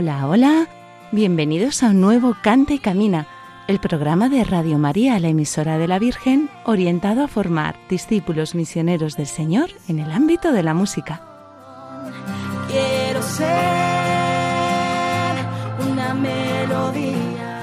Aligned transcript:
Hola, 0.00 0.26
hola. 0.26 0.66
Bienvenidos 1.12 1.82
a 1.82 1.88
un 1.88 2.00
nuevo 2.00 2.34
Canta 2.42 2.72
y 2.72 2.78
Camina, 2.78 3.26
el 3.68 3.80
programa 3.80 4.30
de 4.30 4.44
Radio 4.44 4.78
María, 4.78 5.20
la 5.20 5.28
emisora 5.28 5.76
de 5.76 5.86
la 5.86 5.98
Virgen, 5.98 6.48
orientado 6.64 7.22
a 7.22 7.28
formar 7.28 7.76
discípulos 7.90 8.54
misioneros 8.54 9.18
del 9.18 9.26
Señor 9.26 9.68
en 9.88 9.98
el 9.98 10.10
ámbito 10.10 10.52
de 10.52 10.62
la 10.62 10.72
música. 10.72 11.20
Quiero 12.66 13.20
ser 13.20 13.46
una 15.86 16.14
melodía. 16.14 17.58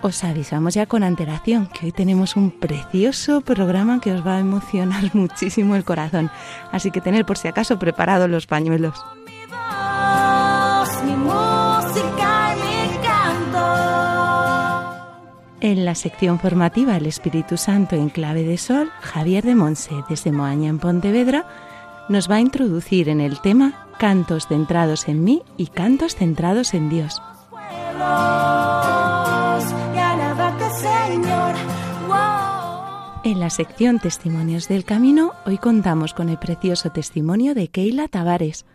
Os 0.00 0.24
avisamos 0.24 0.72
ya 0.72 0.86
con 0.86 1.02
antelación 1.02 1.66
que 1.66 1.84
hoy 1.84 1.92
tenemos 1.92 2.36
un 2.36 2.52
precioso 2.52 3.42
programa 3.42 4.00
que 4.00 4.14
os 4.14 4.26
va 4.26 4.36
a 4.36 4.40
emocionar 4.40 5.10
muchísimo 5.14 5.76
el 5.76 5.84
corazón, 5.84 6.30
así 6.70 6.90
que 6.90 7.02
tened 7.02 7.26
por 7.26 7.36
si 7.36 7.48
acaso 7.48 7.78
preparados 7.78 8.30
los 8.30 8.46
pañuelos. 8.46 8.98
Mi 9.26 9.44
voz, 9.50 11.02
mi 11.04 11.14
En 15.64 15.84
la 15.84 15.94
sección 15.94 16.40
formativa 16.40 16.96
El 16.96 17.06
Espíritu 17.06 17.56
Santo 17.56 17.94
en 17.94 18.08
clave 18.08 18.42
de 18.42 18.58
sol, 18.58 18.90
Javier 19.00 19.44
de 19.44 19.54
Monse, 19.54 19.94
desde 20.08 20.32
Moaña 20.32 20.68
en 20.68 20.80
Pontevedra, 20.80 21.46
nos 22.08 22.28
va 22.28 22.34
a 22.34 22.40
introducir 22.40 23.08
en 23.08 23.20
el 23.20 23.40
tema 23.40 23.86
Cantos 23.96 24.48
centrados 24.48 25.06
en 25.06 25.22
mí 25.22 25.42
y 25.56 25.68
cantos 25.68 26.16
centrados 26.16 26.74
en 26.74 26.88
Dios. 26.90 27.22
En 33.22 33.38
la 33.38 33.48
sección 33.48 34.00
Testimonios 34.00 34.66
del 34.66 34.84
Camino, 34.84 35.30
hoy 35.46 35.58
contamos 35.58 36.12
con 36.12 36.28
el 36.28 36.40
precioso 36.40 36.90
testimonio 36.90 37.54
de 37.54 37.68
Keila 37.68 38.08
Tavares. 38.08 38.66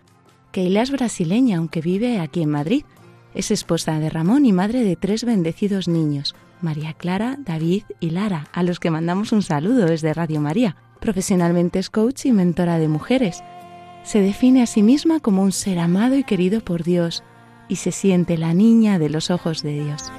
Keila 0.53 0.83
es 0.83 0.91
brasileña, 0.91 1.57
aunque 1.57 1.81
vive 1.81 2.21
aquí 2.21 2.43
en 2.43 2.51
Madrid. 2.51 2.85
Es 3.35 3.51
esposa 3.51 3.99
de 3.99 4.09
Ramón 4.09 4.45
y 4.45 4.53
madre 4.53 4.85
de 4.85 4.95
tres 4.95 5.25
bendecidos 5.25 5.89
niños, 5.89 6.33
María 6.61 6.93
Clara, 6.93 7.37
David 7.39 7.83
y 7.99 8.09
Lara, 8.11 8.47
a 8.53 8.63
los 8.63 8.79
que 8.79 8.91
mandamos 8.91 9.31
un 9.31 9.41
saludo 9.41 9.85
desde 9.85 10.13
Radio 10.13 10.41
María. 10.41 10.75
Profesionalmente 10.99 11.79
es 11.79 11.89
coach 11.89 12.25
y 12.25 12.31
mentora 12.31 12.79
de 12.79 12.87
mujeres. 12.87 13.43
Se 14.03 14.21
define 14.21 14.63
a 14.63 14.65
sí 14.65 14.83
misma 14.83 15.19
como 15.19 15.43
un 15.43 15.51
ser 15.51 15.79
amado 15.79 16.15
y 16.15 16.23
querido 16.23 16.61
por 16.61 16.83
Dios 16.83 17.23
y 17.67 17.75
se 17.77 17.91
siente 17.91 18.37
la 18.37 18.53
niña 18.53 18.99
de 18.99 19.09
los 19.09 19.29
ojos 19.29 19.63
de 19.63 19.83
Dios. 19.83 20.11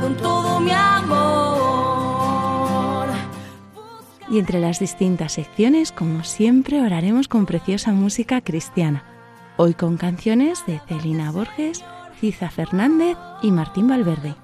Con 0.00 0.16
todo 0.16 0.60
mi 0.60 0.70
amor. 0.70 1.50
Y 4.30 4.38
entre 4.38 4.60
las 4.60 4.78
distintas 4.78 5.32
secciones, 5.32 5.90
como 5.90 6.22
siempre, 6.22 6.80
oraremos 6.80 7.26
con 7.26 7.46
preciosa 7.46 7.92
música 7.92 8.40
cristiana. 8.40 9.04
Hoy 9.56 9.74
con 9.74 9.96
canciones 9.96 10.64
de 10.66 10.80
Celina 10.86 11.32
Borges, 11.32 11.84
Ciza 12.20 12.50
Fernández 12.50 13.16
y 13.40 13.50
Martín 13.50 13.88
Valverde. 13.88 14.34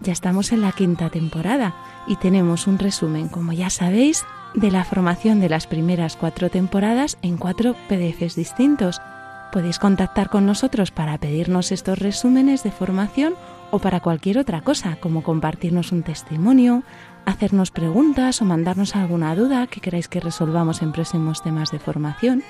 Ya 0.00 0.12
estamos 0.12 0.52
en 0.52 0.60
la 0.60 0.70
quinta 0.70 1.10
temporada 1.10 1.74
y 2.06 2.16
tenemos 2.16 2.68
un 2.68 2.78
resumen, 2.78 3.28
como 3.28 3.52
ya 3.52 3.68
sabéis, 3.70 4.24
de 4.54 4.70
la 4.70 4.84
formación 4.84 5.40
de 5.40 5.48
las 5.48 5.66
primeras 5.66 6.16
cuatro 6.16 6.50
temporadas 6.50 7.18
en 7.22 7.36
cuatro 7.36 7.74
PDFs 7.88 8.36
distintos. 8.36 9.00
Podéis 9.52 9.78
contactar 9.78 10.28
con 10.28 10.46
nosotros 10.46 10.92
para 10.92 11.18
pedirnos 11.18 11.72
estos 11.72 11.98
resúmenes 11.98 12.62
de 12.62 12.70
formación 12.70 13.34
o 13.70 13.78
para 13.78 14.00
cualquier 14.00 14.38
otra 14.38 14.60
cosa, 14.60 14.96
como 15.00 15.22
compartirnos 15.22 15.92
un 15.92 16.02
testimonio, 16.02 16.84
hacernos 17.26 17.70
preguntas 17.70 18.42
o 18.42 18.44
mandarnos 18.44 18.96
alguna 18.96 19.34
duda 19.34 19.66
que 19.66 19.80
queráis 19.80 20.08
que 20.08 20.20
resolvamos 20.20 20.82
en 20.82 20.92
próximos 20.92 21.42
temas 21.42 21.70
de 21.70 21.78
formación. 21.78 22.42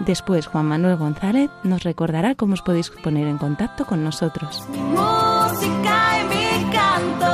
Después 0.00 0.46
Juan 0.46 0.66
Manuel 0.66 0.96
González 0.96 1.50
nos 1.62 1.84
recordará 1.84 2.34
cómo 2.34 2.54
os 2.54 2.62
podéis 2.62 2.90
poner 2.90 3.26
en 3.26 3.38
contacto 3.38 3.86
con 3.86 4.02
nosotros. 4.02 4.66
Música 4.68 6.20
y 6.20 6.24
mi 6.28 6.70
canto. 6.72 7.26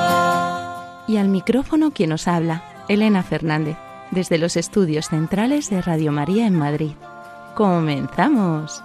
Y 1.09 1.17
al 1.17 1.29
micrófono 1.29 1.91
quien 1.93 2.13
os 2.13 2.29
habla, 2.29 2.63
Elena 2.89 3.23
Fernández, 3.23 3.77
desde 4.11 4.39
los 4.39 4.57
estudios 4.57 5.09
centrales 5.09 5.71
de 5.71 5.81
Radio 5.83 6.13
María 6.13 6.47
en 6.47 6.59
Madrid. 6.59 6.93
¡Comenzamos! 7.55 8.83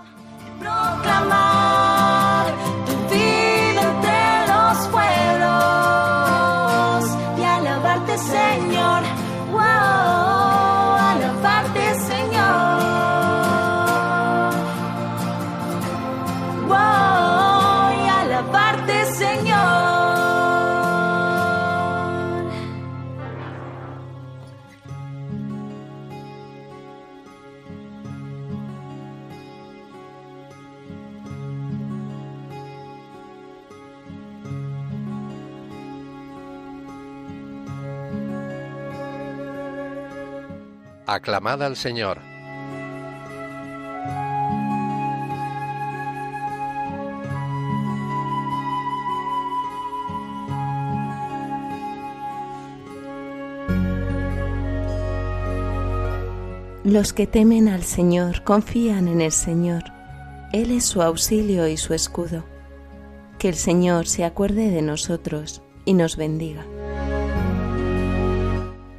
proclamar 0.60 1.55
Aclamad 41.08 41.62
al 41.62 41.76
Señor. 41.76 42.20
Los 56.84 57.14
que 57.14 57.28
temen 57.28 57.68
al 57.68 57.84
Señor 57.84 58.44
confían 58.44 59.08
en 59.08 59.22
el 59.22 59.32
Señor. 59.32 59.84
Él 60.54 60.72
es 60.72 60.86
su 60.86 61.04
auxilio 61.04 61.68
y 61.68 61.78
su 61.78 61.94
escudo. 61.94 62.44
Que 63.38 63.50
el 63.50 63.56
Señor 63.56 64.08
se 64.08 64.24
acuerde 64.24 64.72
de 64.72 64.82
nosotros 64.82 65.62
y 65.84 65.94
nos 65.94 66.18
bendiga. 66.18 66.66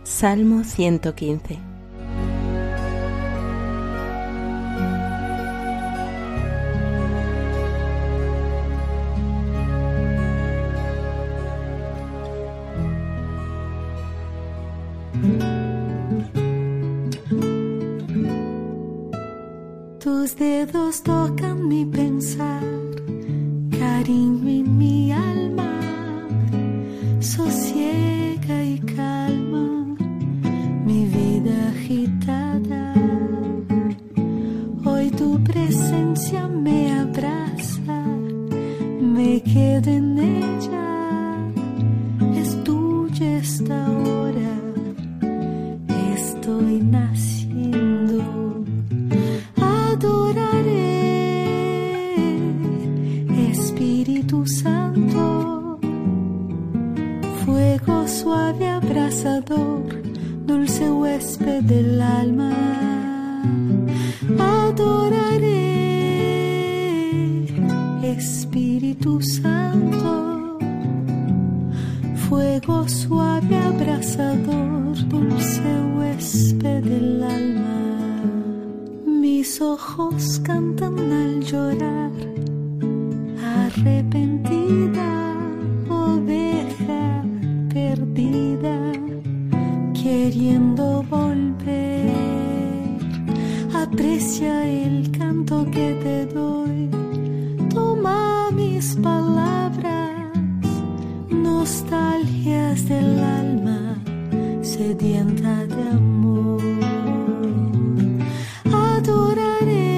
Salmo 0.04 0.62
115 0.62 1.75
fuego 72.66 72.88
suave 72.88 73.56
abrasador, 73.56 74.96
dulce 75.08 75.62
huésped 75.94 76.82
del 76.82 77.22
alma. 77.22 77.78
Mis 79.06 79.60
ojos 79.60 80.40
cantan 80.42 80.98
al 81.12 81.40
llorar, 81.44 82.10
arrepentida 83.62 85.10
oveja 85.88 87.22
perdida, 87.72 88.76
queriendo 89.94 91.04
volver. 91.04 92.10
Aprecia 93.74 94.66
el 94.66 95.10
canto 95.12 95.64
que 95.70 95.94
te 96.02 96.26
doy, 96.34 96.90
toma 97.72 98.50
mis 98.50 98.96
palabras, 98.96 99.65
nostalgias 101.66 102.88
del 102.88 103.18
alma 103.18 103.96
sedienta 104.62 105.66
de 105.66 105.82
amor. 105.98 106.62
Adoraré, 108.72 109.96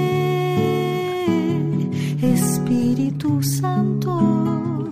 Espíritu 2.22 3.42
Santo, 3.42 4.90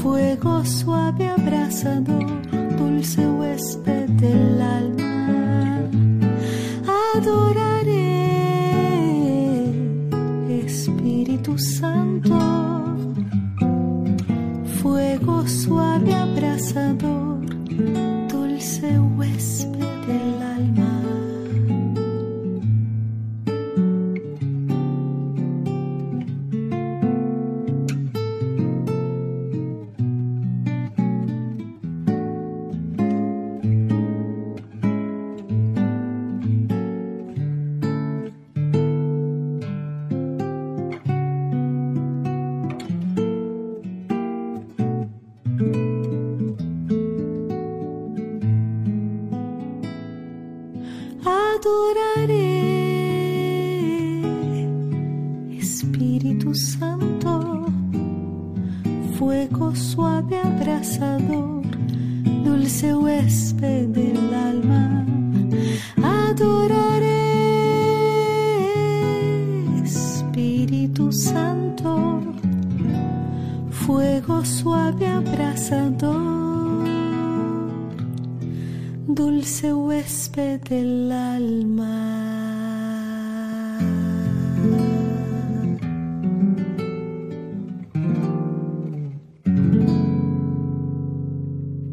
fuego 0.00 0.64
suave 0.64 1.28
abrasador, 1.28 2.26
dulce 2.78 3.26
huésped 3.26 4.10
del 4.10 4.62
alma. 4.62 5.90
Adoraré, 7.16 8.14
Espíritu 10.64 11.58
Santo, 11.58 12.79
fuego 15.20 15.46
suave 15.46 16.14
abrasador, 16.14 17.29
Adoraré, 66.40 67.34
Espíritu 69.84 71.12
Santo, 71.12 72.22
fuego 73.70 74.42
suave 74.46 75.06
abrasador 75.06 76.88
dulce 79.06 79.74
huésped 79.74 80.62
del 80.62 81.12
alma. 81.12 82.08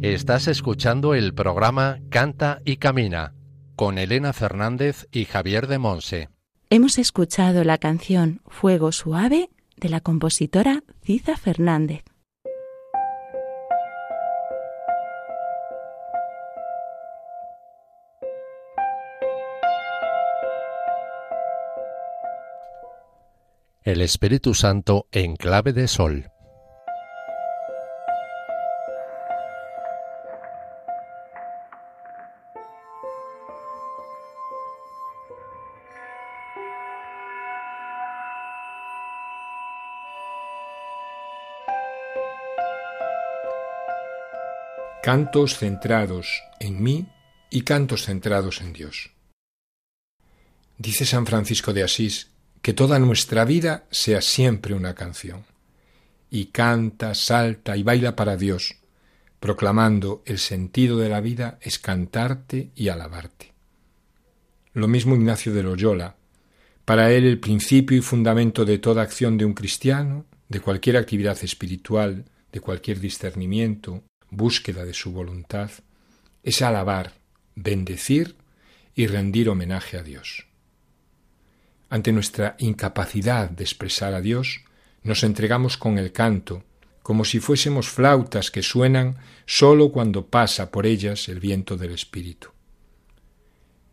Estás 0.02 0.48
escuchando 0.48 1.16
el 1.16 1.34
programa 1.34 2.00
Canta 2.10 2.62
y 2.64 2.78
Camina 2.78 3.37
con 3.78 4.00
Elena 4.00 4.34
Fernández 4.34 5.08
y 5.12 5.26
Javier 5.26 5.68
de 5.68 5.78
Monse. 5.78 6.30
Hemos 6.72 6.98
escuchado 6.98 7.64
la 7.64 7.78
canción 7.78 8.42
Fuego 8.48 8.92
Suave 8.92 9.52
de 9.78 9.90
la 9.90 10.02
compositora 10.02 10.84
Ciza 11.04 11.38
Fernández. 11.38 12.04
El 23.84 24.02
Espíritu 24.02 24.56
Santo 24.56 25.08
en 25.12 25.36
clave 25.36 25.72
de 25.72 25.88
sol. 25.88 26.32
Cantos 45.08 45.58
centrados 45.58 46.44
en 46.60 46.84
mí 46.84 47.08
y 47.50 47.62
cantos 47.62 48.04
centrados 48.04 48.60
en 48.60 48.74
Dios. 48.74 49.12
Dice 50.78 51.06
San 51.06 51.26
Francisco 51.26 51.72
de 51.72 51.82
Asís 51.82 52.32
que 52.62 52.74
toda 52.74 53.00
nuestra 53.00 53.46
vida 53.46 53.86
sea 53.90 54.20
siempre 54.22 54.74
una 54.74 54.96
canción. 54.96 55.46
Y 56.30 56.48
canta, 56.48 57.16
salta 57.16 57.78
y 57.78 57.84
baila 57.84 58.18
para 58.18 58.36
Dios, 58.36 58.76
proclamando 59.40 60.24
el 60.26 60.40
sentido 60.40 60.98
de 60.98 61.08
la 61.08 61.22
vida 61.22 61.58
es 61.62 61.80
cantarte 61.80 62.72
y 62.76 62.90
alabarte. 62.90 63.54
Lo 64.74 64.90
mismo 64.90 65.16
Ignacio 65.16 65.54
de 65.54 65.64
Loyola. 65.64 66.18
Para 66.84 67.14
él 67.14 67.24
el 67.24 67.40
principio 67.40 67.98
y 67.98 68.02
fundamento 68.02 68.66
de 68.66 68.78
toda 68.80 69.04
acción 69.04 69.38
de 69.38 69.46
un 69.46 69.54
cristiano, 69.54 70.26
de 70.50 70.60
cualquier 70.60 70.98
actividad 70.98 71.38
espiritual, 71.42 72.26
de 72.52 72.60
cualquier 72.60 73.00
discernimiento, 73.00 74.04
búsqueda 74.30 74.86
de 74.86 74.94
su 74.94 75.12
voluntad, 75.12 75.72
es 76.44 76.62
alabar, 76.62 77.14
bendecir 77.56 78.36
y 78.96 79.08
rendir 79.08 79.50
homenaje 79.50 79.98
a 79.98 80.04
Dios. 80.04 80.48
Ante 81.90 82.12
nuestra 82.12 82.56
incapacidad 82.60 83.50
de 83.50 83.64
expresar 83.64 84.14
a 84.14 84.22
Dios, 84.22 84.62
nos 85.04 85.24
entregamos 85.24 85.78
con 85.78 85.98
el 85.98 86.12
canto, 86.12 86.64
como 87.02 87.24
si 87.24 87.40
fuésemos 87.40 87.88
flautas 87.88 88.52
que 88.52 88.62
suenan 88.62 89.18
sólo 89.46 89.92
cuando 89.94 90.28
pasa 90.28 90.72
por 90.72 90.86
ellas 90.86 91.30
el 91.30 91.40
viento 91.40 91.78
del 91.78 91.92
Espíritu. 91.92 92.50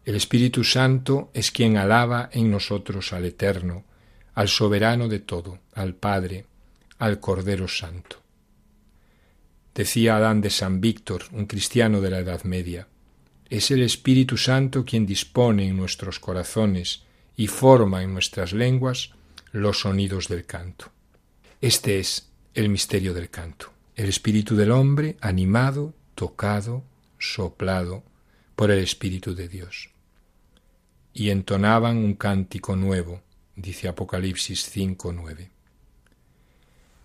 El 0.05 0.17
Espíritu 0.17 0.65
Santo 0.65 1.31
es 1.33 1.53
quien 1.53 1.77
alaba 1.77 2.29
en 2.33 2.51
nosotros 2.51 3.13
al 3.13 3.25
Eterno, 3.25 3.85
al 4.35 4.49
soberano 4.49 5.09
de 5.09 5.21
todo, 5.21 5.61
al 5.75 5.95
Padre, 5.95 6.47
al 6.99 7.21
Cordero 7.21 7.69
Santo. 7.69 8.24
Decía 9.75 10.17
Adán 10.17 10.41
de 10.41 10.51
San 10.51 10.81
Víctor, 10.81 11.25
un 11.33 11.47
cristiano 11.47 12.01
de 12.01 12.11
la 12.11 12.21
Edad 12.21 12.45
Media, 12.45 12.87
es 13.51 13.73
el 13.73 13.83
Espíritu 13.83 14.37
Santo 14.37 14.85
quien 14.85 15.05
dispone 15.05 15.67
en 15.67 15.77
nuestros 15.77 16.21
corazones 16.21 17.03
y 17.37 17.49
forma 17.49 18.03
en 18.03 18.13
nuestras 18.13 18.53
lenguas 18.53 19.11
los 19.51 19.81
sonidos 19.81 20.29
del 20.29 20.47
canto. 20.47 20.93
Este 21.61 21.99
es 21.99 22.29
el 22.55 22.69
misterio 22.69 23.15
del 23.15 23.31
canto, 23.31 23.73
el 23.97 24.09
espíritu 24.09 24.55
del 24.55 24.71
hombre 24.71 25.17
animado, 25.21 25.93
tocado, 26.15 26.85
soplado 27.19 28.05
por 28.55 28.71
el 28.71 28.79
Espíritu 28.79 29.35
de 29.35 29.49
Dios. 29.49 29.91
Y 31.13 31.31
entonaban 31.31 31.97
un 31.97 32.15
cántico 32.15 32.77
nuevo, 32.77 33.23
dice 33.57 33.89
Apocalipsis 33.89 34.71
5.9. 34.73 35.49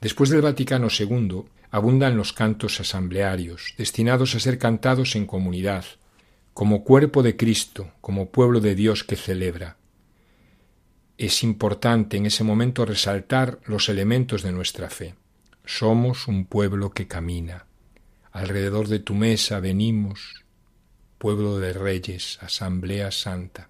Después 0.02 0.30
del 0.30 0.42
Vaticano 0.42 0.88
II, 0.88 1.46
abundan 1.72 2.18
los 2.18 2.34
cantos 2.34 2.80
asamblearios, 2.80 3.74
destinados 3.78 4.36
a 4.36 4.40
ser 4.40 4.58
cantados 4.58 5.16
en 5.16 5.26
comunidad, 5.26 5.86
como 6.54 6.84
cuerpo 6.84 7.24
de 7.24 7.38
Cristo, 7.38 7.92
como 8.02 8.30
pueblo 8.30 8.60
de 8.60 8.76
Dios 8.76 9.04
que 9.04 9.16
celebra. 9.16 9.78
Es 11.18 11.44
importante 11.44 12.18
en 12.18 12.26
ese 12.26 12.44
momento 12.44 12.86
resaltar 12.86 13.60
los 13.66 13.90
elementos 13.90 14.42
de 14.42 14.52
nuestra 14.52 14.90
fe. 14.90 15.16
Somos 15.66 16.28
un 16.28 16.46
pueblo 16.46 16.92
que 16.92 17.08
camina. 17.08 17.66
Alrededor 18.32 18.88
de 18.88 19.00
tu 19.00 19.14
mesa 19.14 19.60
venimos, 19.60 20.46
pueblo 21.18 21.60
de 21.60 21.74
reyes, 21.74 22.40
asamblea 22.42 23.12
santa. 23.12 23.70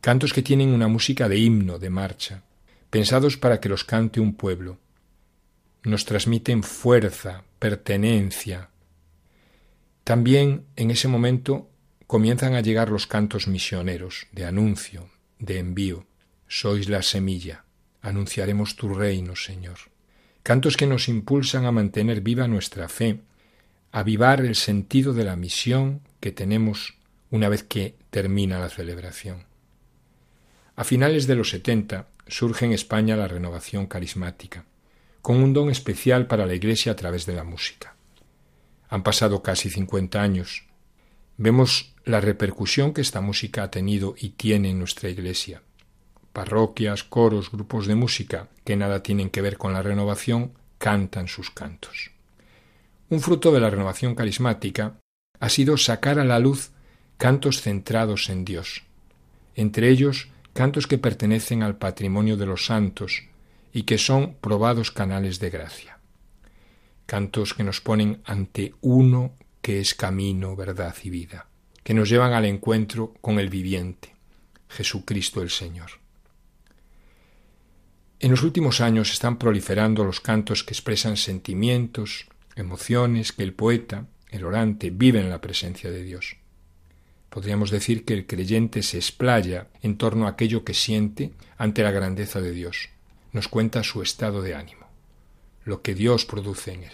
Cantos 0.00 0.32
que 0.32 0.42
tienen 0.42 0.68
una 0.70 0.86
música 0.86 1.28
de 1.28 1.38
himno, 1.38 1.78
de 1.78 1.90
marcha, 1.90 2.42
pensados 2.90 3.36
para 3.36 3.60
que 3.60 3.68
los 3.68 3.84
cante 3.84 4.20
un 4.20 4.34
pueblo. 4.34 4.78
Nos 5.88 6.04
transmiten 6.04 6.62
fuerza, 6.62 7.44
pertenencia. 7.58 8.68
También 10.04 10.66
en 10.76 10.90
ese 10.90 11.08
momento 11.08 11.70
comienzan 12.06 12.54
a 12.54 12.60
llegar 12.60 12.90
los 12.90 13.06
cantos 13.06 13.48
misioneros, 13.48 14.26
de 14.32 14.44
anuncio, 14.44 15.08
de 15.38 15.58
envío. 15.58 16.04
Sois 16.46 16.90
la 16.90 17.00
semilla, 17.00 17.64
anunciaremos 18.02 18.76
tu 18.76 18.92
reino, 18.92 19.34
Señor. 19.34 19.78
Cantos 20.42 20.76
que 20.76 20.86
nos 20.86 21.08
impulsan 21.08 21.64
a 21.64 21.72
mantener 21.72 22.20
viva 22.20 22.46
nuestra 22.48 22.90
fe, 22.90 23.20
avivar 23.90 24.42
el 24.42 24.56
sentido 24.56 25.14
de 25.14 25.24
la 25.24 25.36
misión 25.36 26.02
que 26.20 26.32
tenemos 26.32 26.98
una 27.30 27.48
vez 27.48 27.62
que 27.62 27.94
termina 28.10 28.58
la 28.58 28.68
celebración. 28.68 29.46
A 30.76 30.84
finales 30.84 31.26
de 31.26 31.36
los 31.36 31.48
setenta 31.48 32.08
surge 32.26 32.66
en 32.66 32.72
España 32.72 33.16
la 33.16 33.26
renovación 33.26 33.86
carismática, 33.86 34.66
con 35.22 35.42
un 35.42 35.52
don 35.52 35.70
especial 35.70 36.26
para 36.26 36.46
la 36.46 36.54
Iglesia 36.54 36.92
a 36.92 36.96
través 36.96 37.26
de 37.26 37.34
la 37.34 37.44
música. 37.44 37.96
Han 38.88 39.02
pasado 39.02 39.42
casi 39.42 39.70
cincuenta 39.70 40.22
años. 40.22 40.64
Vemos 41.36 41.94
la 42.04 42.20
repercusión 42.20 42.94
que 42.94 43.00
esta 43.00 43.20
música 43.20 43.62
ha 43.62 43.70
tenido 43.70 44.14
y 44.18 44.30
tiene 44.30 44.70
en 44.70 44.78
nuestra 44.78 45.10
Iglesia. 45.10 45.62
Parroquias, 46.32 47.04
coros, 47.04 47.50
grupos 47.50 47.86
de 47.86 47.94
música 47.94 48.48
que 48.64 48.76
nada 48.76 49.02
tienen 49.02 49.30
que 49.30 49.42
ver 49.42 49.58
con 49.58 49.72
la 49.72 49.82
renovación 49.82 50.52
cantan 50.78 51.28
sus 51.28 51.50
cantos. 51.50 52.12
Un 53.10 53.20
fruto 53.20 53.52
de 53.52 53.60
la 53.60 53.70
renovación 53.70 54.14
carismática 54.14 54.98
ha 55.40 55.48
sido 55.48 55.76
sacar 55.76 56.18
a 56.18 56.24
la 56.24 56.38
luz 56.38 56.70
cantos 57.16 57.60
centrados 57.60 58.28
en 58.28 58.44
Dios, 58.44 58.84
entre 59.54 59.88
ellos 59.88 60.28
cantos 60.52 60.86
que 60.86 60.98
pertenecen 60.98 61.62
al 61.62 61.76
patrimonio 61.76 62.36
de 62.36 62.46
los 62.46 62.66
santos 62.66 63.24
y 63.72 63.82
que 63.82 63.98
son 63.98 64.34
probados 64.40 64.90
canales 64.90 65.40
de 65.40 65.50
gracia. 65.50 65.98
Cantos 67.06 67.54
que 67.54 67.64
nos 67.64 67.80
ponen 67.80 68.22
ante 68.24 68.74
uno 68.80 69.32
que 69.62 69.80
es 69.80 69.94
camino, 69.94 70.56
verdad 70.56 70.94
y 71.02 71.10
vida 71.10 71.48
que 71.88 71.94
nos 71.94 72.10
llevan 72.10 72.34
al 72.34 72.44
encuentro 72.44 73.14
con 73.22 73.38
el 73.38 73.48
viviente, 73.48 74.14
Jesucristo 74.68 75.40
el 75.40 75.48
Señor. 75.48 75.92
En 78.20 78.30
los 78.30 78.42
últimos 78.42 78.82
años 78.82 79.10
están 79.10 79.38
proliferando 79.38 80.04
los 80.04 80.20
cantos 80.20 80.64
que 80.64 80.74
expresan 80.74 81.16
sentimientos, 81.16 82.26
emociones, 82.56 83.32
que 83.32 83.42
el 83.42 83.54
poeta, 83.54 84.06
el 84.28 84.44
orante, 84.44 84.90
vive 84.90 85.18
en 85.18 85.30
la 85.30 85.40
presencia 85.40 85.90
de 85.90 86.02
Dios. 86.02 86.36
Podríamos 87.30 87.70
decir 87.70 88.04
que 88.04 88.12
el 88.12 88.26
creyente 88.26 88.82
se 88.82 88.98
explaya 88.98 89.68
en 89.80 89.96
torno 89.96 90.26
a 90.26 90.32
aquello 90.32 90.64
que 90.64 90.74
siente 90.74 91.32
ante 91.56 91.82
la 91.82 91.90
grandeza 91.90 92.42
de 92.42 92.52
Dios. 92.52 92.90
Nos 93.32 93.48
cuenta 93.48 93.82
su 93.82 94.02
estado 94.02 94.40
de 94.42 94.54
ánimo, 94.54 94.86
lo 95.64 95.82
que 95.82 95.94
Dios 95.94 96.24
produce 96.24 96.72
en 96.72 96.84
él. 96.84 96.92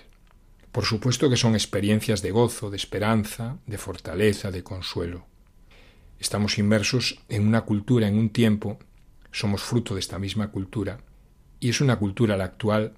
Por 0.73 0.85
supuesto 0.85 1.31
que 1.31 1.37
son 1.37 1.55
experiencias 1.55 2.23
de 2.23 2.33
gozo, 2.33 2.71
de 2.71 2.77
esperanza, 2.77 3.59
de 3.67 3.79
fortaleza, 3.79 4.51
de 4.51 4.65
consuelo. 4.65 5.27
Estamos 6.19 6.59
inmersos 6.59 7.21
en 7.29 7.47
una 7.47 7.61
cultura, 7.61 8.09
en 8.09 8.19
un 8.19 8.31
tiempo, 8.31 8.81
somos 9.31 9.63
fruto 9.63 9.95
de 9.95 10.01
esta 10.01 10.19
misma 10.19 10.51
cultura, 10.51 10.99
y 11.61 11.69
es 11.69 11.81
una 11.81 11.97
cultura 11.97 12.37
la 12.37 12.45
actual 12.45 12.95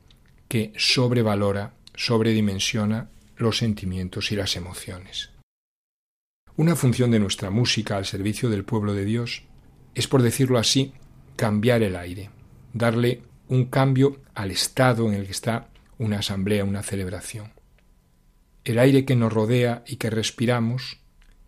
que 0.48 0.72
sobrevalora, 0.76 1.74
sobredimensiona 1.94 3.10
los 3.36 3.58
sentimientos 3.58 4.32
y 4.32 4.36
las 4.36 4.56
emociones. 4.56 5.30
Una 6.56 6.74
función 6.74 7.10
de 7.10 7.18
nuestra 7.18 7.50
música 7.50 7.98
al 7.98 8.06
servicio 8.06 8.48
del 8.48 8.64
pueblo 8.64 8.94
de 8.94 9.04
Dios 9.04 9.42
es, 9.94 10.08
por 10.08 10.22
decirlo 10.22 10.58
así, 10.58 10.94
cambiar 11.36 11.82
el 11.82 11.96
aire, 11.96 12.30
darle 12.76 13.23
un 13.49 13.66
cambio 13.66 14.21
al 14.35 14.50
estado 14.50 15.09
en 15.09 15.14
el 15.14 15.26
que 15.26 15.33
está 15.33 15.68
una 15.99 16.18
asamblea, 16.18 16.64
una 16.64 16.83
celebración 16.83 17.56
el 18.66 18.80
aire 18.80 19.04
que 19.04 19.14
nos 19.14 19.33
rodea 19.33 19.85
y 19.87 19.97
que 19.97 20.11
respiramos, 20.11 20.99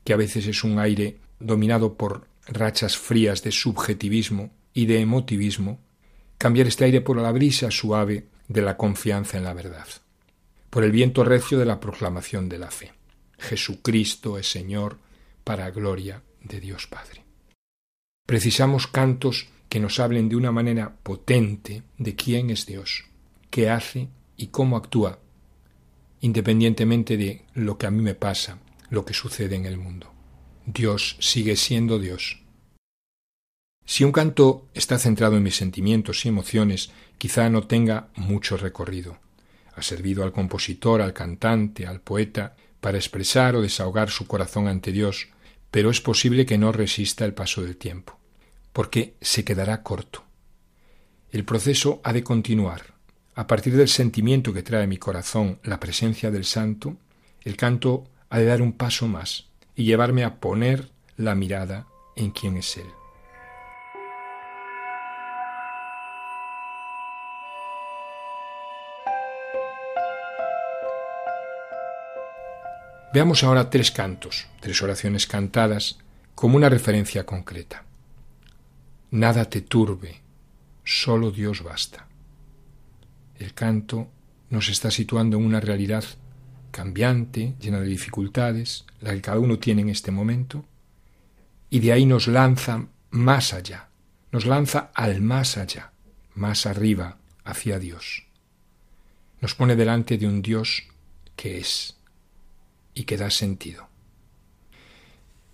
que 0.05 0.13
a 0.13 0.17
veces 0.17 0.47
es 0.47 0.63
un 0.63 0.79
aire 0.79 1.19
dominado 1.41 1.95
por 1.95 2.29
rachas 2.47 2.97
frías 2.97 3.43
de 3.43 3.51
subjetivismo 3.51 4.51
y 4.73 4.87
de 4.87 5.01
emotivismo, 5.01 5.81
cambiar 6.39 6.69
este 6.69 6.85
aire 6.85 7.01
por 7.01 7.21
la 7.21 7.33
brisa 7.33 7.73
suave 7.73 8.29
de 8.47 8.63
la 8.63 8.77
confianza 8.77 9.37
en 9.37 9.45
la 9.45 9.53
verdad, 9.53 9.89
por 10.71 10.85
el 10.85 10.93
viento 10.93 11.25
recio 11.25 11.59
de 11.59 11.65
la 11.65 11.81
proclamación 11.81 12.49
de 12.49 12.59
la 12.59 12.71
fe. 12.71 12.93
Jesucristo 13.37 14.39
es 14.39 14.49
Señor 14.49 14.99
para 15.43 15.71
gloria 15.71 16.23
de 16.41 16.61
Dios 16.61 16.87
Padre. 16.87 17.25
Precisamos 18.27 18.87
cantos 18.87 19.49
que 19.69 19.81
nos 19.81 20.01
hablen 20.01 20.29
de 20.29 20.37
una 20.37 20.53
manera 20.53 20.97
potente 21.03 21.83
de 21.99 22.15
quién 22.15 22.51
es 22.51 22.67
Dios, 22.67 23.05
qué 23.51 23.71
hace 23.71 24.09
y 24.37 24.49
cómo 24.49 24.77
actúa 24.77 25.19
independientemente 26.21 27.17
de 27.17 27.45
lo 27.55 27.79
que 27.79 27.87
a 27.87 27.91
mí 27.91 28.03
me 28.03 28.15
pasa, 28.15 28.59
lo 28.91 29.05
que 29.05 29.15
sucede 29.15 29.57
en 29.57 29.67
el 29.67 29.77
mundo. 29.77 30.13
Dios 30.67 31.17
sigue 31.21 31.57
siendo 31.57 31.99
Dios. 31.99 32.43
Si 33.85 34.05
un 34.05 34.13
canto 34.13 34.67
está 34.75 34.99
centrado 34.99 35.37
en 35.37 35.43
mis 35.43 35.57
sentimientos 35.57 36.25
y 36.25 36.29
emociones, 36.29 36.91
quizá 37.17 37.49
no 37.49 37.67
tenga 37.67 38.09
mucho 38.17 38.57
recorrido. 38.57 39.19
Ha 39.75 39.83
servido 39.83 40.25
al 40.25 40.33
compositor, 40.33 41.01
al 41.01 41.15
cantante, 41.15 41.87
al 41.87 42.01
poeta, 42.01 42.57
para 42.81 42.99
expresar 42.99 43.57
o 43.57 43.63
desahogar 43.63 44.11
su 44.11 44.27
corazón 44.27 44.69
ante 44.69 44.93
Dios, 44.93 45.29
pero 45.71 45.91
es 45.91 46.01
posible 46.01 46.45
que 46.45 46.59
no 46.59 46.73
resista 46.73 47.25
el 47.25 47.35
paso 47.35 47.63
del 47.63 47.77
tiempo, 47.77 48.18
porque 48.79 49.17
se 49.21 49.45
quedará 49.45 49.83
corto. 49.83 50.23
El 51.33 51.45
proceso 51.45 52.01
ha 52.05 52.13
de 52.13 52.23
continuar, 52.23 52.95
a 53.35 53.49
partir 53.49 53.77
del 53.77 53.89
sentimiento 53.89 54.53
que 54.53 54.63
trae 54.63 54.87
mi 54.87 54.99
corazón 54.99 55.59
la 55.65 55.81
presencia 55.81 56.31
del 56.31 56.45
Santo, 56.45 56.97
el 57.43 57.57
canto 57.57 58.05
ha 58.31 58.39
de 58.39 58.45
dar 58.45 58.63
un 58.63 58.75
paso 58.75 59.09
más 59.09 59.47
y 59.75 59.83
llevarme 59.83 60.23
a 60.23 60.37
poner 60.37 60.91
la 61.17 61.35
mirada 61.35 61.89
en 62.15 62.31
quién 62.31 62.57
es 62.57 62.77
Él. 62.77 62.87
Veamos 73.13 73.43
ahora 73.43 73.71
tres 73.71 73.91
cantos, 73.91 74.47
tres 74.61 74.81
oraciones 74.83 75.27
cantadas, 75.27 75.99
como 76.37 76.57
una 76.57 76.69
referencia 76.69 77.27
concreta. 77.27 77.88
Nada 79.11 79.47
te 79.47 79.63
turbe, 79.63 80.21
solo 80.85 81.31
Dios 81.31 81.63
basta. 81.63 82.07
El 83.39 83.55
canto 83.55 84.09
nos 84.51 84.69
está 84.69 84.91
situando 84.91 85.39
en 85.39 85.47
una 85.47 85.61
realidad 85.61 86.05
cambiante, 86.71 87.55
llena 87.59 87.81
de 87.81 87.87
dificultades, 87.87 88.85
la 89.01 89.15
que 89.15 89.23
cada 89.23 89.39
uno 89.39 89.59
tiene 89.59 89.81
en 89.81 89.89
este 89.89 90.11
momento, 90.11 90.67
y 91.71 91.81
de 91.81 91.93
ahí 91.93 92.05
nos 92.05 92.29
lanza 92.29 92.87
más 93.11 93.55
allá, 93.55 93.89
nos 94.31 94.45
lanza 94.45 94.91
al 94.95 95.23
más 95.23 95.57
allá, 95.57 95.93
más 96.35 96.67
arriba, 96.67 97.17
hacia 97.45 97.79
Dios. 97.79 98.27
Nos 99.41 99.55
pone 99.55 99.75
delante 99.75 100.19
de 100.19 100.27
un 100.27 100.43
Dios 100.43 100.83
que 101.35 101.59
es 101.59 101.97
y 102.93 103.05
que 103.05 103.17
da 103.17 103.31
sentido. 103.31 103.89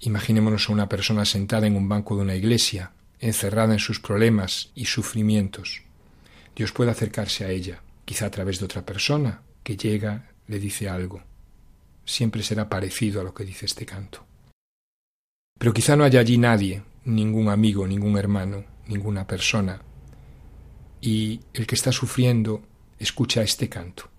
Imaginémonos 0.01 0.69
a 0.69 0.73
una 0.73 0.89
persona 0.89 1.25
sentada 1.25 1.69
en 1.69 1.77
un 1.77 1.89
banco 1.89 2.17
de 2.17 2.23
una 2.23 2.35
iglesia, 2.35 2.91
encerrada 3.25 3.73
en 3.73 3.79
sus 3.79 4.01
problemas 4.01 4.71
y 4.75 4.85
sufrimientos, 4.85 5.83
Dios 6.55 6.73
puede 6.73 6.91
acercarse 6.91 7.45
a 7.45 7.51
ella, 7.51 7.83
quizá 8.05 8.27
a 8.27 8.31
través 8.31 8.59
de 8.59 8.67
otra 8.67 8.85
persona 8.85 9.43
que 9.63 9.77
llega, 9.77 10.31
le 10.47 10.59
dice 10.59 10.89
algo. 10.89 11.23
Siempre 12.05 12.43
será 12.43 12.69
parecido 12.69 13.21
a 13.21 13.25
lo 13.25 13.33
que 13.33 13.45
dice 13.45 13.65
este 13.65 13.87
canto. 13.87 14.27
Pero 15.59 15.73
quizá 15.73 15.97
no 15.97 16.05
haya 16.05 16.21
allí 16.21 16.37
nadie, 16.37 16.83
ningún 17.05 17.49
amigo, 17.49 17.87
ningún 17.87 18.19
hermano, 18.19 18.65
ninguna 18.87 19.27
persona. 19.27 19.81
Y 21.01 21.41
el 21.55 21.67
que 21.67 21.75
está 21.75 21.93
sufriendo 21.93 22.63
escucha 22.99 23.43
este 23.43 23.69
canto. 23.71 24.11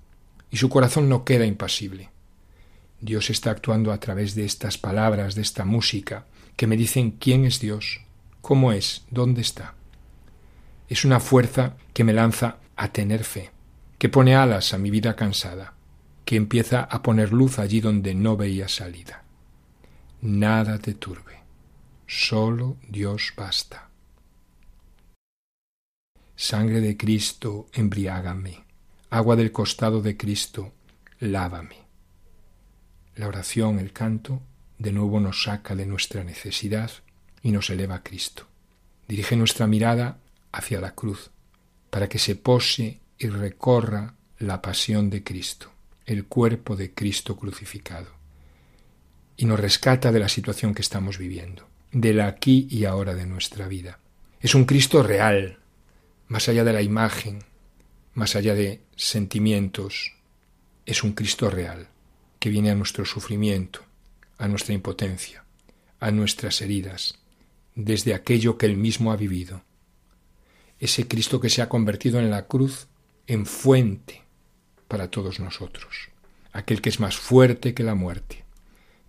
Y 0.50 0.58
su 0.58 0.68
corazón 0.68 1.10
no 1.10 1.24
queda 1.24 1.46
impasible. 1.46 2.10
Dios 3.02 3.30
está 3.30 3.52
actuando 3.52 3.92
a 3.92 4.00
través 4.00 4.34
de 4.34 4.46
estas 4.46 4.80
palabras, 4.80 5.36
de 5.36 5.44
esta 5.44 5.64
música, 5.64 6.26
que 6.56 6.66
me 6.66 6.78
dicen 6.78 7.12
quién 7.12 7.46
es 7.46 7.60
Dios, 7.60 8.05
cómo 8.48 8.72
es, 8.72 9.06
dónde 9.10 9.42
está 9.42 9.76
es 10.88 11.06
una 11.06 11.20
fuerza 11.20 11.78
que 11.94 12.04
me 12.04 12.14
lanza 12.14 12.58
a 12.76 12.90
tener 12.90 13.24
fe, 13.24 13.52
que 13.98 14.10
pone 14.10 14.36
alas 14.36 14.74
a 14.74 14.78
mi 14.78 14.92
vida 14.92 15.16
cansada, 15.16 15.74
que 16.26 16.36
empieza 16.36 16.82
a 16.82 17.02
poner 17.02 17.32
luz 17.32 17.60
allí 17.60 17.82
donde 17.82 18.14
no 18.14 18.38
veía 18.38 18.68
salida. 18.68 19.24
Nada 20.22 20.80
te 20.80 20.94
turbe, 20.94 21.40
solo 22.08 22.78
Dios 22.88 23.34
basta. 23.36 23.90
Sangre 26.36 26.82
de 26.82 26.98
Cristo, 26.98 27.68
embriágame, 27.74 28.66
agua 29.10 29.36
del 29.36 29.52
costado 29.52 30.02
de 30.02 30.18
Cristo, 30.18 30.74
lávame. 31.20 31.86
La 33.16 33.28
oración, 33.28 33.80
el 33.80 33.94
canto, 33.94 34.42
de 34.78 34.92
nuevo 34.92 35.22
nos 35.22 35.44
saca 35.44 35.74
de 35.76 35.86
nuestra 35.86 36.26
necesidad 36.26 36.92
y 37.46 37.52
nos 37.52 37.70
eleva 37.70 37.98
a 37.98 38.04
Cristo. 38.04 38.48
Dirige 39.08 39.36
nuestra 39.36 39.68
mirada 39.68 40.18
hacia 40.52 40.82
la 40.82 40.96
cruz, 40.96 41.30
para 41.92 42.10
que 42.10 42.18
se 42.18 42.36
pose 42.36 43.02
y 43.20 43.28
recorra 43.28 44.16
la 44.40 44.64
pasión 44.64 45.12
de 45.12 45.24
Cristo, 45.24 45.72
el 46.08 46.26
cuerpo 46.26 46.76
de 46.76 46.96
Cristo 46.96 47.38
crucificado, 47.38 48.10
y 49.38 49.46
nos 49.46 49.60
rescata 49.60 50.12
de 50.12 50.22
la 50.22 50.28
situación 50.28 50.74
que 50.74 50.82
estamos 50.82 51.20
viviendo, 51.20 51.68
del 51.92 52.22
aquí 52.22 52.68
y 52.68 52.86
ahora 52.86 53.14
de 53.14 53.28
nuestra 53.28 53.68
vida. 53.68 54.00
Es 54.40 54.56
un 54.56 54.66
Cristo 54.66 55.04
real, 55.04 55.60
más 56.28 56.50
allá 56.50 56.64
de 56.64 56.74
la 56.74 56.82
imagen, 56.82 57.44
más 58.16 58.36
allá 58.36 58.56
de 58.56 58.82
sentimientos, 58.96 60.16
es 60.88 61.04
un 61.04 61.14
Cristo 61.14 61.52
real, 61.52 61.90
que 62.40 62.50
viene 62.50 62.72
a 62.72 62.76
nuestro 62.76 63.06
sufrimiento, 63.06 63.82
a 64.40 64.48
nuestra 64.48 64.74
impotencia, 64.74 65.44
a 66.00 66.10
nuestras 66.10 66.60
heridas, 66.62 67.20
desde 67.76 68.14
aquello 68.14 68.58
que 68.58 68.66
Él 68.66 68.78
mismo 68.78 69.12
ha 69.12 69.18
vivido. 69.18 69.62
Ese 70.80 71.08
Cristo 71.08 71.40
que 71.40 71.50
se 71.50 71.62
ha 71.62 71.70
convertido 71.70 72.20
en 72.20 72.30
la 72.30 72.48
cruz 72.48 72.88
en 73.28 73.46
fuente 73.46 74.24
para 74.88 75.10
todos 75.10 75.40
nosotros, 75.40 76.10
aquel 76.52 76.82
que 76.82 76.90
es 76.90 77.00
más 77.00 77.18
fuerte 77.18 77.74
que 77.74 77.84
la 77.84 77.96
muerte. 77.96 78.44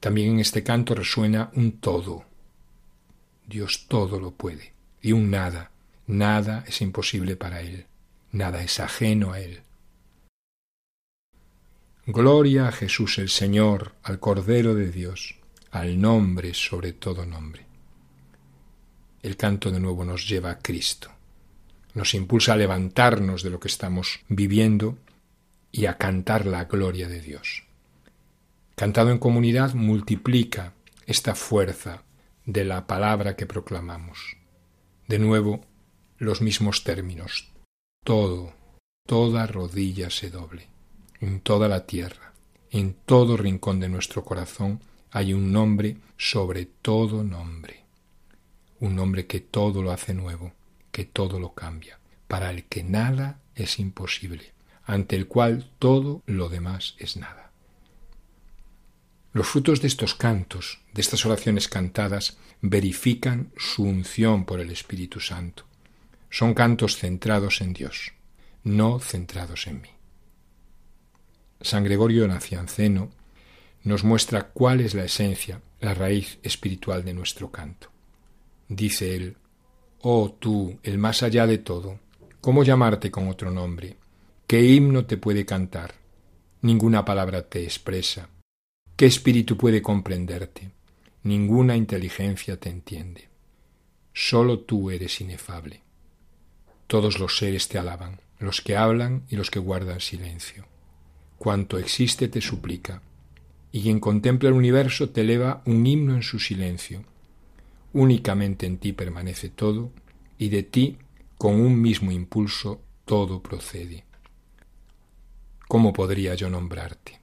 También 0.00 0.34
en 0.34 0.40
este 0.40 0.62
canto 0.62 0.94
resuena 0.94 1.50
un 1.54 1.78
todo. 1.80 2.24
Dios 3.46 3.86
todo 3.88 4.20
lo 4.20 4.32
puede, 4.32 4.72
y 5.00 5.12
un 5.12 5.30
nada. 5.30 5.70
Nada 6.06 6.64
es 6.68 6.82
imposible 6.82 7.36
para 7.36 7.62
Él, 7.62 7.86
nada 8.30 8.62
es 8.62 8.78
ajeno 8.78 9.32
a 9.32 9.40
Él. 9.40 9.62
Gloria 12.06 12.68
a 12.68 12.72
Jesús 12.72 13.18
el 13.18 13.28
Señor, 13.28 13.94
al 14.04 14.20
Cordero 14.20 14.76
de 14.76 14.92
Dios, 14.92 15.34
al 15.72 16.00
nombre 16.00 16.54
sobre 16.54 16.92
todo 16.92 17.26
nombre. 17.26 17.65
El 19.26 19.36
canto 19.36 19.72
de 19.72 19.80
nuevo 19.80 20.04
nos 20.04 20.28
lleva 20.28 20.52
a 20.52 20.58
Cristo, 20.60 21.10
nos 21.94 22.14
impulsa 22.14 22.52
a 22.52 22.56
levantarnos 22.56 23.42
de 23.42 23.50
lo 23.50 23.58
que 23.58 23.66
estamos 23.66 24.20
viviendo 24.28 24.98
y 25.72 25.86
a 25.86 25.98
cantar 25.98 26.46
la 26.46 26.66
gloria 26.66 27.08
de 27.08 27.20
Dios. 27.20 27.64
Cantado 28.76 29.10
en 29.10 29.18
comunidad 29.18 29.74
multiplica 29.74 30.74
esta 31.06 31.34
fuerza 31.34 32.04
de 32.44 32.64
la 32.64 32.86
palabra 32.86 33.34
que 33.34 33.46
proclamamos. 33.46 34.36
De 35.08 35.18
nuevo, 35.18 35.64
los 36.18 36.40
mismos 36.40 36.84
términos. 36.84 37.48
Todo, 38.04 38.54
toda 39.08 39.48
rodilla 39.48 40.08
se 40.08 40.30
doble. 40.30 40.68
En 41.20 41.40
toda 41.40 41.66
la 41.66 41.84
tierra, 41.84 42.32
en 42.70 42.94
todo 43.04 43.36
rincón 43.36 43.80
de 43.80 43.88
nuestro 43.88 44.24
corazón, 44.24 44.78
hay 45.10 45.32
un 45.32 45.50
nombre 45.50 45.96
sobre 46.16 46.66
todo 46.66 47.24
nombre. 47.24 47.85
Un 48.80 48.96
nombre 48.96 49.26
que 49.26 49.40
todo 49.40 49.82
lo 49.82 49.90
hace 49.90 50.14
nuevo, 50.14 50.52
que 50.92 51.04
todo 51.04 51.40
lo 51.40 51.54
cambia, 51.54 51.98
para 52.28 52.50
el 52.50 52.64
que 52.64 52.82
nada 52.82 53.40
es 53.54 53.78
imposible, 53.78 54.52
ante 54.84 55.16
el 55.16 55.26
cual 55.26 55.70
todo 55.78 56.22
lo 56.26 56.48
demás 56.48 56.94
es 56.98 57.16
nada. 57.16 57.50
Los 59.32 59.48
frutos 59.48 59.82
de 59.82 59.88
estos 59.88 60.14
cantos, 60.14 60.80
de 60.94 61.02
estas 61.02 61.26
oraciones 61.26 61.68
cantadas, 61.68 62.38
verifican 62.62 63.52
su 63.56 63.82
unción 63.82 64.46
por 64.46 64.60
el 64.60 64.70
Espíritu 64.70 65.20
Santo. 65.20 65.64
Son 66.30 66.54
cantos 66.54 66.96
centrados 66.96 67.60
en 67.60 67.72
Dios, 67.74 68.12
no 68.64 68.98
centrados 68.98 69.66
en 69.66 69.82
mí. 69.82 69.90
San 71.60 71.84
Gregorio 71.84 72.26
Nacianceno 72.28 73.10
nos 73.84 74.04
muestra 74.04 74.48
cuál 74.48 74.80
es 74.80 74.94
la 74.94 75.04
esencia, 75.04 75.60
la 75.80 75.94
raíz 75.94 76.38
espiritual 76.42 77.04
de 77.04 77.14
nuestro 77.14 77.50
canto. 77.50 77.90
Dice 78.68 79.14
él, 79.14 79.36
Oh 80.02 80.36
tú, 80.38 80.78
el 80.82 80.98
más 80.98 81.22
allá 81.22 81.46
de 81.46 81.58
todo, 81.58 81.98
¿cómo 82.40 82.64
llamarte 82.64 83.10
con 83.10 83.28
otro 83.28 83.50
nombre? 83.50 83.96
¿Qué 84.46 84.62
himno 84.62 85.06
te 85.06 85.16
puede 85.16 85.44
cantar? 85.44 85.94
Ninguna 86.62 87.04
palabra 87.04 87.42
te 87.42 87.64
expresa. 87.64 88.28
¿Qué 88.96 89.06
espíritu 89.06 89.56
puede 89.56 89.82
comprenderte? 89.82 90.70
Ninguna 91.22 91.76
inteligencia 91.76 92.56
te 92.58 92.70
entiende. 92.70 93.28
Solo 94.12 94.60
tú 94.60 94.90
eres 94.90 95.20
inefable. 95.20 95.82
Todos 96.86 97.18
los 97.18 97.36
seres 97.36 97.68
te 97.68 97.78
alaban, 97.78 98.20
los 98.38 98.60
que 98.60 98.76
hablan 98.76 99.24
y 99.28 99.36
los 99.36 99.50
que 99.50 99.58
guardan 99.58 100.00
silencio 100.00 100.66
cuanto 101.38 101.78
existe 101.78 102.28
te 102.28 102.40
suplica, 102.40 103.02
y 103.72 103.82
quien 103.82 104.00
contempla 104.00 104.48
el 104.48 104.54
universo 104.54 105.10
te 105.10 105.20
eleva 105.20 105.62
un 105.66 105.86
himno 105.86 106.14
en 106.14 106.22
su 106.22 106.38
silencio. 106.38 107.04
Únicamente 107.96 108.66
en 108.66 108.76
ti 108.76 108.92
permanece 108.92 109.48
todo, 109.48 109.90
y 110.36 110.50
de 110.50 110.62
ti, 110.64 110.98
con 111.38 111.58
un 111.58 111.80
mismo 111.80 112.12
impulso, 112.12 112.82
todo 113.06 113.42
procede. 113.42 114.04
¿Cómo 115.66 115.94
podría 115.94 116.34
yo 116.34 116.50
nombrarte? 116.50 117.22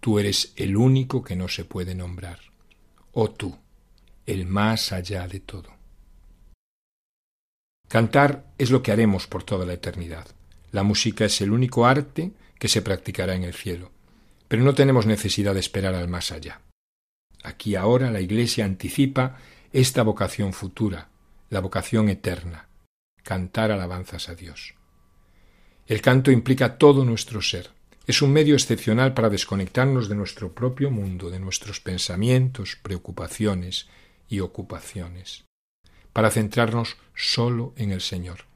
Tú 0.00 0.18
eres 0.18 0.54
el 0.56 0.78
único 0.78 1.22
que 1.22 1.36
no 1.36 1.46
se 1.46 1.66
puede 1.66 1.94
nombrar, 1.94 2.38
o 3.12 3.30
tú, 3.30 3.54
el 4.24 4.46
más 4.46 4.92
allá 4.92 5.28
de 5.28 5.40
todo. 5.40 5.74
Cantar 7.86 8.46
es 8.56 8.70
lo 8.70 8.82
que 8.82 8.92
haremos 8.92 9.26
por 9.26 9.42
toda 9.42 9.66
la 9.66 9.74
eternidad. 9.74 10.26
La 10.72 10.84
música 10.84 11.26
es 11.26 11.38
el 11.42 11.52
único 11.52 11.84
arte 11.84 12.32
que 12.58 12.68
se 12.68 12.80
practicará 12.80 13.34
en 13.34 13.44
el 13.44 13.52
cielo. 13.52 13.90
Pero 14.48 14.62
no 14.62 14.74
tenemos 14.74 15.04
necesidad 15.04 15.52
de 15.52 15.60
esperar 15.60 15.94
al 15.94 16.08
más 16.08 16.32
allá. 16.32 16.62
Aquí 17.42 17.76
ahora 17.76 18.10
la 18.10 18.22
Iglesia 18.22 18.64
anticipa 18.64 19.36
esta 19.72 20.02
vocación 20.02 20.52
futura, 20.52 21.10
la 21.50 21.60
vocación 21.60 22.08
eterna, 22.08 22.68
cantar 23.22 23.70
alabanzas 23.70 24.28
a 24.28 24.34
Dios. 24.34 24.74
El 25.86 26.00
canto 26.00 26.30
implica 26.30 26.78
todo 26.78 27.04
nuestro 27.04 27.42
ser. 27.42 27.70
Es 28.06 28.22
un 28.22 28.32
medio 28.32 28.54
excepcional 28.54 29.12
para 29.12 29.28
desconectarnos 29.28 30.08
de 30.08 30.14
nuestro 30.14 30.54
propio 30.54 30.90
mundo, 30.90 31.30
de 31.30 31.38
nuestros 31.38 31.80
pensamientos, 31.80 32.78
preocupaciones 32.82 33.88
y 34.28 34.40
ocupaciones, 34.40 35.44
para 36.14 36.30
centrarnos 36.30 36.96
solo 37.14 37.74
en 37.76 37.92
el 37.92 38.00
Señor. 38.00 38.46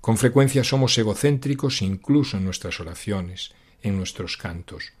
Con 0.00 0.16
frecuencia 0.16 0.62
somos 0.62 0.96
egocéntricos 0.98 1.82
incluso 1.82 2.36
en 2.36 2.44
nuestras 2.44 2.78
oraciones, 2.78 3.52
en 3.82 3.96
nuestros 3.96 4.36
cantos. 4.36 4.92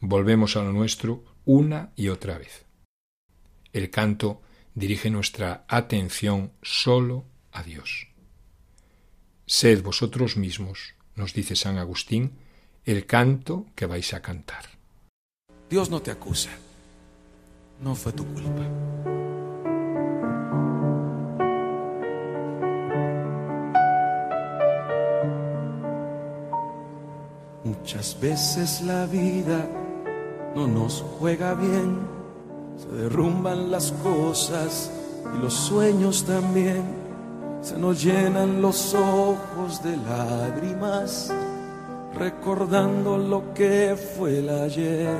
Volvemos 0.00 0.56
a 0.56 0.62
lo 0.62 0.72
nuestro 0.72 1.22
una 1.44 1.92
y 1.94 2.08
otra 2.08 2.38
vez. 2.38 2.64
El 3.72 3.90
canto 3.90 4.42
dirige 4.78 5.10
nuestra 5.10 5.64
atención 5.68 6.52
solo 6.62 7.24
a 7.52 7.62
Dios. 7.62 8.08
Sed 9.46 9.82
vosotros 9.82 10.36
mismos, 10.36 10.94
nos 11.16 11.34
dice 11.34 11.56
San 11.56 11.78
Agustín, 11.78 12.38
el 12.84 13.04
canto 13.06 13.66
que 13.74 13.86
vais 13.86 14.14
a 14.14 14.22
cantar. 14.22 14.64
Dios 15.68 15.90
no 15.90 16.00
te 16.00 16.10
acusa. 16.10 16.50
No 17.80 17.94
fue 17.94 18.12
tu 18.12 18.24
culpa. 18.26 18.66
Muchas 27.64 28.18
veces 28.20 28.80
la 28.82 29.06
vida 29.06 29.68
no 30.54 30.66
nos 30.66 31.02
juega 31.18 31.54
bien, 31.54 32.17
se 32.78 32.88
derrumban 32.96 33.70
las 33.70 33.92
cosas 33.92 34.90
y 35.34 35.42
los 35.42 35.52
sueños 35.52 36.24
también, 36.24 36.82
se 37.60 37.76
nos 37.76 38.02
llenan 38.02 38.62
los 38.62 38.94
ojos 38.94 39.82
de 39.82 39.96
lágrimas, 39.96 41.32
recordando 42.14 43.18
lo 43.18 43.52
que 43.52 43.96
fue 44.16 44.38
el 44.38 44.48
ayer. 44.48 45.18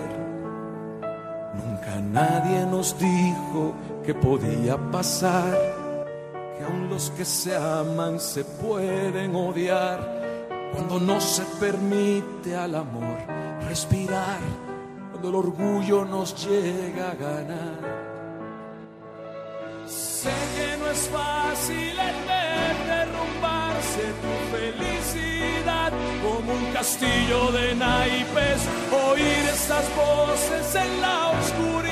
Nunca 1.55 2.01
nadie 2.01 2.65
nos 2.67 2.97
dijo 2.99 3.75
que 4.05 4.15
podía 4.15 4.77
pasar, 4.91 5.57
que 6.57 6.65
aun 6.65 6.89
los 6.89 7.11
que 7.11 7.25
se 7.25 7.57
aman 7.57 8.21
se 8.21 8.45
pueden 8.45 9.35
odiar 9.35 10.19
cuando 10.73 11.01
no 11.01 11.21
se 11.21 11.43
permite 11.59 12.55
al 12.55 12.77
amor 12.77 13.19
respirar, 13.67 14.39
cuando 15.21 15.29
el 15.31 15.47
orgullo 15.47 16.05
nos 16.05 16.47
llega 16.47 17.11
a 17.11 17.15
ganar. 17.15 18.09
Sé 19.87 20.31
que 20.57 20.77
no 20.79 20.91
es 20.91 21.09
fácil 21.09 21.91
el 21.91 22.17
ver 22.29 22.77
derrumbarse 22.87 24.03
tu 24.23 24.33
felicidad 24.57 25.93
como 26.23 26.53
un 26.53 26.73
castillo 26.73 27.51
de 27.53 27.75
naipes, 27.75 28.69
oír 29.11 29.45
esas 29.53 29.87
voces 29.97 30.75
en 30.75 31.01
la 31.01 31.31
oscuridad, 31.31 31.88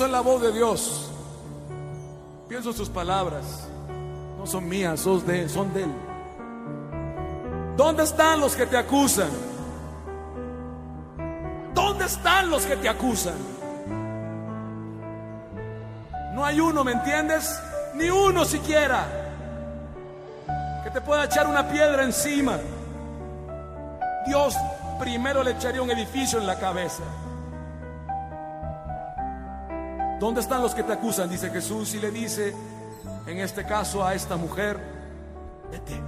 En 0.00 0.12
la 0.12 0.20
voz 0.20 0.40
de 0.40 0.50
Dios. 0.50 1.10
Pienso 2.48 2.70
en 2.70 2.74
sus 2.74 2.88
palabras. 2.88 3.68
No 4.38 4.46
son 4.46 4.66
mías, 4.66 4.98
son 5.00 5.26
de, 5.26 5.46
son 5.46 5.74
de 5.74 5.82
Él. 5.82 5.92
¿Dónde 7.76 8.04
están 8.04 8.40
los 8.40 8.56
que 8.56 8.64
te 8.64 8.78
acusan? 8.78 9.28
¿Dónde 11.74 12.06
están 12.06 12.48
los 12.48 12.64
que 12.64 12.76
te 12.76 12.88
acusan? 12.88 13.34
No 16.34 16.46
hay 16.46 16.60
uno, 16.60 16.82
¿me 16.82 16.92
entiendes? 16.92 17.60
Ni 17.94 18.08
uno 18.08 18.46
siquiera 18.46 19.06
que 20.82 20.90
te 20.90 21.02
pueda 21.02 21.26
echar 21.26 21.46
una 21.46 21.68
piedra 21.68 22.04
encima. 22.04 22.58
Dios 24.26 24.56
primero 24.98 25.42
le 25.42 25.50
echaría 25.50 25.82
un 25.82 25.90
edificio 25.90 26.38
en 26.38 26.46
la 26.46 26.58
cabeza. 26.58 27.02
¿Dónde 30.20 30.42
están 30.42 30.60
los 30.60 30.74
que 30.74 30.82
te 30.82 30.92
acusan? 30.92 31.30
Dice 31.30 31.48
Jesús 31.48 31.94
y 31.94 31.98
le 31.98 32.10
dice, 32.10 32.54
en 33.26 33.38
este 33.38 33.64
caso 33.64 34.04
a 34.04 34.14
esta 34.14 34.36
mujer, 34.36 34.78
vete, 35.72 35.98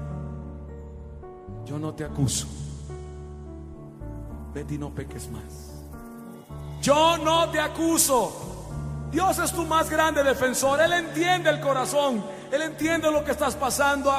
yo 1.64 1.78
no 1.78 1.94
te 1.94 2.04
acuso, 2.04 2.46
vete 4.52 4.74
y 4.74 4.78
no 4.78 4.90
peques 4.90 5.30
más. 5.30 5.72
Yo 6.82 7.16
no 7.16 7.48
te 7.48 7.58
acuso. 7.58 9.08
Dios 9.10 9.38
es 9.38 9.50
tu 9.50 9.64
más 9.64 9.88
grande 9.88 10.22
defensor. 10.22 10.80
Él 10.82 10.92
entiende 10.92 11.48
el 11.48 11.60
corazón. 11.60 12.22
Él 12.50 12.60
entiende 12.60 13.10
lo 13.10 13.24
que 13.24 13.30
estás 13.30 13.54
pasando. 13.54 14.12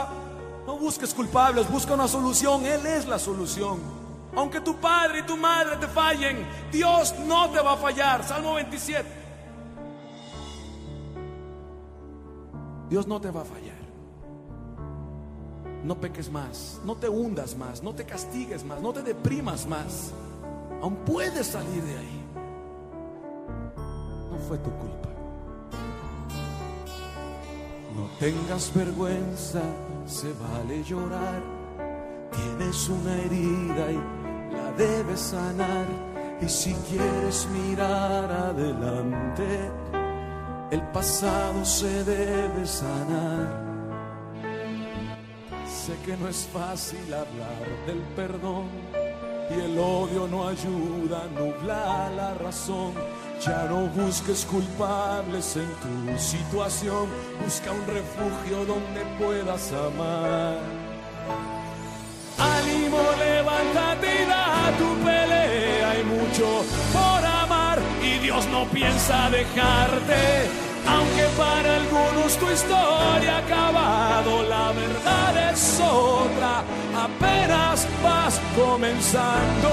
No 0.65 0.77
busques 0.77 1.13
culpables, 1.13 1.69
busca 1.69 1.93
una 1.93 2.08
solución. 2.08 2.65
Él 2.65 2.84
es 2.88 3.06
la 3.06 3.19
solución. 3.19 3.79
Aunque 4.36 4.62
tu 4.62 4.75
padre 4.77 5.19
y 5.19 5.23
tu 5.23 5.38
madre 5.38 5.75
te 5.75 5.88
fallen, 5.88 6.47
Dios 6.71 7.13
no 7.27 7.51
te 7.51 7.60
va 7.60 7.73
a 7.73 7.77
fallar. 7.77 8.23
Salmo 8.23 8.56
27. 8.56 9.22
Dios 12.93 13.08
no 13.08 13.19
te 13.19 13.32
va 13.32 13.41
a 13.41 13.43
fallar. 13.43 13.84
No 15.84 15.99
peques 15.99 16.29
más, 16.29 16.79
no 16.86 16.95
te 16.95 17.10
hundas 17.10 17.58
más, 17.58 17.82
no 17.82 17.95
te 17.95 18.06
castigues 18.06 18.63
más, 18.63 18.84
no 18.84 18.93
te 18.93 19.01
deprimas 19.01 19.65
más. 19.65 20.12
Aún 20.79 20.97
puedes 20.97 21.47
salir 21.47 21.82
de 21.82 21.97
ahí. 21.97 22.25
No 24.29 24.38
fue 24.47 24.60
tu 24.60 24.69
culpa. 24.69 25.10
No 27.95 28.06
tengas 28.19 28.71
vergüenza, 28.75 29.63
se 30.06 30.32
vale 30.34 30.84
llorar. 30.84 31.41
Tienes 32.29 32.89
una 32.89 33.15
herida 33.15 33.91
y 33.91 34.53
la 34.53 34.71
debes 34.77 35.19
sanar. 35.19 35.88
Y 36.39 36.47
si 36.47 36.75
quieres 36.75 37.47
mirar 37.49 38.32
adelante, 38.32 39.71
el 40.73 40.81
pasado 40.91 41.63
se 41.63 42.03
debe 42.03 42.65
sanar. 42.65 43.62
Sé 45.67 45.93
que 46.03 46.17
no 46.17 46.27
es 46.27 46.47
fácil 46.51 47.13
hablar 47.13 47.63
del 47.86 48.01
perdón 48.15 48.65
y 49.51 49.53
el 49.65 49.77
odio 49.77 50.27
no 50.27 50.47
ayuda 50.47 51.25
a 51.25 51.39
nublar 51.39 52.12
la 52.13 52.33
razón. 52.33 52.93
Ya 53.45 53.65
no 53.69 53.86
busques 53.89 54.45
culpables 54.45 55.57
en 55.57 55.69
tu 55.83 56.17
situación, 56.17 57.07
busca 57.43 57.71
un 57.71 57.86
refugio 57.86 58.65
donde 58.65 59.01
puedas 59.19 59.71
amar. 59.73 60.57
Ánimo, 62.39 62.99
levántate 63.19 64.23
y 64.23 64.25
da 64.25 64.71
tu 64.79 65.05
pelea, 65.05 65.91
hay 65.91 66.03
mucho 66.03 66.63
Dios 68.33 68.47
no 68.47 68.65
piensa 68.65 69.29
dejarte. 69.29 70.49
Aunque 70.87 71.23
para 71.37 71.75
algunos 71.75 72.35
tu 72.37 72.49
historia 72.49 73.35
ha 73.35 73.37
acabado, 73.37 74.41
la 74.49 74.71
verdad 74.71 75.51
es 75.51 75.79
otra, 75.79 76.63
apenas 76.95 77.87
vas 78.03 78.41
comenzando. 78.55 79.69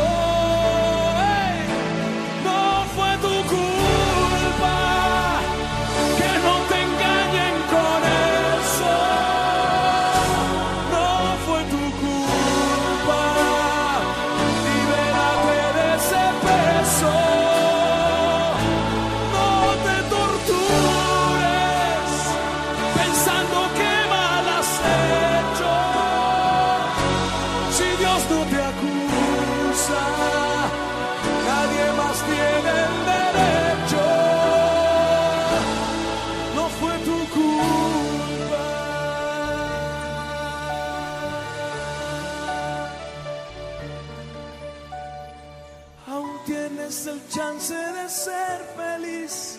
Tienes 46.90 47.06
el 47.06 47.20
chance 47.28 47.74
de 47.74 48.08
ser 48.08 48.64
feliz. 48.76 49.58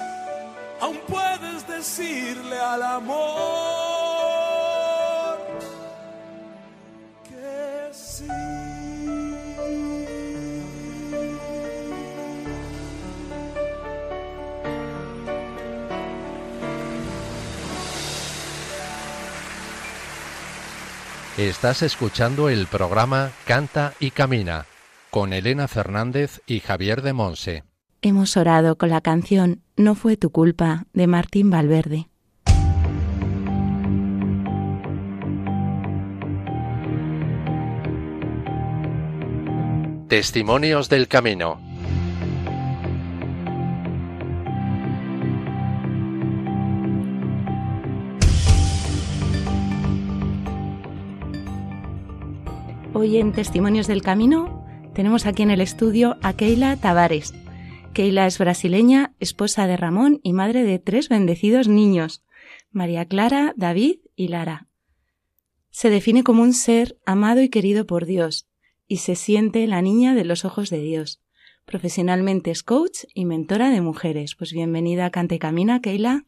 Aún 0.82 1.00
puedes 1.08 1.68
decirle 1.68 2.60
al 2.60 2.84
amor 2.84 3.30
que 7.24 7.90
sí. 7.94 8.26
Estás 21.38 21.82
escuchando 21.82 22.50
el 22.50 22.68
programa 22.68 23.32
Canta 23.46 23.94
y 24.00 24.12
Camina 24.12 24.66
con 25.12 25.34
Elena 25.34 25.68
Fernández 25.68 26.42
y 26.48 26.62
Javier 26.62 27.02
de 27.02 27.12
Monse. 27.12 27.64
Hemos 28.02 28.38
orado 28.38 28.78
con 28.78 28.90
la 28.90 29.02
canción 29.02 29.62
No 29.76 29.94
fue 29.94 30.16
tu 30.16 30.32
culpa 30.32 30.86
de 30.94 31.06
Martín 31.06 31.50
Valverde. 31.52 32.08
Testimonios 40.08 40.90
del 40.90 41.08
Camino. 41.10 41.60
Hoy 52.94 53.18
en 53.18 53.34
Testimonios 53.34 53.88
del 53.88 54.02
Camino 54.02 54.61
tenemos 54.94 55.26
aquí 55.26 55.44
en 55.44 55.52
el 55.52 55.62
estudio 55.62 56.18
a 56.22 56.34
Keila 56.34 56.76
Tavares. 56.78 57.34
Keila 57.94 58.28
es 58.28 58.38
brasileña, 58.38 59.14
esposa 59.20 59.68
de 59.68 59.78
Ramón 59.78 60.20
y 60.24 60.34
madre 60.34 60.64
de 60.64 60.80
tres 60.80 61.10
bendecidos 61.10 61.68
niños, 61.68 62.24
María 62.72 63.06
Clara, 63.06 63.54
David 63.56 64.00
y 64.16 64.30
Lara. 64.30 64.68
Se 65.70 65.90
define 65.90 66.24
como 66.24 66.44
un 66.44 66.54
ser 66.54 66.98
amado 67.06 67.42
y 67.42 67.50
querido 67.50 67.86
por 67.86 68.06
Dios 68.06 68.48
y 68.88 68.98
se 68.98 69.16
siente 69.16 69.66
la 69.68 69.82
niña 69.82 70.14
de 70.16 70.26
los 70.26 70.44
ojos 70.44 70.70
de 70.70 70.82
Dios. 70.82 71.22
Profesionalmente 71.66 72.52
es 72.52 72.64
coach 72.64 73.06
y 73.14 73.26
mentora 73.26 73.70
de 73.70 73.82
mujeres. 73.82 74.36
Pues 74.36 74.52
bienvenida 74.52 75.06
a 75.06 75.10
Cante 75.12 75.36
y 75.36 75.40
Camina, 75.40 75.82
Keila. 75.82 76.26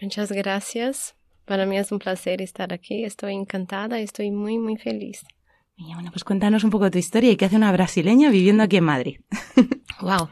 Muchas 0.00 0.32
gracias. 0.32 1.16
Para 1.44 1.66
mí 1.66 1.76
es 1.76 1.92
un 1.92 1.98
placer 1.98 2.40
estar 2.40 2.72
aquí. 2.72 3.04
Estoy 3.04 3.34
encantada 3.34 4.00
estoy 4.00 4.30
muy, 4.30 4.58
muy 4.58 4.76
feliz. 4.76 5.24
Y 5.78 5.94
bueno, 5.94 6.10
pues 6.10 6.24
cuéntanos 6.24 6.64
un 6.64 6.70
poco 6.70 6.90
tu 6.90 6.98
historia 6.98 7.30
y 7.30 7.36
qué 7.36 7.44
hace 7.44 7.54
una 7.54 7.70
brasileña 7.70 8.30
viviendo 8.30 8.64
aquí 8.64 8.76
en 8.76 8.84
Madrid. 8.84 9.20
Wow. 10.00 10.28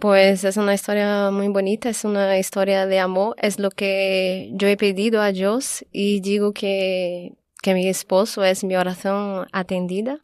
Pues 0.00 0.44
es 0.44 0.58
una 0.58 0.74
historia 0.74 1.30
muy 1.30 1.48
bonita, 1.48 1.88
es 1.88 2.04
una 2.04 2.38
historia 2.38 2.84
de 2.84 2.98
amor, 2.98 3.34
es 3.38 3.58
lo 3.58 3.70
que 3.70 4.50
yo 4.52 4.68
he 4.68 4.76
pedido 4.76 5.22
a 5.22 5.32
Dios 5.32 5.86
y 5.92 6.20
digo 6.20 6.52
que, 6.52 7.38
que 7.62 7.72
mi 7.72 7.88
esposo 7.88 8.44
es 8.44 8.64
mi 8.64 8.76
oración 8.76 9.46
atendida. 9.52 10.18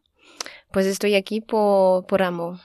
Pues 0.70 0.84
estoy 0.84 1.14
aquí 1.14 1.40
por, 1.40 2.06
por 2.06 2.22
amor. 2.22 2.58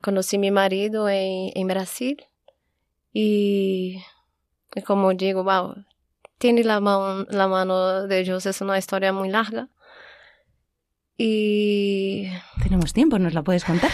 Conocí 0.00 0.36
a 0.36 0.40
mi 0.40 0.52
marido 0.52 1.08
en, 1.08 1.50
en 1.54 1.66
Brasil 1.66 2.24
y, 3.12 4.04
como 4.86 5.12
digo, 5.14 5.42
wow, 5.42 5.74
tiene 6.38 6.62
la, 6.62 6.78
la 7.28 7.48
mano 7.48 8.06
de 8.06 8.22
Dios, 8.22 8.46
es 8.46 8.60
una 8.60 8.78
historia 8.78 9.12
muy 9.12 9.30
larga. 9.30 9.68
Y 11.20 12.28
Tenemos 12.62 12.92
tiempo, 12.92 13.18
¿nos 13.18 13.34
la 13.34 13.42
puedes 13.42 13.64
contar? 13.64 13.90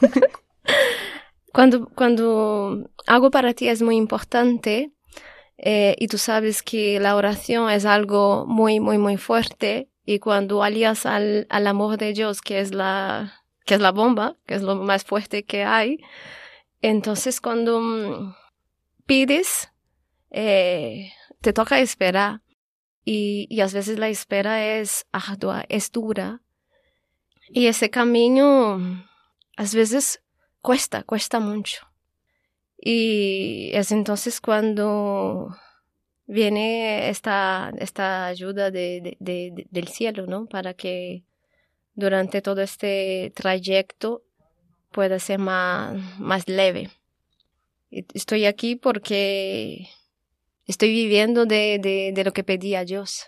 cuando, 1.52 1.88
cuando 1.88 2.88
algo 3.08 3.32
para 3.32 3.52
ti 3.52 3.68
es 3.68 3.82
muy 3.82 3.96
importante 3.96 4.92
eh, 5.58 5.96
y 5.98 6.06
tú 6.06 6.18
sabes 6.18 6.62
que 6.62 7.00
la 7.00 7.16
oración 7.16 7.68
es 7.68 7.84
algo 7.84 8.46
muy, 8.46 8.78
muy, 8.78 8.96
muy 8.96 9.16
fuerte 9.16 9.90
y 10.04 10.20
cuando 10.20 10.62
alías 10.62 11.04
al, 11.04 11.48
al 11.50 11.66
amor 11.66 11.98
de 11.98 12.12
Dios, 12.12 12.40
que 12.40 12.60
es 12.60 12.72
la, 12.72 13.42
que 13.66 13.74
es 13.74 13.80
la 13.80 13.90
bomba, 13.90 14.36
que 14.46 14.54
es 14.54 14.62
lo 14.62 14.76
más 14.76 15.04
fuerte 15.04 15.44
que 15.44 15.64
hay, 15.64 15.98
entonces 16.80 17.40
cuando 17.40 17.80
mm, 17.80 18.34
pides, 19.04 19.72
eh, 20.30 21.10
te 21.40 21.52
toca 21.52 21.80
esperar 21.80 22.40
y, 23.04 23.48
y 23.50 23.60
a 23.60 23.66
veces 23.66 23.98
la 23.98 24.08
espera 24.08 24.64
es 24.78 25.06
ardua, 25.10 25.64
es 25.68 25.90
dura. 25.90 26.40
Y 27.50 27.66
ese 27.66 27.90
camino 27.90 29.04
a 29.56 29.62
veces 29.62 30.22
cuesta, 30.60 31.02
cuesta 31.02 31.40
mucho. 31.40 31.86
Y 32.80 33.70
es 33.72 33.90
entonces 33.90 34.40
cuando 34.40 35.56
viene 36.26 37.08
esta, 37.08 37.72
esta 37.78 38.26
ayuda 38.26 38.70
de, 38.70 39.16
de, 39.18 39.66
del 39.70 39.88
cielo, 39.88 40.26
¿no? 40.26 40.46
Para 40.46 40.74
que 40.74 41.24
durante 41.94 42.42
todo 42.42 42.60
este 42.60 43.32
trayecto 43.34 44.22
pueda 44.92 45.18
ser 45.18 45.40
más, 45.40 45.96
más 46.20 46.46
leve. 46.48 46.90
Estoy 47.90 48.44
aquí 48.44 48.76
porque 48.76 49.88
estoy 50.66 50.90
viviendo 50.90 51.46
de, 51.46 51.78
de, 51.80 52.12
de 52.14 52.24
lo 52.24 52.32
que 52.32 52.44
pedí 52.44 52.74
a 52.74 52.84
Dios. 52.84 53.26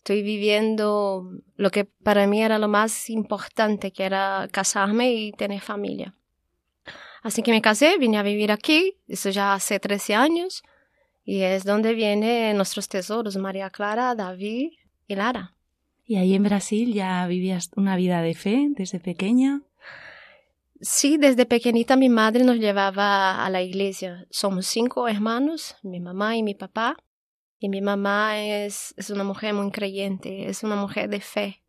Estoy 0.00 0.22
viviendo 0.22 1.30
lo 1.56 1.70
que 1.70 1.84
para 1.84 2.26
mí 2.26 2.42
era 2.42 2.58
lo 2.58 2.68
más 2.68 3.10
importante, 3.10 3.92
que 3.92 4.04
era 4.04 4.48
casarme 4.50 5.12
y 5.12 5.32
tener 5.32 5.60
familia. 5.60 6.14
Así 7.22 7.42
que 7.42 7.50
me 7.50 7.60
casé, 7.60 7.98
vine 7.98 8.16
a 8.16 8.22
vivir 8.22 8.50
aquí, 8.50 8.96
eso 9.08 9.28
ya 9.28 9.52
hace 9.52 9.78
13 9.78 10.14
años, 10.14 10.62
y 11.22 11.42
es 11.42 11.64
donde 11.64 11.92
vienen 11.92 12.56
nuestros 12.56 12.88
tesoros, 12.88 13.36
María 13.36 13.68
Clara, 13.68 14.14
David 14.14 14.70
y 15.06 15.14
Lara. 15.16 15.54
¿Y 16.06 16.16
ahí 16.16 16.34
en 16.34 16.44
Brasil 16.44 16.94
ya 16.94 17.26
vivías 17.26 17.70
una 17.76 17.94
vida 17.96 18.22
de 18.22 18.34
fe 18.34 18.68
desde 18.70 19.00
pequeña? 19.00 19.60
Sí, 20.80 21.18
desde 21.18 21.44
pequeñita 21.44 21.96
mi 21.96 22.08
madre 22.08 22.42
nos 22.42 22.56
llevaba 22.56 23.44
a 23.44 23.50
la 23.50 23.60
iglesia. 23.60 24.26
Somos 24.30 24.66
cinco 24.66 25.08
hermanos, 25.08 25.76
mi 25.82 26.00
mamá 26.00 26.38
y 26.38 26.42
mi 26.42 26.54
papá. 26.54 26.96
Y 27.62 27.68
mi 27.68 27.82
mamá 27.82 28.42
es, 28.42 28.94
es 28.96 29.10
una 29.10 29.22
mujer 29.22 29.52
muy 29.52 29.70
creyente, 29.70 30.48
es 30.48 30.62
una 30.62 30.76
mujer 30.76 31.10
de 31.10 31.20
fe. 31.20 31.62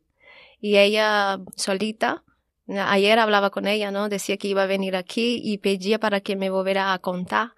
Y 0.62 0.78
ella 0.78 1.42
solita, 1.58 2.24
ayer 2.66 3.20
hablaba 3.20 3.50
con 3.50 3.68
ella, 3.68 3.92
¿no? 3.92 4.08
Decía 4.08 4.38
que 4.38 4.48
iba 4.48 4.64
a 4.64 4.68
venir 4.68 4.96
aquí 4.96 5.42
y 5.44 5.58
pedía 5.58 6.00
para 6.00 6.22
que 6.22 6.38
me 6.38 6.50
volviera 6.50 6.94
a 6.94 7.00
contar. 7.00 7.52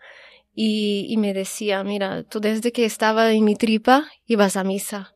Y, 0.55 1.15
me 1.17 1.33
decía, 1.33 1.83
mira, 1.83 2.23
tú 2.23 2.39
desde 2.39 2.71
que 2.71 2.85
estaba 2.85 3.31
en 3.31 3.43
mi 3.43 3.55
tripa 3.55 4.05
ibas 4.25 4.57
a 4.57 4.63
misa. 4.63 5.15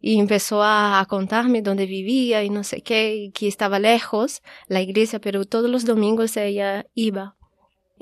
Y 0.00 0.18
empezó 0.18 0.62
a, 0.62 0.98
a, 0.98 1.06
contarme 1.06 1.62
dónde 1.62 1.86
vivía 1.86 2.42
y 2.42 2.50
no 2.50 2.64
sé 2.64 2.82
qué, 2.82 3.14
y 3.14 3.30
que 3.30 3.46
estaba 3.46 3.78
lejos 3.78 4.42
la 4.66 4.80
iglesia, 4.80 5.20
pero 5.20 5.44
todos 5.44 5.70
los 5.70 5.84
domingos 5.84 6.36
ella 6.36 6.86
iba. 6.94 7.36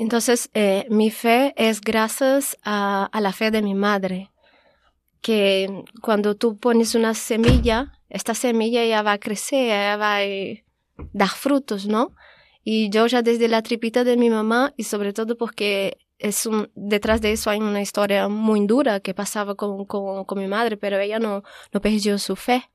Entonces, 0.01 0.49
eh, 0.55 0.87
mi 0.89 1.11
fe 1.11 1.53
es 1.59 1.83
gracias 1.83 2.57
a, 2.65 3.11
la 3.13 3.35
fe 3.35 3.51
de 3.51 3.61
mi 3.61 3.75
madre, 3.75 4.31
que 5.21 5.85
cuando 6.01 6.35
tú 6.37 6.57
pones 6.57 6.95
una 6.95 7.13
semilla, 7.13 7.93
esta 8.09 8.35
semilla 8.35 8.83
ya 8.87 9.03
va 9.03 9.13
a 9.13 9.19
crecer, 9.19 9.69
ya 9.69 9.99
va 9.99 10.21
a 10.21 10.23
dar 11.13 11.29
frutos, 11.29 11.85
¿no? 11.85 12.15
Y 12.65 12.89
yo 12.89 13.09
ya 13.09 13.21
desde 13.21 13.47
la 13.49 13.61
tripita 13.61 14.03
de 14.03 14.17
mi 14.17 14.31
mamá, 14.31 14.73
y 14.79 14.85
sobre 14.85 15.13
todo 15.13 15.37
porque 15.37 15.99
es 16.19 16.49
detrás 16.75 17.21
de 17.21 17.33
eso 17.33 17.51
hay 17.51 17.59
una 17.59 17.83
historia 17.83 18.27
muy 18.29 18.67
dura 18.67 19.01
que 19.01 19.13
pasaba 19.13 19.55
con, 19.55 19.85
con, 19.85 20.25
con 20.25 20.39
mi 20.39 20.47
madre, 20.47 20.79
pero 20.79 20.99
ella 20.99 21.19
no, 21.19 21.43
no 21.75 21.81
perdió 21.83 22.17
su 22.17 22.37
fe. 22.37 22.71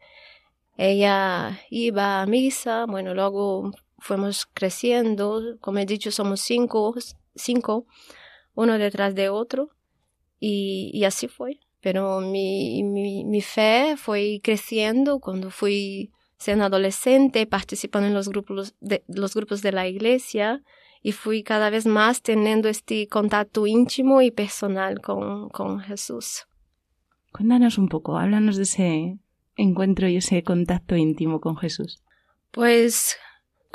Ella 0.78 1.60
iba 1.72 2.22
a 2.22 2.28
misa, 2.28 2.86
bueno, 2.86 3.16
luego 3.16 3.72
fuimos 4.06 4.46
creciendo, 4.46 5.58
como 5.60 5.80
he 5.80 5.86
dicho, 5.86 6.12
somos 6.12 6.42
cinco, 6.42 6.94
cinco 7.34 7.86
uno 8.54 8.78
detrás 8.78 9.16
de 9.16 9.30
otro, 9.30 9.70
y, 10.40 10.92
y 10.94 11.06
así 11.06 11.28
fue. 11.28 11.60
Pero 11.82 12.22
mi, 12.22 12.84
mi, 12.84 13.26
mi, 13.26 13.42
fe 13.42 13.96
fue 13.98 14.40
creciendo 14.44 15.20
cuando 15.20 15.50
fui 15.50 16.12
siendo 16.38 16.66
adolescente, 16.66 17.48
participando 17.48 18.08
en 18.08 18.14
los 18.14 18.30
grupos 18.30 18.76
de, 18.80 19.04
los 19.08 19.34
grupos 19.34 19.62
de 19.62 19.72
la 19.72 19.88
iglesia, 19.88 20.62
y 21.02 21.12
fui 21.12 21.44
cada 21.44 21.70
vez 21.70 21.86
más 21.86 22.22
teniendo 22.22 22.70
este 22.70 23.08
contacto 23.08 23.66
íntimo 23.68 24.22
y 24.22 24.32
personal 24.32 25.02
con, 25.02 25.50
con 25.50 25.80
Jesús. 25.80 26.46
Cuéntanos 27.32 27.78
un 27.78 27.90
poco, 27.90 28.18
háblanos 28.18 28.58
de 28.58 28.64
ese 28.64 29.20
encuentro 29.58 30.08
y 30.08 30.18
ese 30.18 30.44
contacto 30.44 30.96
íntimo 30.96 31.42
con 31.42 31.58
Jesús. 31.58 32.02
Pues 32.52 33.18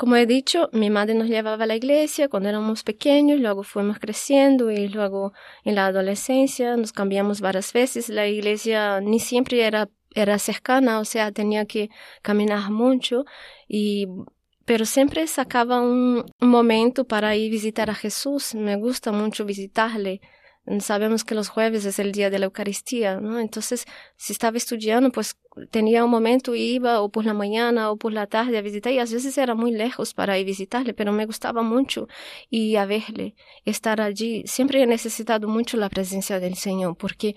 como 0.01 0.17
he 0.17 0.25
dicho, 0.25 0.71
mi 0.73 0.89
madre 0.89 1.13
nos 1.13 1.29
llevaba 1.29 1.65
a 1.65 1.67
la 1.67 1.77
iglesia 1.77 2.31
cuando 2.31 2.49
éramos 2.49 2.85
pequeños, 2.85 3.39
luego 3.39 3.63
fuimos 3.63 3.99
creciendo 3.99 4.71
y 4.71 4.89
luego 4.89 5.35
en 5.63 5.75
la 5.75 5.85
adolescencia 5.85 6.75
nos 6.79 6.93
cambiamos 6.93 7.43
varias 7.43 7.75
veces. 7.75 8.09
La 8.09 8.27
iglesia 8.27 9.03
ni 9.03 9.21
siempre 9.21 9.63
era, 9.63 9.91
era 10.15 10.39
cercana, 10.39 11.01
o 11.01 11.05
sea, 11.05 11.33
tenía 11.33 11.67
que 11.67 11.91
caminar 12.23 12.71
mucho 12.71 13.27
y 13.69 14.07
pero 14.65 14.87
siempre 14.87 15.27
sacaba 15.27 15.83
un, 15.83 16.25
momento 16.41 17.05
para 17.05 17.37
ir 17.37 17.51
visitar 17.51 17.91
a 17.91 17.95
Jesús. 17.95 18.55
Me 18.55 18.77
gusta 18.77 19.13
mucho 19.13 19.45
visitarle 19.45 20.23
sabemos 20.79 21.25
que 21.25 21.35
los 21.35 21.49
jueves 21.49 21.85
es 21.85 21.99
el 21.99 22.13
día 22.13 22.31
de 22.31 22.39
la 22.39 22.47
Eucaristía, 22.47 23.21
¿no? 23.21 23.41
Entonces, 23.41 23.87
si 24.17 24.33
estaba 24.33 24.57
estudiando, 24.57 25.11
pues 25.11 25.37
tenía 25.71 26.05
un 26.05 26.11
momento, 26.11 26.55
iba 26.55 27.01
o 27.01 27.09
por 27.11 27.25
la 27.25 27.35
mañana 27.35 27.91
o 27.91 27.97
por 27.97 28.13
la 28.13 28.27
tarde 28.27 28.59
a 28.59 28.63
visitar 28.63 28.93
y 28.93 28.99
a 28.99 29.05
veces 29.05 29.37
era 29.37 29.55
muy 29.55 29.73
lejos 29.73 30.15
para 30.15 30.39
ir 30.39 30.47
visitarle, 30.47 30.95
pero 30.95 31.13
me 31.13 31.27
gustaba 31.27 31.63
mucho 31.63 32.07
ir 32.51 32.79
a 32.79 32.87
verle, 32.87 33.35
estar 33.65 34.01
allí. 34.01 34.45
Siempre 34.47 34.83
he 34.83 34.87
necesitado 34.87 35.49
mucho 35.49 35.77
la 35.77 35.89
presencia 35.89 36.39
del 36.39 36.55
Señor 36.55 36.97
porque 36.97 37.35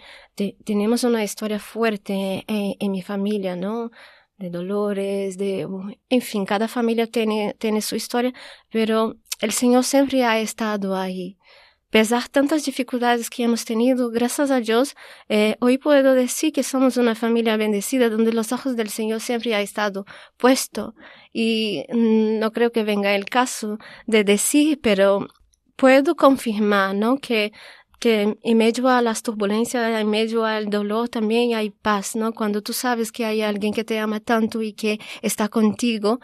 tenemos 0.63 1.03
una 1.03 1.23
historia 1.23 1.59
fuerte 1.59 2.43
en, 2.47 2.75
en 2.79 2.91
mi 2.91 3.01
familia, 3.01 3.55
¿no? 3.55 3.91
de 4.37 4.49
dolores, 4.49 5.37
de, 5.37 5.67
en 6.09 6.21
fin, 6.21 6.45
cada 6.45 6.67
familia 6.67 7.07
tiene, 7.07 7.55
tiene 7.59 7.81
su 7.81 7.95
historia, 7.95 8.33
pero 8.69 9.15
el 9.39 9.51
Señor 9.51 9.83
siempre 9.83 10.23
ha 10.25 10.39
estado 10.39 10.95
ahí 10.95 11.37
pesar 11.93 12.27
tantas 12.27 12.65
dificultades 12.65 13.29
que 13.29 13.43
hemos 13.43 13.65
tenido, 13.65 14.09
gracias 14.09 14.49
a 14.49 14.59
Dios, 14.59 14.95
eh, 15.29 15.57
hoy 15.59 15.77
puedo 15.77 16.15
decir 16.15 16.51
que 16.51 16.63
somos 16.63 16.97
una 16.97 17.13
familia 17.13 17.55
bendecida 17.55 18.09
donde 18.09 18.33
los 18.33 18.51
ojos 18.51 18.75
del 18.75 18.89
Señor 18.89 19.21
siempre 19.21 19.53
ha 19.53 19.61
estado 19.61 20.03
puesto. 20.37 20.95
Y 21.31 21.85
mm, 21.93 22.39
no 22.39 22.51
creo 22.51 22.71
que 22.71 22.83
venga 22.83 23.13
el 23.13 23.25
caso 23.25 23.77
de 24.07 24.23
decir, 24.23 24.79
pero 24.81 25.27
puedo 25.75 26.15
confirmar, 26.15 26.95
¿no? 26.95 27.19
Que 27.19 27.51
que 27.99 28.37
en 28.41 28.57
medio 28.57 28.89
a 28.89 29.01
las 29.01 29.21
turbulencias, 29.21 30.01
en 30.01 30.09
medio 30.09 30.43
al 30.43 30.69
dolor 30.69 31.07
también 31.07 31.53
hay 31.53 31.69
paz, 31.69 32.17
¿no? 32.17 32.33
Cuando 32.33 32.61
tú 32.61 32.73
sabes 32.73 33.13
que 33.13 33.23
hay 33.23 33.41
alguien 33.41 33.71
que 33.71 33.85
te 33.85 33.97
ama 33.97 34.19
tanto 34.19 34.61
y 34.61 34.73
que 34.73 34.99
está 35.21 35.47
contigo, 35.47 36.19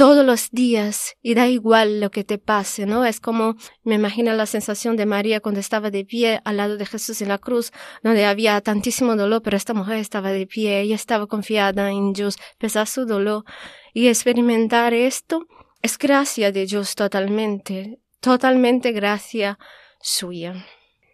todos 0.00 0.24
los 0.24 0.50
días 0.50 1.14
y 1.20 1.34
da 1.34 1.46
igual 1.46 2.00
lo 2.00 2.10
que 2.10 2.24
te 2.24 2.38
pase, 2.38 2.86
¿no? 2.86 3.04
Es 3.04 3.20
como 3.20 3.56
me 3.84 3.96
imagino 3.96 4.32
la 4.32 4.46
sensación 4.46 4.96
de 4.96 5.04
María 5.04 5.40
cuando 5.40 5.60
estaba 5.60 5.90
de 5.90 6.06
pie 6.06 6.40
al 6.46 6.56
lado 6.56 6.78
de 6.78 6.86
Jesús 6.86 7.20
en 7.20 7.28
la 7.28 7.36
cruz, 7.36 7.70
donde 8.02 8.24
había 8.24 8.58
tantísimo 8.62 9.14
dolor, 9.14 9.42
pero 9.42 9.58
esta 9.58 9.74
mujer 9.74 9.98
estaba 9.98 10.32
de 10.32 10.46
pie, 10.46 10.80
ella 10.80 10.94
estaba 10.94 11.26
confiada 11.26 11.90
en 11.90 12.14
Dios, 12.14 12.38
pesar 12.56 12.86
su 12.86 13.04
dolor 13.04 13.44
y 13.92 14.08
experimentar 14.08 14.94
esto 14.94 15.46
es 15.82 15.98
gracia 15.98 16.50
de 16.50 16.64
Dios 16.64 16.94
totalmente, 16.94 18.00
totalmente 18.20 18.92
gracia 18.92 19.58
suya. 20.00 20.64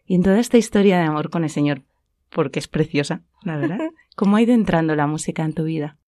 Y 0.04 0.14
en 0.14 0.22
toda 0.22 0.38
esta 0.38 0.58
historia 0.58 0.98
de 0.98 1.06
amor 1.06 1.30
con 1.30 1.42
el 1.42 1.50
Señor, 1.50 1.82
porque 2.30 2.60
es 2.60 2.68
preciosa, 2.68 3.24
la 3.42 3.56
verdad, 3.56 3.80
¿cómo 4.14 4.36
ha 4.36 4.42
ido 4.42 4.54
entrando 4.54 4.94
la 4.94 5.08
música 5.08 5.42
en 5.42 5.54
tu 5.54 5.64
vida? 5.64 5.98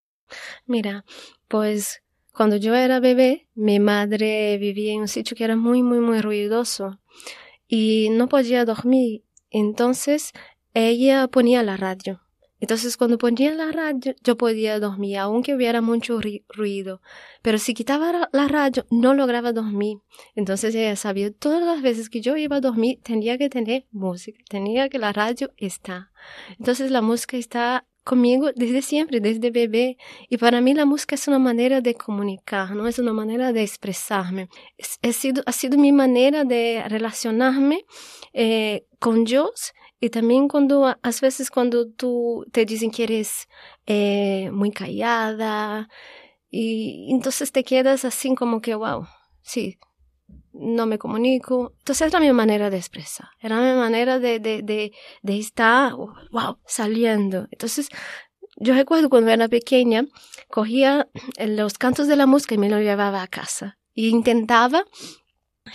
Mira, 0.64 1.04
pues 1.48 2.02
cuando 2.38 2.54
yo 2.54 2.72
era 2.76 3.00
bebé, 3.00 3.48
mi 3.56 3.80
madre 3.80 4.58
vivía 4.58 4.92
en 4.92 5.00
un 5.00 5.08
sitio 5.08 5.36
que 5.36 5.42
era 5.42 5.56
muy, 5.56 5.82
muy, 5.82 5.98
muy 5.98 6.20
ruidoso 6.20 7.00
y 7.66 8.10
no 8.12 8.28
podía 8.28 8.64
dormir. 8.64 9.24
Entonces 9.50 10.30
ella 10.72 11.26
ponía 11.26 11.64
la 11.64 11.76
radio. 11.76 12.20
Entonces 12.60 12.96
cuando 12.96 13.18
ponía 13.18 13.52
la 13.54 13.72
radio 13.72 14.14
yo 14.22 14.36
podía 14.36 14.78
dormir, 14.78 15.18
aunque 15.18 15.52
hubiera 15.52 15.80
mucho 15.80 16.20
ruido. 16.48 17.02
Pero 17.42 17.58
si 17.58 17.74
quitaba 17.74 18.28
la 18.30 18.46
radio 18.46 18.86
no 18.88 19.14
lograba 19.14 19.52
dormir. 19.52 19.98
Entonces 20.36 20.76
ella 20.76 20.94
sabía 20.94 21.32
todas 21.32 21.64
las 21.64 21.82
veces 21.82 22.08
que 22.08 22.20
yo 22.20 22.36
iba 22.36 22.58
a 22.58 22.60
dormir 22.60 23.00
tenía 23.02 23.36
que 23.36 23.50
tener 23.50 23.86
música, 23.90 24.38
tenía 24.48 24.88
que 24.88 25.00
la 25.00 25.12
radio 25.12 25.52
estar. 25.56 26.10
Entonces 26.56 26.92
la 26.92 27.02
música 27.02 27.36
está 27.36 27.88
conmigo 28.08 28.50
desde 28.56 28.80
siempre, 28.80 29.20
desde 29.20 29.50
bebé. 29.50 29.98
Y 30.30 30.38
para 30.38 30.60
mí 30.62 30.72
la 30.72 30.86
música 30.86 31.14
es 31.14 31.28
una 31.28 31.38
manera 31.38 31.80
de 31.82 31.94
comunicar, 31.94 32.74
no 32.74 32.88
es 32.88 32.98
una 32.98 33.12
manera 33.12 33.52
de 33.52 33.62
expresarme. 33.62 34.48
Es, 34.78 34.98
ha, 35.02 35.12
sido, 35.12 35.42
ha 35.44 35.52
sido 35.52 35.76
mi 35.76 35.92
manera 35.92 36.44
de 36.44 36.82
relacionarme 36.88 37.84
eh, 38.32 38.86
con 38.98 39.24
Dios 39.24 39.74
y 40.00 40.08
también 40.08 40.48
cuando, 40.48 40.86
a 40.86 41.10
veces 41.20 41.50
cuando 41.50 41.88
tú 41.90 42.46
te 42.50 42.64
dicen 42.64 42.90
que 42.90 43.04
eres 43.04 43.48
eh, 43.86 44.50
muy 44.52 44.70
callada 44.70 45.88
y 46.50 47.08
entonces 47.10 47.52
te 47.52 47.62
quedas 47.62 48.04
así 48.06 48.34
como 48.34 48.60
que, 48.62 48.74
wow, 48.74 49.06
sí, 49.42 49.76
no 50.58 50.86
me 50.86 50.98
comunico. 50.98 51.72
Entonces 51.78 52.08
era 52.08 52.20
mi 52.20 52.32
manera 52.32 52.70
de 52.70 52.76
expresar, 52.76 53.28
era 53.40 53.60
mi 53.60 53.78
manera 53.78 54.18
de, 54.18 54.40
de, 54.40 54.62
de, 54.62 54.92
de 55.22 55.38
estar, 55.38 55.94
wow, 55.94 56.58
saliendo. 56.66 57.46
Entonces 57.50 57.88
yo 58.56 58.74
recuerdo 58.74 59.08
cuando 59.08 59.30
era 59.30 59.48
pequeña, 59.48 60.04
cogía 60.50 61.08
los 61.38 61.78
cantos 61.78 62.08
de 62.08 62.16
la 62.16 62.26
música 62.26 62.54
y 62.54 62.58
me 62.58 62.70
lo 62.70 62.80
llevaba 62.80 63.22
a 63.22 63.28
casa. 63.28 63.78
Y 63.94 64.08
intentaba 64.08 64.84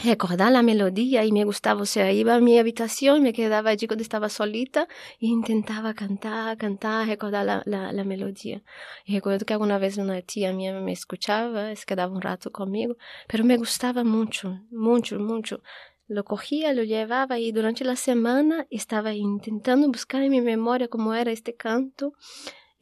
recordar 0.03 0.51
la 0.51 0.63
melodía 0.63 1.25
y 1.25 1.31
me 1.31 1.43
gustaba, 1.43 1.81
o 1.81 1.85
sea, 1.85 2.11
iba 2.11 2.35
a 2.35 2.39
mi 2.39 2.57
habitación, 2.57 3.21
me 3.21 3.33
quedaba 3.33 3.71
allí 3.71 3.87
cuando 3.87 4.01
estaba 4.01 4.29
solita 4.29 4.87
e 5.19 5.27
intentaba 5.27 5.93
cantar, 5.93 6.57
cantar, 6.57 7.07
recordar 7.07 7.45
la, 7.45 7.63
la, 7.65 7.91
la 7.91 8.03
melodía. 8.03 8.61
Y 9.05 9.15
recuerdo 9.15 9.45
que 9.45 9.53
alguna 9.53 9.77
vez 9.77 9.97
una 9.97 10.21
tía 10.21 10.53
mía 10.53 10.73
me 10.79 10.91
escuchaba, 10.91 11.75
se 11.75 11.85
quedaba 11.85 12.13
un 12.13 12.21
rato 12.21 12.51
conmigo, 12.51 12.95
pero 13.27 13.43
me 13.43 13.57
gustaba 13.57 14.03
mucho, 14.03 14.61
mucho, 14.71 15.19
mucho. 15.19 15.61
Lo 16.07 16.25
cogía, 16.25 16.73
lo 16.73 16.83
llevaba 16.83 17.39
y 17.39 17.51
durante 17.51 17.85
la 17.85 17.95
semana 17.95 18.67
estaba 18.69 19.13
intentando 19.13 19.87
buscar 19.87 20.21
en 20.21 20.31
mi 20.31 20.41
memoria 20.41 20.87
cómo 20.87 21.13
era 21.13 21.31
este 21.31 21.55
canto 21.55 22.13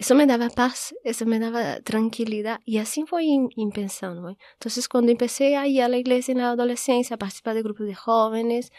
eso 0.01 0.15
me 0.15 0.25
daba 0.25 0.49
paz, 0.49 0.95
eso 1.03 1.27
me 1.27 1.37
daba 1.37 1.79
tranquilidad 1.81 2.59
y 2.65 2.79
así 2.79 3.05
fue 3.05 3.23
impensando. 3.23 4.35
Entonces 4.53 4.89
cuando 4.89 5.11
empecé 5.11 5.55
a 5.57 5.67
ir 5.67 5.83
a 5.83 5.87
la 5.87 5.97
iglesia 5.97 6.31
en 6.31 6.39
la 6.39 6.49
adolescencia, 6.49 7.13
a 7.13 7.19
participar 7.19 7.53
de 7.53 7.61
grupos 7.61 7.85
de 7.85 7.93
jóvenes, 7.93 8.71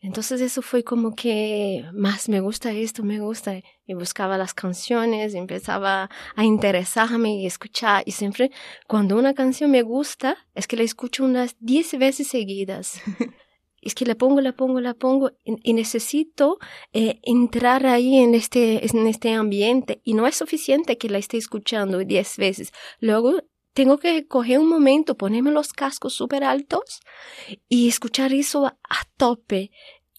entonces 0.00 0.40
eso 0.40 0.62
fue 0.62 0.84
como 0.84 1.16
que 1.16 1.84
más 1.92 2.28
me 2.28 2.38
gusta 2.38 2.70
esto, 2.70 3.02
me 3.02 3.18
gusta. 3.18 3.60
Y 3.84 3.94
buscaba 3.94 4.38
las 4.38 4.54
canciones, 4.54 5.34
empezaba 5.34 6.08
a 6.36 6.44
interesarme 6.44 7.34
y 7.34 7.46
escuchar. 7.46 8.04
Y 8.06 8.12
siempre 8.12 8.52
cuando 8.86 9.18
una 9.18 9.34
canción 9.34 9.68
me 9.68 9.82
gusta, 9.82 10.36
es 10.54 10.68
que 10.68 10.76
la 10.76 10.84
escucho 10.84 11.24
unas 11.24 11.56
10 11.58 11.98
veces 11.98 12.28
seguidas. 12.28 13.02
es 13.82 13.94
que 13.96 14.06
la 14.06 14.14
pongo, 14.14 14.40
la 14.40 14.52
pongo, 14.52 14.80
la 14.80 14.94
pongo 14.94 15.32
y, 15.44 15.72
necesito 15.72 16.58
eh, 16.92 17.18
entrar 17.24 17.84
ahí 17.84 18.16
en 18.16 18.34
este, 18.34 18.86
en 18.86 19.06
este 19.08 19.32
ambiente 19.32 20.00
y 20.04 20.14
no 20.14 20.26
es 20.26 20.36
suficiente 20.36 20.96
que 20.96 21.10
la 21.10 21.18
esté 21.18 21.36
escuchando 21.36 21.98
diez 21.98 22.36
veces. 22.36 22.72
Luego 23.00 23.42
tengo 23.74 23.98
que 23.98 24.26
coger 24.26 24.60
un 24.60 24.68
momento, 24.68 25.16
ponerme 25.16 25.50
los 25.50 25.72
cascos 25.72 26.14
súper 26.14 26.44
altos 26.44 27.00
y 27.68 27.88
escuchar 27.88 28.32
eso 28.32 28.66
a, 28.66 28.76
tope. 29.16 29.72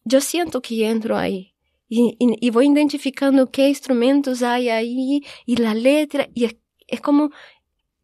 Yo 0.04 0.19
siento 0.19 0.62
que 0.62 0.88
entro 0.88 1.17
ahí 1.17 1.56
y, 1.88 2.17
y, 2.19 2.49
voy 2.49 2.67
identificando 2.67 3.49
qué 3.49 3.69
instrumentos 3.69 4.43
hay 4.43 4.69
ahí 4.69 5.21
y 5.45 5.56
la 5.56 5.73
letra 5.73 6.28
y 6.34 6.45
es, 6.45 6.58
es 6.88 6.99
como 6.99 7.30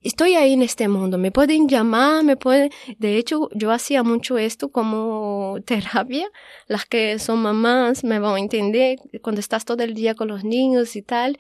estoy 0.02 0.36
ahí 0.36 0.54
en 0.54 0.62
este 0.62 0.88
mundo, 0.88 1.18
me 1.18 1.32
pueden 1.32 1.68
llamar, 1.68 2.24
me 2.24 2.38
pueden, 2.38 2.72
de 2.98 3.18
hecho 3.18 3.50
yo 3.54 3.72
hacía 3.72 4.02
mucho 4.04 4.38
esto 4.38 4.70
como 4.70 5.58
terapia, 5.66 6.28
las 6.68 6.86
que 6.86 7.20
son 7.20 7.42
mamás 7.42 8.04
me 8.04 8.20
van 8.20 8.36
a 8.36 8.40
entender, 8.40 8.98
cuando 9.22 9.42
estás 9.42 9.66
todo 9.66 9.84
el 9.84 9.94
día 9.94 10.16
con 10.16 10.30
los 10.30 10.44
niños 10.44 10.96
y 10.96 11.02
tal, 11.02 11.38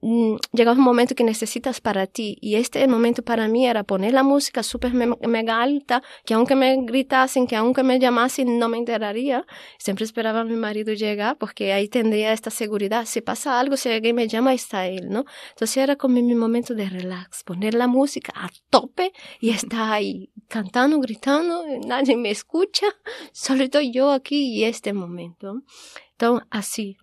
mm, 0.00 0.36
llega 0.52 0.72
un 0.72 0.80
momento 0.80 1.14
que 1.14 1.24
necesitas 1.24 1.80
para 1.80 2.06
ti 2.06 2.38
y 2.40 2.54
este 2.54 2.86
momento 2.88 3.22
para 3.22 3.48
mí 3.48 3.66
era 3.66 3.84
poner 3.84 4.14
la 4.14 4.22
música 4.22 4.62
súper 4.62 4.94
mega 4.94 5.62
alta, 5.62 6.02
que 6.24 6.34
aunque 6.34 6.54
me 6.54 6.76
gritasen, 6.82 7.46
que 7.46 7.56
aunque 7.56 7.82
me 7.82 7.98
llamasen 7.98 8.58
no 8.58 8.68
me 8.68 8.78
enteraría, 8.78 9.44
siempre 9.78 10.04
esperaba 10.04 10.40
a 10.40 10.44
mi 10.44 10.56
marido 10.56 10.94
llegar 10.94 11.36
porque 11.36 11.72
ahí 11.72 11.88
tendría 11.88 12.32
esta 12.32 12.50
seguridad, 12.50 13.04
si 13.04 13.20
pasa 13.20 13.60
algo, 13.60 13.76
si 13.76 13.90
alguien 13.90 14.16
me 14.16 14.28
llama, 14.28 14.54
está 14.54 14.86
él, 14.86 15.10
¿no? 15.10 15.24
Entonces 15.50 15.76
era 15.76 15.96
como 15.96 16.14
mi 16.14 16.34
momento 16.34 16.74
de 16.74 16.88
relax, 16.88 17.44
poner 17.44 17.74
la 17.74 17.89
música 17.90 18.32
a 18.34 18.48
tope 18.70 19.12
y 19.40 19.50
está 19.50 19.92
ahí 19.92 20.30
cantando, 20.48 20.98
gritando, 21.00 21.64
nadie 21.86 22.16
me 22.16 22.30
escucha, 22.30 22.86
solo 23.32 23.64
estoy 23.64 23.92
yo 23.92 24.10
aquí 24.10 24.54
y 24.54 24.64
este 24.64 24.92
momento. 24.92 25.62
Entonces, 26.12 26.46
así, 26.50 26.96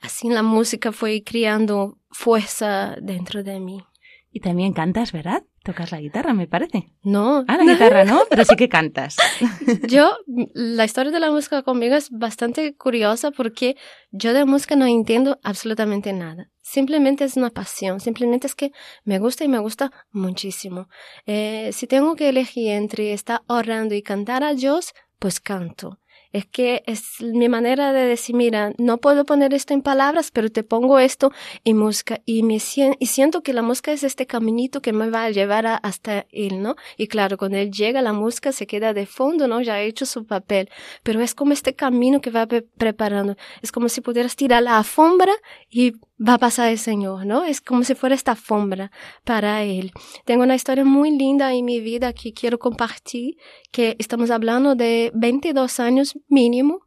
así 0.00 0.28
la 0.28 0.42
música 0.42 0.92
fue 0.92 1.22
creando 1.22 1.98
fuerza 2.10 2.96
dentro 3.00 3.42
de 3.42 3.60
mí. 3.60 3.82
Y 4.30 4.40
también 4.40 4.72
cantas, 4.72 5.12
¿verdad? 5.12 5.44
Tocas 5.68 5.92
la 5.92 6.00
guitarra, 6.00 6.32
me 6.32 6.46
parece. 6.46 6.94
No. 7.02 7.44
Ah, 7.46 7.58
la 7.58 7.70
guitarra 7.70 8.02
no, 8.06 8.22
pero 8.30 8.42
sí 8.42 8.56
que 8.56 8.70
cantas. 8.70 9.18
yo, 9.86 10.16
la 10.54 10.86
historia 10.86 11.12
de 11.12 11.20
la 11.20 11.30
música 11.30 11.62
conmigo 11.62 11.94
es 11.94 12.08
bastante 12.10 12.74
curiosa 12.74 13.32
porque 13.32 13.76
yo 14.10 14.32
de 14.32 14.46
música 14.46 14.76
no 14.76 14.86
entiendo 14.86 15.38
absolutamente 15.42 16.14
nada. 16.14 16.48
Simplemente 16.62 17.24
es 17.24 17.36
una 17.36 17.50
pasión, 17.50 18.00
simplemente 18.00 18.46
es 18.46 18.54
que 18.54 18.72
me 19.04 19.18
gusta 19.18 19.44
y 19.44 19.48
me 19.48 19.58
gusta 19.58 19.92
muchísimo. 20.10 20.88
Eh, 21.26 21.68
si 21.74 21.86
tengo 21.86 22.16
que 22.16 22.30
elegir 22.30 22.70
entre 22.70 23.12
estar 23.12 23.42
orando 23.46 23.94
y 23.94 24.00
cantar 24.00 24.44
a 24.44 24.54
Dios, 24.54 24.94
pues 25.18 25.38
canto 25.38 25.98
es 26.32 26.46
que 26.46 26.82
es 26.86 27.20
mi 27.20 27.48
manera 27.48 27.92
de 27.92 28.04
decir, 28.04 28.36
mira, 28.36 28.72
no 28.78 28.98
puedo 28.98 29.24
poner 29.24 29.54
esto 29.54 29.74
en 29.74 29.82
palabras, 29.82 30.30
pero 30.30 30.50
te 30.50 30.62
pongo 30.62 30.98
esto 30.98 31.32
en 31.64 31.78
música 31.78 32.20
y 32.26 32.42
me 32.42 32.58
y 32.98 33.06
siento 33.06 33.42
que 33.42 33.52
la 33.52 33.62
música 33.62 33.92
es 33.92 34.02
este 34.02 34.26
caminito 34.26 34.82
que 34.82 34.92
me 34.92 35.10
va 35.10 35.24
a 35.24 35.30
llevar 35.30 35.66
hasta 35.82 36.26
él, 36.30 36.62
¿no? 36.62 36.76
Y 36.96 37.06
claro, 37.06 37.38
cuando 37.38 37.56
él 37.56 37.70
llega, 37.70 38.02
la 38.02 38.12
música 38.12 38.52
se 38.52 38.66
queda 38.66 38.92
de 38.92 39.06
fondo, 39.06 39.48
¿no? 39.48 39.60
Ya 39.62 39.74
ha 39.74 39.82
hecho 39.82 40.06
su 40.06 40.26
papel, 40.26 40.68
pero 41.02 41.20
es 41.22 41.34
como 41.34 41.52
este 41.52 41.74
camino 41.74 42.20
que 42.20 42.30
va 42.30 42.46
preparando. 42.46 43.36
Es 43.62 43.72
como 43.72 43.88
si 43.88 44.00
pudieras 44.00 44.36
tirar 44.36 44.62
la 44.62 44.78
alfombra 44.78 45.32
y 45.70 45.94
va 46.18 46.34
a 46.34 46.38
pasar 46.38 46.70
el 46.70 46.78
Señor, 46.78 47.26
¿no? 47.26 47.44
Es 47.44 47.60
como 47.60 47.84
si 47.84 47.94
fuera 47.94 48.14
esta 48.14 48.32
alfombra 48.32 48.90
para 49.24 49.62
Él. 49.62 49.92
Tengo 50.24 50.42
una 50.42 50.54
historia 50.54 50.84
muy 50.84 51.10
linda 51.10 51.52
en 51.54 51.64
mi 51.64 51.80
vida 51.80 52.12
que 52.12 52.32
quiero 52.32 52.58
compartir, 52.58 53.36
que 53.70 53.96
estamos 53.98 54.30
hablando 54.30 54.74
de 54.74 55.10
22 55.14 55.80
años 55.80 56.18
mínimo, 56.28 56.80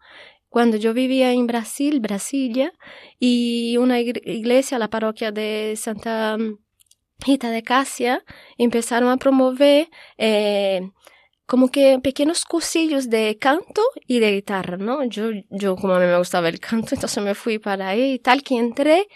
cuando 0.50 0.76
yo 0.76 0.94
vivía 0.94 1.32
en 1.32 1.48
Brasil, 1.48 2.02
Brasilia, 2.02 2.74
y 3.20 3.78
una 3.78 4.02
iglesia, 4.02 4.78
la 4.78 4.90
parroquia 4.90 5.32
de 5.32 5.76
Santa 5.78 6.38
Rita 7.20 7.50
de 7.52 7.64
Casia, 7.64 8.26
empezaron 8.58 9.10
a 9.10 9.18
promover 9.18 9.90
eh, 10.18 10.82
como 11.52 11.68
que 11.68 12.00
pequeños 12.00 12.46
cursillos 12.46 13.10
de 13.10 13.38
canto 13.38 13.82
y 14.08 14.20
de 14.20 14.32
guitarra, 14.36 14.78
¿no? 14.78 15.04
Yo, 15.04 15.32
yo 15.50 15.76
como 15.76 15.96
a 15.96 16.00
mí 16.00 16.06
me 16.06 16.18
gustaba 16.18 16.48
el 16.48 16.62
canto, 16.62 16.96
entonces 16.96 17.22
me 17.22 17.36
fui 17.36 17.60
para 17.60 17.90
ahí 17.90 18.14
y 18.14 18.20
tal 18.20 18.42
que 18.42 18.58
entré 18.58 19.10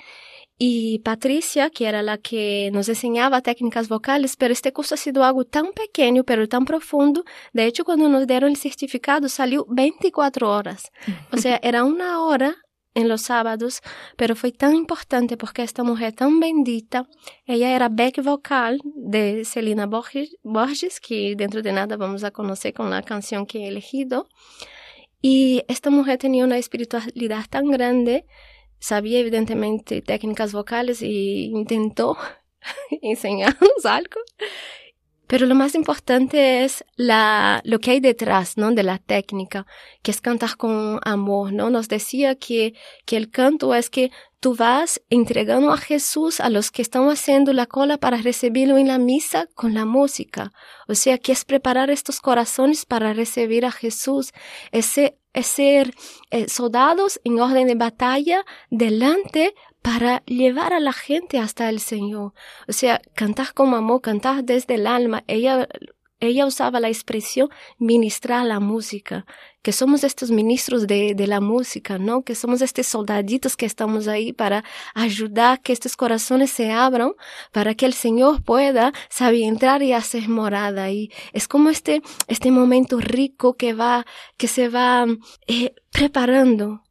y 0.57 0.99
Patricia, 0.99 1.69
que 1.69 1.87
era 1.87 2.01
la 2.01 2.17
que 2.17 2.71
nos 2.73 2.89
enseñaba 2.89 3.39
técnicas 3.41 3.87
vocales, 3.87 4.35
pero 4.35 4.51
este 4.51 4.73
curso 4.73 4.95
ha 4.95 4.97
sido 4.97 5.23
algo 5.23 5.45
tan 5.45 5.71
pequeño, 5.71 6.25
pero 6.25 6.49
tan 6.49 6.65
profundo. 6.65 7.23
De 7.53 7.67
hecho, 7.67 7.85
cuando 7.85 8.09
nos 8.09 8.27
dieron 8.27 8.49
el 8.49 8.57
certificado, 8.57 9.29
salió 9.29 9.65
24 9.69 10.51
horas. 10.51 10.91
O 11.31 11.37
sea, 11.37 11.57
era 11.63 11.85
una 11.85 12.21
hora 12.21 12.57
en 12.95 13.09
los 13.09 13.23
sábados, 13.23 13.81
pero 14.15 14.35
fue 14.35 14.51
tan 14.51 14.73
importante 14.73 15.37
porque 15.37 15.61
esta 15.61 15.83
mujer 15.83 16.13
tan 16.13 16.39
bendita, 16.39 17.07
ella 17.45 17.75
era 17.75 17.89
back 17.89 18.23
vocal 18.23 18.79
de 18.83 19.43
Celina 19.45 19.85
Borges, 19.85 20.99
que 21.01 21.35
dentro 21.35 21.61
de 21.61 21.73
nada 21.73 21.97
vamos 21.97 22.23
a 22.23 22.31
conocer 22.31 22.73
con 22.73 22.89
la 22.89 23.03
canción 23.03 23.45
que 23.45 23.65
he 23.65 23.67
elegido. 23.67 24.27
Y 25.21 25.63
esta 25.67 25.89
mujer 25.89 26.17
tenía 26.17 26.45
una 26.45 26.57
espiritualidad 26.57 27.45
tan 27.49 27.69
grande, 27.69 28.25
sabía 28.79 29.19
evidentemente 29.19 30.01
técnicas 30.01 30.53
vocales 30.53 31.01
y 31.01 31.45
intentó 31.45 32.17
enseñarnos 33.01 33.85
algo. 33.85 34.21
Pero 35.27 35.45
lo 35.45 35.55
más 35.55 35.75
importante 35.75 36.63
es 36.63 36.85
la, 36.95 37.61
lo 37.63 37.79
que 37.79 37.91
hay 37.91 37.99
detrás, 37.99 38.57
¿no? 38.57 38.71
De 38.71 38.83
la 38.83 38.99
técnica, 38.99 39.65
que 40.03 40.11
es 40.11 40.21
cantar 40.21 40.57
con 40.57 40.99
amor, 41.03 41.51
¿no? 41.51 41.69
Nos 41.69 41.87
decía 41.87 42.35
que, 42.35 42.73
que 43.05 43.17
el 43.17 43.29
canto 43.29 43.73
es 43.73 43.89
que 43.89 44.11
tú 44.39 44.55
vas 44.55 45.01
entregando 45.09 45.71
a 45.71 45.77
Jesús 45.77 46.39
a 46.39 46.49
los 46.49 46.69
que 46.69 46.83
están 46.83 47.09
haciendo 47.09 47.53
la 47.53 47.65
cola 47.65 47.97
para 47.97 48.17
recibirlo 48.17 48.77
en 48.77 48.87
la 48.87 48.99
misa 48.99 49.47
con 49.55 49.73
la 49.73 49.85
música. 49.85 50.51
O 50.87 50.93
sea, 50.93 51.17
que 51.17 51.31
es 51.31 51.45
preparar 51.45 51.89
estos 51.89 52.19
corazones 52.21 52.85
para 52.85 53.13
recibir 53.13 53.65
a 53.65 53.71
Jesús. 53.71 54.31
Ese, 54.71 55.17
es 55.33 55.47
ser 55.47 55.93
eh, 56.31 56.47
soldados 56.47 57.19
en 57.23 57.39
orden 57.39 57.67
de 57.67 57.75
batalla 57.75 58.45
delante 58.69 59.53
para 59.85 60.23
llevar 60.25 60.73
a 60.73 60.79
la 60.79 60.93
gente 60.93 61.37
hasta 61.37 61.69
el 61.69 61.79
Señor. 61.79 62.33
O 62.67 62.73
sea, 62.73 62.99
cantar 63.13 63.53
como 63.53 63.75
amor, 63.75 64.01
cantar 64.01 64.43
desde 64.43 64.73
el 64.73 64.87
alma. 64.87 65.23
Ella 65.27 65.67
ella 66.19 66.47
usaba 66.47 66.79
la 66.79 66.87
expresión 66.87 67.49
ministrar 67.77 68.47
la 68.47 68.59
música, 68.59 69.27
que 69.61 69.71
somos 69.71 70.03
estos 70.03 70.31
ministros 70.31 70.87
de, 70.87 71.13
de, 71.13 71.27
la 71.27 71.39
música, 71.39 71.99
¿no? 71.99 72.23
Que 72.23 72.33
somos 72.33 72.63
estos 72.63 72.87
soldaditos 72.87 73.55
que 73.55 73.67
estamos 73.67 74.07
ahí 74.07 74.33
para 74.33 74.63
ayudar 74.95 75.61
que 75.61 75.73
estos 75.73 75.95
corazones 75.95 76.49
se 76.49 76.71
abran, 76.71 77.11
para 77.51 77.75
que 77.75 77.85
el 77.85 77.93
Señor 77.93 78.41
pueda, 78.41 78.91
saber 79.09 79.41
entrar 79.41 79.83
y 79.83 79.93
hacer 79.93 80.29
morada. 80.29 80.89
Y 80.89 81.11
es 81.31 81.47
como 81.47 81.69
este, 81.69 82.01
este 82.27 82.49
momento 82.49 82.99
rico 82.99 83.55
que 83.55 83.73
va, 83.73 84.07
que 84.37 84.47
se 84.47 84.67
va 84.67 85.05
eh, 85.45 85.75
preparando, 85.91 86.81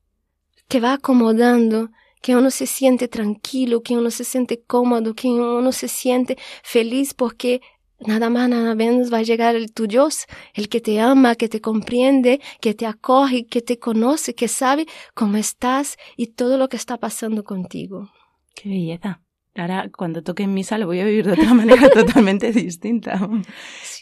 que 0.68 0.78
va 0.78 0.92
acomodando, 0.92 1.90
que 2.25 2.35
uno 2.35 2.51
se 2.51 2.66
siente 2.66 3.07
tranquilo, 3.07 3.83
que 3.83 3.99
uno 3.99 4.11
se 4.11 4.25
siente 4.25 4.62
cómodo, 4.62 5.12
que 5.12 5.29
uno 5.29 5.72
se 5.72 5.89
siente 5.89 6.39
feliz 6.62 7.12
porque 7.12 7.61
Nada 8.01 8.29
más, 8.29 8.49
nada 8.51 8.75
menos 8.75 9.11
va 9.11 9.18
a 9.18 9.22
llegar 9.22 9.55
el 9.55 9.72
tu 9.72 9.87
Dios, 9.87 10.27
el 10.53 10.68
que 10.68 10.81
te 10.81 11.01
ama, 11.01 11.37
que 11.37 11.49
te 11.49 11.61
comprende, 11.61 12.41
que 12.61 12.75
te 12.75 12.87
acoge, 12.87 13.47
que 13.47 13.62
te 13.62 13.79
conoce, 13.79 14.35
que 14.35 14.49
sabe 14.49 14.85
cómo 15.14 15.37
estás 15.37 15.97
y 16.16 16.27
todo 16.27 16.59
lo 16.59 16.68
que 16.68 16.77
está 16.77 16.99
pasando 16.99 17.45
contigo. 17.45 18.11
Qué 18.55 18.68
belleza. 18.68 19.24
Ahora, 19.57 19.88
cuando 19.96 20.22
toque 20.22 20.42
en 20.42 20.52
misa, 20.52 20.78
lo 20.78 20.86
voy 20.86 20.98
a 20.98 21.05
vivir 21.05 21.26
de 21.26 21.32
otra 21.32 21.55
manera 21.55 21.88
totalmente 21.88 22.50
distinta. 22.50 23.16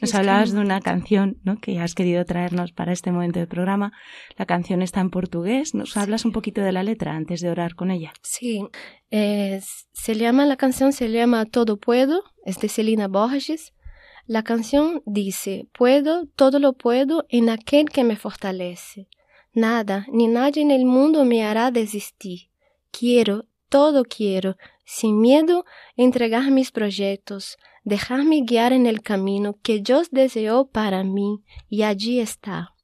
Nos 0.00 0.14
hablabas 0.14 0.52
de 0.52 0.60
una 0.60 0.80
canción 0.80 1.38
¿no? 1.44 1.58
que 1.58 1.78
has 1.78 1.94
querido 1.94 2.24
traernos 2.24 2.72
para 2.72 2.92
este 2.92 3.12
momento 3.12 3.38
del 3.38 3.48
programa. 3.48 3.92
La 4.38 4.46
canción 4.46 4.80
está 4.80 5.00
en 5.00 5.10
portugués. 5.10 5.74
¿Nos 5.74 5.96
hablas 5.96 6.24
un 6.24 6.32
poquito 6.32 6.62
de 6.62 6.72
la 6.72 6.82
letra 6.82 7.14
antes 7.14 7.40
de 7.40 7.50
orar 7.50 7.74
con 7.74 7.90
ella? 7.90 8.12
Sí. 8.22 8.66
se 9.10 10.14
llama, 10.14 10.46
la 10.46 10.56
canción 10.56 10.92
se 10.92 11.10
llama 11.10 11.44
Todo 11.44 11.76
Puedo, 11.76 12.24
es 12.46 12.58
de 12.58 12.68
Celina 12.68 13.08
Borges. 13.08 13.74
La 14.26 14.42
canción 14.42 15.02
dice, 15.04 15.66
puedo, 15.72 16.26
todo 16.36 16.60
lo 16.60 16.72
puedo 16.74 17.26
en 17.28 17.50
aquel 17.50 17.90
que 17.90 18.04
me 18.04 18.16
fortalece. 18.16 19.08
Nada 19.52 20.06
ni 20.10 20.28
nadie 20.28 20.62
en 20.62 20.70
el 20.70 20.86
mundo 20.86 21.24
me 21.26 21.44
hará 21.44 21.70
desistir. 21.70 22.48
Quiero, 22.90 23.46
todo 23.68 24.04
quiero, 24.04 24.56
sin 24.84 25.20
miedo, 25.20 25.64
entregar 25.96 26.50
mis 26.50 26.72
proyectos, 26.72 27.58
dejarme 27.84 28.42
guiar 28.42 28.72
en 28.72 28.86
el 28.86 29.02
camino 29.02 29.58
que 29.62 29.80
Dios 29.80 30.10
deseó 30.10 30.68
para 30.68 31.04
mí, 31.04 31.42
y 31.68 31.82
allí 31.82 32.20
está. 32.20 32.74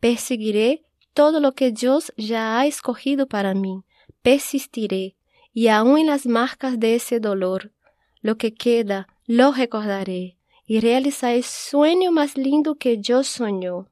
Perseguiré 0.00 0.84
todo 1.14 1.40
lo 1.40 1.52
que 1.52 1.70
Dios 1.70 2.12
ya 2.16 2.58
ha 2.58 2.66
escogido 2.66 3.26
para 3.26 3.54
mí, 3.54 3.84
persistiré, 4.22 5.16
y 5.52 5.68
aun 5.68 5.98
en 5.98 6.06
las 6.06 6.26
marcas 6.26 6.80
de 6.80 6.94
ese 6.94 7.20
dolor, 7.20 7.72
lo 8.20 8.38
que 8.38 8.54
queda, 8.54 9.08
lo 9.26 9.52
recordaré 9.52 10.38
y 10.66 10.80
realizar 10.80 11.34
el 11.34 11.44
sueño 11.44 12.12
más 12.12 12.36
lindo 12.36 12.76
que 12.76 12.98
yo 12.98 13.24
soñó. 13.24 13.88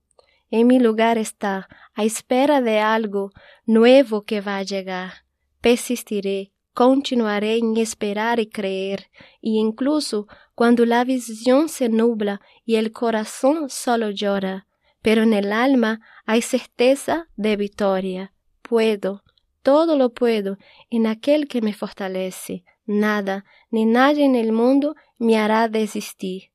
En 0.51 0.67
mi 0.67 0.79
lugar 0.79 1.19
está, 1.19 1.69
a 1.95 2.05
espera 2.05 2.61
de 2.61 2.81
algo 2.81 3.31
nuevo 3.67 4.23
que 4.23 4.41
va 4.41 4.57
a 4.57 4.63
llegar. 4.63 5.25
Persistiré, 5.61 6.53
continuaré 6.73 7.59
en 7.59 7.77
esperar 7.77 8.41
y 8.41 8.49
creer, 8.49 9.11
y 9.41 9.59
incluso 9.59 10.27
cuando 10.55 10.87
la 10.87 11.05
visión 11.05 11.69
se 11.69 11.89
nubla 11.89 12.41
y 12.65 12.77
el 12.77 12.93
corazón 12.93 13.71
solo 13.71 14.11
llora, 14.11 14.67
pero 15.03 15.23
en 15.23 15.33
el 15.33 15.53
alma 15.53 16.01
hay 16.27 16.43
certeza 16.43 17.29
de 17.37 17.57
victoria. 17.57 18.33
Puedo, 18.63 19.23
todo 19.63 19.97
lo 19.97 20.13
puedo 20.13 20.59
en 20.91 21.07
aquel 21.07 21.49
que 21.49 21.63
me 21.63 21.73
fortalece. 21.73 22.65
Nada 22.87 23.45
ni 23.71 23.85
nadie 23.85 24.25
en 24.25 24.35
el 24.35 24.53
mundo 24.53 24.97
me 25.19 25.39
hará 25.39 25.69
desistir. 25.69 26.51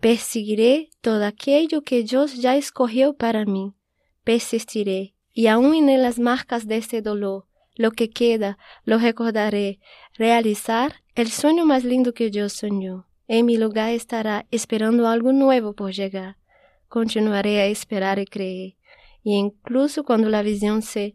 Perseguiré 0.00 0.90
todo 1.00 1.24
aquello 1.24 1.82
que 1.82 2.02
Dios 2.02 2.34
ya 2.34 2.56
escogió 2.56 3.14
para 3.14 3.44
mí. 3.44 3.74
Persistiré, 4.24 5.14
y 5.32 5.46
aun 5.48 5.74
en 5.74 6.02
las 6.02 6.18
marcas 6.18 6.66
de 6.66 6.76
este 6.76 7.02
dolor, 7.02 7.46
lo 7.76 7.92
que 7.92 8.10
queda, 8.10 8.58
lo 8.84 8.98
recordaré, 8.98 9.78
realizar 10.14 11.02
el 11.14 11.28
sueño 11.28 11.64
más 11.66 11.84
lindo 11.84 12.12
que 12.14 12.30
Dios 12.30 12.54
soñó. 12.54 13.06
En 13.28 13.46
mi 13.46 13.56
lugar 13.56 13.90
estará 13.90 14.46
esperando 14.50 15.08
algo 15.08 15.32
nuevo 15.32 15.74
por 15.74 15.92
llegar. 15.92 16.36
Continuaré 16.88 17.60
a 17.60 17.66
esperar 17.66 18.18
y 18.18 18.26
creer, 18.26 18.76
y 19.22 19.34
incluso 19.34 20.04
cuando 20.04 20.28
la 20.28 20.42
visión 20.42 20.82
se 20.82 21.14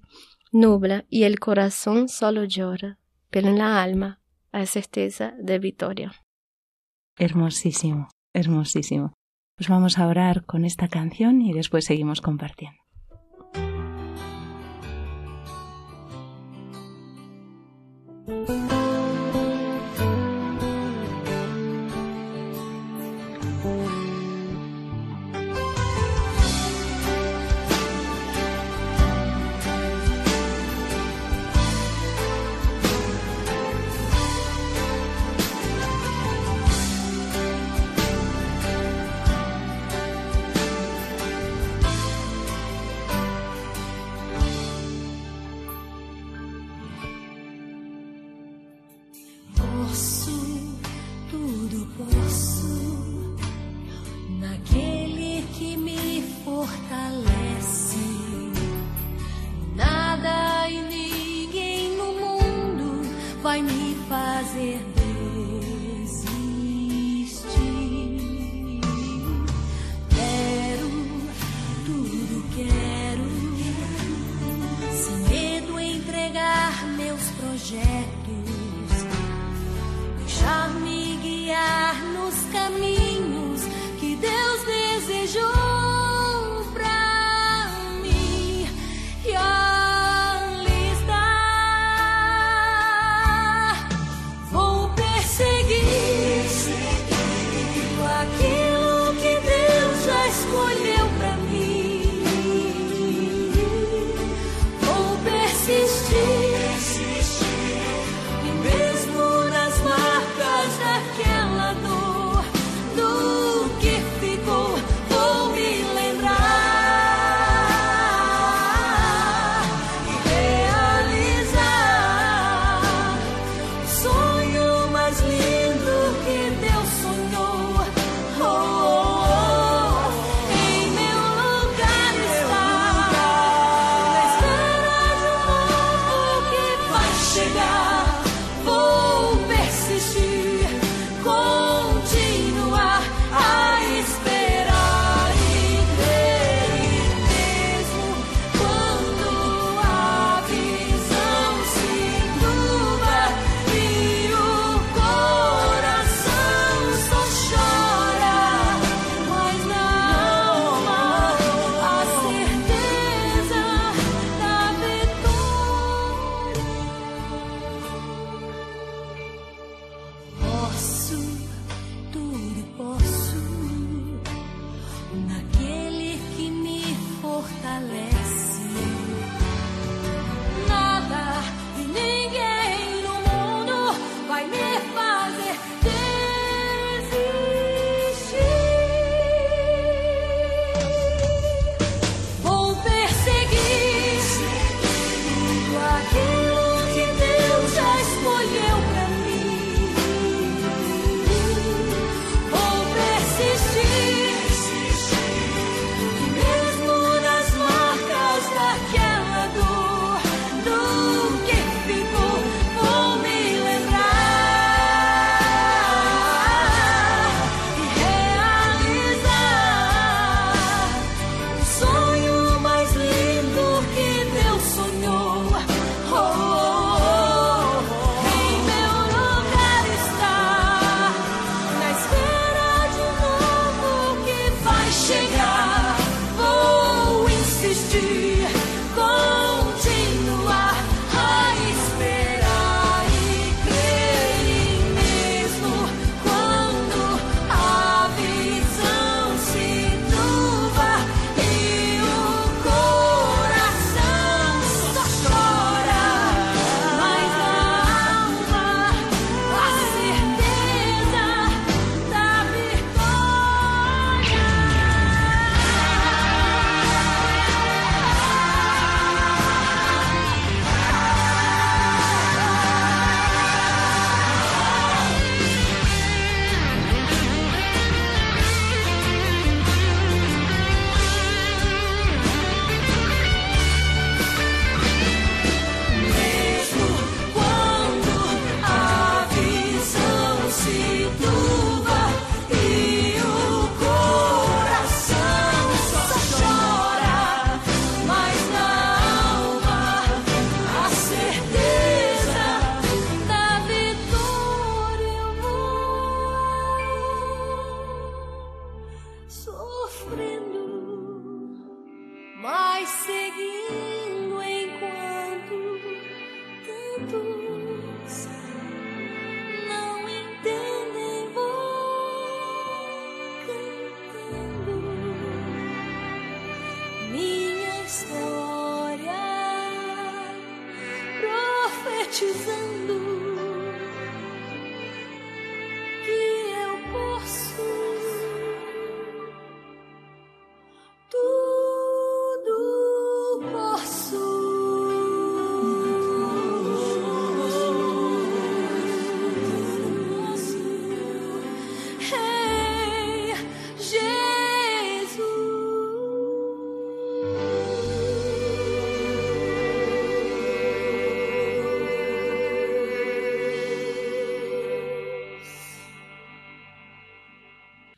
nubla 0.51 1.05
y 1.09 1.23
el 1.23 1.39
corazón 1.39 2.09
solo 2.09 2.43
llora, 2.43 2.99
pero 3.29 3.47
en 3.49 3.57
la 3.57 3.81
alma 3.81 4.21
hay 4.51 4.65
certeza 4.67 5.33
de 5.39 5.59
victoria. 5.59 6.11
Hermosísimo. 7.17 8.09
Hermosísimo. 8.33 9.13
Pues 9.55 9.69
vamos 9.69 9.97
a 9.97 10.07
orar 10.07 10.45
con 10.45 10.65
esta 10.65 10.87
canción 10.87 11.41
y 11.41 11.53
después 11.53 11.85
seguimos 11.85 12.21
compartiendo. 12.21 12.80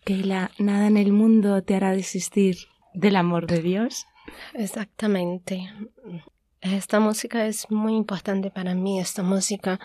Keila, 0.06 0.51
nada 0.58 0.88
en 0.88 0.97
el 0.97 1.12
mundo 1.12 1.64
te 1.64 1.76
hará 1.76 1.91
desistir 1.91 2.58
del 2.93 3.16
amor 3.16 3.47
de 3.47 3.62
Dios. 3.62 4.06
Exactamente. 4.54 5.70
Esta 6.62 6.99
música 6.99 7.45
es 7.45 7.70
muy 7.70 7.95
importante 7.95 8.51
para 8.51 8.74
mí. 8.74 8.99
Esta 8.99 9.24
música 9.24 9.80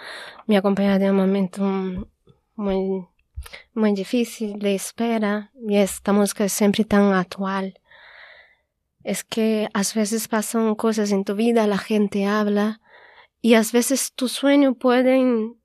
me 0.47 0.57
acompaña 0.57 0.99
de 0.99 1.11
un 1.11 1.17
momento 1.17 1.63
muy, 2.55 3.07
muy 3.75 3.93
difícil 3.95 4.59
de 4.59 4.75
espera 4.75 5.53
y 5.69 5.77
esta 5.77 6.13
música 6.13 6.45
es 6.45 6.53
siempre 6.53 6.85
tan 6.85 7.13
actual. 7.13 7.81
Es 9.05 9.25
que 9.25 9.69
a 9.73 9.83
veces 9.95 10.29
pasan 10.29 10.75
cosas 10.75 11.13
en 11.13 11.25
tu 11.25 11.35
vida, 11.35 11.67
la 11.67 11.79
gente 11.79 12.27
habla 12.27 12.81
y 13.41 13.55
a 13.55 13.63
veces 13.73 14.13
tus 14.13 14.33
sueños 14.33 14.77
pueden 14.79 15.57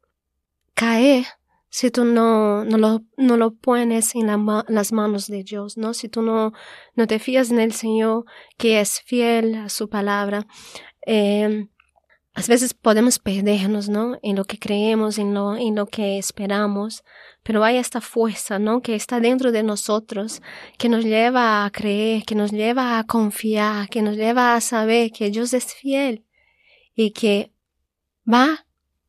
caer 0.76 1.26
si 1.74 1.90
tú 1.90 2.06
no, 2.06 2.64
no, 2.66 2.78
lo, 2.78 3.02
no 3.18 3.36
lo 3.36 3.56
pones 3.56 4.14
en 4.14 4.28
las 4.68 4.92
manos 4.92 5.26
de 5.26 5.44
Dios, 5.44 5.76
¿no? 5.76 5.96
Si 5.96 6.08
tú 6.08 6.22
no, 6.22 6.54
no 6.94 7.08
te 7.08 7.18
fías 7.18 7.50
en 7.50 7.60
el 7.60 7.74
Señor, 7.74 8.26
que 8.60 8.80
es 8.80 9.02
fiel 9.02 9.56
a 9.56 9.70
su 9.70 9.90
palabra, 9.90 10.46
eh, 11.08 11.66
a 12.36 12.42
veces 12.44 12.76
podemos 12.76 13.18
perdernos, 13.18 13.90
¿no? 13.90 14.20
En 14.22 14.36
lo 14.36 14.46
que 14.46 14.60
creemos, 14.60 15.18
en 15.18 15.34
lo, 15.34 15.56
en 15.56 15.74
lo 15.74 15.88
que 15.88 16.20
esperamos, 16.20 17.04
pero 17.42 17.64
hay 17.64 17.78
esta 17.78 18.02
fuerza, 18.02 18.60
¿no? 18.60 18.84
Que 18.84 18.94
está 18.94 19.20
dentro 19.20 19.52
de 19.52 19.64
nosotros, 19.64 20.44
que 20.78 20.90
nos 20.90 21.04
lleva 21.04 21.66
a 21.66 21.72
creer, 21.72 22.24
que 22.24 22.36
nos 22.36 22.52
lleva 22.52 23.00
a 23.00 23.04
confiar, 23.06 23.90
que 23.90 24.04
nos 24.04 24.16
lleva 24.16 24.54
a 24.54 24.62
saber 24.62 25.12
que 25.12 25.32
Dios 25.32 25.56
es 25.56 25.74
fiel 25.74 26.24
y 26.94 27.14
que 27.14 27.52
va 28.32 28.68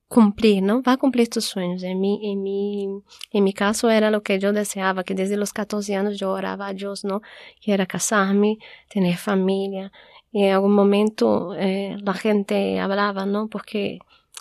cumplir, 0.08 0.62
¿no? 0.62 0.82
Va 0.82 0.92
a 0.92 0.96
cumplir 0.96 1.28
tus 1.28 1.44
sueños. 1.44 1.82
En 1.82 2.00
mi, 2.00 2.20
en 2.30 2.42
mi, 2.42 2.88
en 3.32 3.44
mi 3.44 3.52
caso 3.52 3.90
era 3.90 4.10
lo 4.10 4.22
que 4.22 4.38
yo 4.38 4.52
deseaba, 4.52 5.04
que 5.04 5.14
desde 5.14 5.36
los 5.36 5.52
14 5.52 5.96
años 5.96 6.18
yo 6.18 6.30
oraba 6.30 6.68
a 6.68 6.72
Dios, 6.74 7.04
¿no? 7.04 7.22
Que 7.60 7.72
era 7.72 7.86
casarme, 7.86 8.58
tener 8.88 9.16
familia. 9.16 9.92
Y 10.32 10.44
en 10.44 10.54
algún 10.54 10.72
momento 10.74 11.54
eh, 11.56 11.96
la 12.02 12.14
gente 12.14 12.80
hablaba, 12.80 13.26
¿no? 13.26 13.48
Porque 13.48 13.98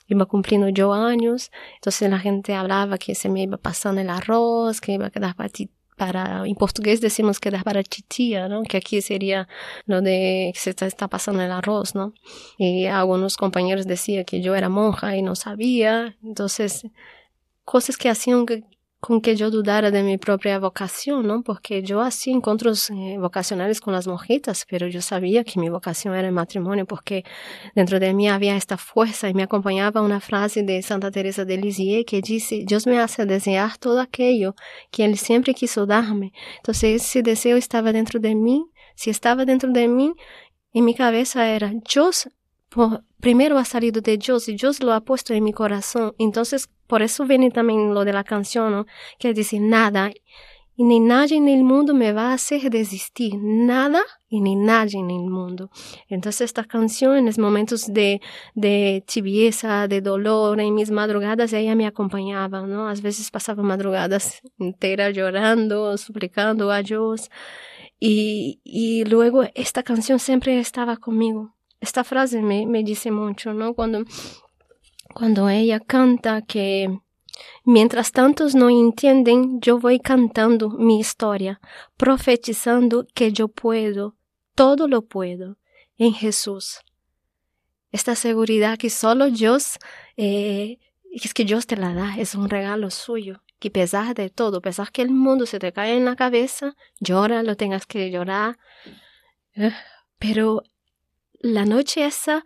iba 0.08 0.26
cumpliendo 0.26 0.70
yo 0.70 0.94
años, 0.94 1.52
entonces 1.76 2.10
la 2.10 2.20
gente 2.20 2.54
hablaba 2.56 2.98
que 2.98 3.16
se 3.16 3.30
me 3.30 3.44
iba 3.44 3.58
pasando 3.58 4.02
el 4.02 4.10
arroz, 4.10 4.82
que 4.82 4.94
iba 4.94 5.08
a 5.08 5.12
quedar 5.12 5.36
patita 5.36 5.83
para, 5.98 6.46
en 6.46 6.56
portugués 6.56 7.02
decimos 7.02 7.40
que 7.40 7.50
es 7.50 7.64
para 7.64 7.84
chichilla, 7.84 8.48
¿no? 8.48 8.64
Que 8.64 8.78
aquí 8.78 9.02
sería 9.02 9.48
lo 9.86 10.02
de 10.02 10.52
que 10.54 10.60
se 10.60 10.70
está 10.72 11.08
pasando 11.08 11.42
el 11.42 11.52
arroz, 11.52 11.96
¿no? 11.96 12.14
Y 12.58 12.86
algunos 12.86 13.38
compañeros 13.38 13.86
decían 13.88 14.26
que 14.26 14.42
yo 14.42 14.56
era 14.56 14.70
monja 14.70 15.16
y 15.16 15.22
no 15.22 15.36
sabía. 15.36 16.18
Entonces, 16.24 16.88
cosas 17.64 17.98
que 17.98 18.10
hacían 18.10 18.46
que, 18.46 18.64
con 19.04 19.20
que 19.20 19.36
yo 19.36 19.52
dudara 19.52 19.92
de 19.92 20.02
mi 20.02 20.18
propia 20.18 20.58
vocación, 20.60 21.28
¿no? 21.28 21.44
Porque 21.44 21.84
yo 21.84 22.00
hacía 22.00 22.34
encuentros 22.34 22.90
eh, 22.90 23.18
vocacionales 23.20 23.82
con 23.82 23.92
las 23.92 24.08
monjitas, 24.08 24.66
pero 24.70 24.88
yo 24.88 25.02
sabía 25.02 25.44
que 25.44 25.60
mi 25.60 25.68
vocación 25.68 26.16
era 26.16 26.26
el 26.26 26.34
matrimonio 26.34 26.86
porque 26.86 27.26
dentro 27.76 28.00
de 28.00 28.14
mí 28.14 28.30
había 28.30 28.56
esta 28.56 28.78
fuerza 28.78 29.28
y 29.28 29.34
me 29.34 29.44
acompañaba 29.44 30.02
una 30.02 30.22
frase 30.22 30.64
de 30.64 30.82
Santa 30.82 31.12
Teresa 31.12 31.44
de 31.44 31.58
Lisieux 31.58 32.06
que 32.06 32.22
dice, 32.22 32.64
Dios 32.66 32.88
me 32.88 32.98
hace 32.98 33.26
desear 33.26 33.78
todo 33.78 34.00
aquello 34.00 34.56
que 34.90 35.04
Él 35.04 35.18
siempre 35.18 35.54
quiso 35.54 35.86
darme. 35.86 36.32
Entonces 36.60 37.04
ese 37.04 37.24
deseo 37.24 37.58
estaba 37.58 37.92
dentro 37.92 38.22
de 38.22 38.36
mí, 38.36 38.64
si 38.96 39.10
estaba 39.10 39.44
dentro 39.44 39.70
de 39.74 39.90
mí, 39.90 40.14
en 40.72 40.86
mi 40.86 40.96
cabeza 40.96 41.50
era, 41.50 41.74
Dios 41.94 42.30
primero 43.20 43.58
ha 43.58 43.66
salido 43.66 44.02
de 44.02 44.18
Dios 44.18 44.48
y 44.50 44.56
Dios 44.56 44.82
lo 44.82 44.94
ha 44.94 45.02
puesto 45.02 45.34
en 45.34 45.44
mi 45.44 45.54
corazón. 45.54 46.14
Entonces, 46.18 46.70
por 46.94 47.02
eso 47.02 47.26
viene 47.26 47.50
también 47.50 47.92
lo 47.96 48.06
de 48.06 48.14
la 48.14 48.24
canción, 48.24 48.72
¿no? 48.72 48.86
que 49.18 49.34
dice 49.34 49.60
nada 49.60 50.12
y 50.76 50.84
ni 50.84 51.00
nadie 51.00 51.38
en 51.38 51.48
el 51.48 51.64
mundo 51.64 51.96
me 51.96 52.14
va 52.14 52.30
a 52.30 52.34
hacer 52.34 52.70
desistir, 52.70 53.34
nada 53.42 54.04
y 54.30 54.42
ni 54.42 54.56
nadie 54.56 55.00
en 55.00 55.10
el 55.10 55.28
mundo. 55.28 55.72
Entonces 56.08 56.42
esta 56.42 56.66
canción 56.66 57.18
en 57.18 57.26
los 57.26 57.40
momentos 57.40 57.92
de, 57.92 58.22
de 58.54 59.04
tibieza, 59.08 59.88
de 59.88 60.02
dolor, 60.02 60.60
en 60.60 60.76
mis 60.76 60.92
madrugadas 60.92 61.52
ella 61.54 61.74
me 61.74 61.88
acompañaba, 61.88 62.62
¿no? 62.68 62.88
A 62.88 62.94
veces 62.94 63.32
pasaba 63.32 63.64
madrugadas 63.64 64.44
enteras 64.60 65.16
llorando, 65.16 65.98
suplicando 65.98 66.70
a 66.70 66.84
Dios 66.84 67.32
y, 68.00 68.62
y 68.64 69.04
luego 69.06 69.46
esta 69.56 69.82
canción 69.82 70.20
siempre 70.20 70.60
estaba 70.60 70.98
conmigo 70.98 71.56
esta 71.84 72.06
frase 72.06 72.42
me, 72.42 72.66
me 72.66 72.82
dice 72.82 73.12
mucho, 73.12 73.54
¿no? 73.54 73.74
Cuando, 73.74 74.06
cuando 75.14 75.50
ella 75.50 75.80
canta 75.80 76.42
que 76.42 77.00
mientras 77.64 78.12
tantos 78.12 78.56
no 78.56 78.70
entienden, 78.70 79.60
yo 79.62 79.80
voy 79.80 80.00
cantando 80.00 80.70
mi 80.70 81.00
historia, 81.00 81.60
profetizando 81.98 83.06
que 83.14 83.32
yo 83.32 83.48
puedo, 83.48 84.16
todo 84.56 84.88
lo 84.88 85.04
puedo 85.04 85.58
en 85.98 86.14
Jesús. 86.14 86.80
Esta 87.92 88.16
seguridad 88.16 88.78
que 88.78 88.90
solo 88.90 89.30
Dios, 89.30 89.78
eh, 90.18 90.80
es 91.12 91.34
que 91.34 91.46
Dios 91.46 91.68
te 91.68 91.78
la 91.78 91.94
da, 91.94 92.16
es 92.18 92.36
un 92.36 92.50
regalo 92.50 92.90
suyo. 92.90 93.44
Que 93.60 93.70
pesar 93.72 94.14
de 94.14 94.30
todo, 94.30 94.62
pesar 94.62 94.92
que 94.92 95.04
el 95.04 95.12
mundo 95.12 95.46
se 95.46 95.58
te 95.58 95.72
cae 95.72 95.96
en 95.96 96.04
la 96.04 96.18
cabeza, 96.18 96.76
llora, 97.00 97.44
lo 97.44 97.56
tengas 97.56 97.86
que 97.86 98.12
llorar, 98.12 98.58
eh, 99.56 99.72
pero 100.20 100.64
la 101.40 101.66
noche 101.66 102.04
esa 102.06 102.44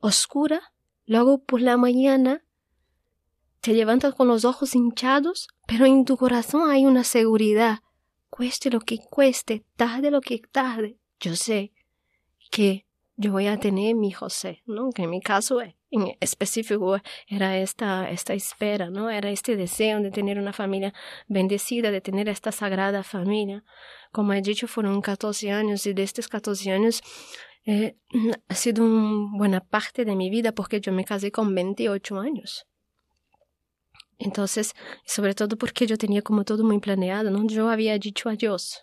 oscura, 0.00 0.72
luego 1.06 1.38
por 1.38 1.60
la 1.60 1.76
mañana 1.76 2.44
te 3.60 3.72
levantas 3.72 4.14
con 4.14 4.28
los 4.28 4.44
ojos 4.44 4.74
hinchados, 4.74 5.48
pero 5.66 5.86
en 5.86 6.04
tu 6.04 6.16
corazón 6.16 6.70
hay 6.70 6.84
una 6.84 7.04
seguridad. 7.04 7.80
Cueste 8.30 8.70
lo 8.70 8.80
que 8.80 8.98
cueste, 8.98 9.64
tarde 9.76 10.10
lo 10.10 10.20
que 10.20 10.38
tarde, 10.38 10.98
yo 11.18 11.34
sé 11.34 11.72
que 12.50 12.86
yo 13.16 13.32
voy 13.32 13.46
a 13.46 13.58
tener 13.58 13.94
mi 13.94 14.12
José, 14.12 14.62
¿no? 14.66 14.90
Que 14.90 15.04
en 15.04 15.10
mi 15.10 15.20
caso 15.22 15.60
en 15.90 16.16
específico 16.20 16.98
era 17.26 17.56
esta, 17.58 18.10
esta 18.10 18.34
espera, 18.34 18.90
¿no? 18.90 19.08
Era 19.08 19.30
este 19.30 19.56
deseo 19.56 20.00
de 20.00 20.10
tener 20.10 20.38
una 20.38 20.52
familia 20.52 20.92
bendecida, 21.26 21.90
de 21.90 22.02
tener 22.02 22.28
esta 22.28 22.52
sagrada 22.52 23.02
familia. 23.02 23.64
Como 24.12 24.34
he 24.34 24.42
dicho, 24.42 24.68
fueron 24.68 25.00
14 25.00 25.50
años 25.50 25.86
y 25.86 25.94
de 25.94 26.02
estos 26.02 26.28
14 26.28 26.70
años 26.72 27.00
eh, 27.66 27.96
ha 28.48 28.54
sido 28.54 28.84
una 28.84 29.36
buena 29.36 29.60
parte 29.60 30.04
de 30.04 30.16
mi 30.16 30.30
vida 30.30 30.52
porque 30.52 30.80
yo 30.80 30.92
me 30.92 31.04
casé 31.04 31.30
con 31.30 31.54
28 31.54 32.18
años. 32.18 32.66
Entonces, 34.18 34.72
sobre 35.04 35.34
todo 35.34 35.58
porque 35.58 35.86
yo 35.86 35.98
tenía 35.98 36.22
como 36.22 36.44
todo 36.44 36.64
muy 36.64 36.78
planeado, 36.78 37.30
¿no? 37.30 37.46
Yo 37.46 37.68
había 37.68 37.98
dicho 37.98 38.30
a 38.30 38.34
Dios, 38.34 38.80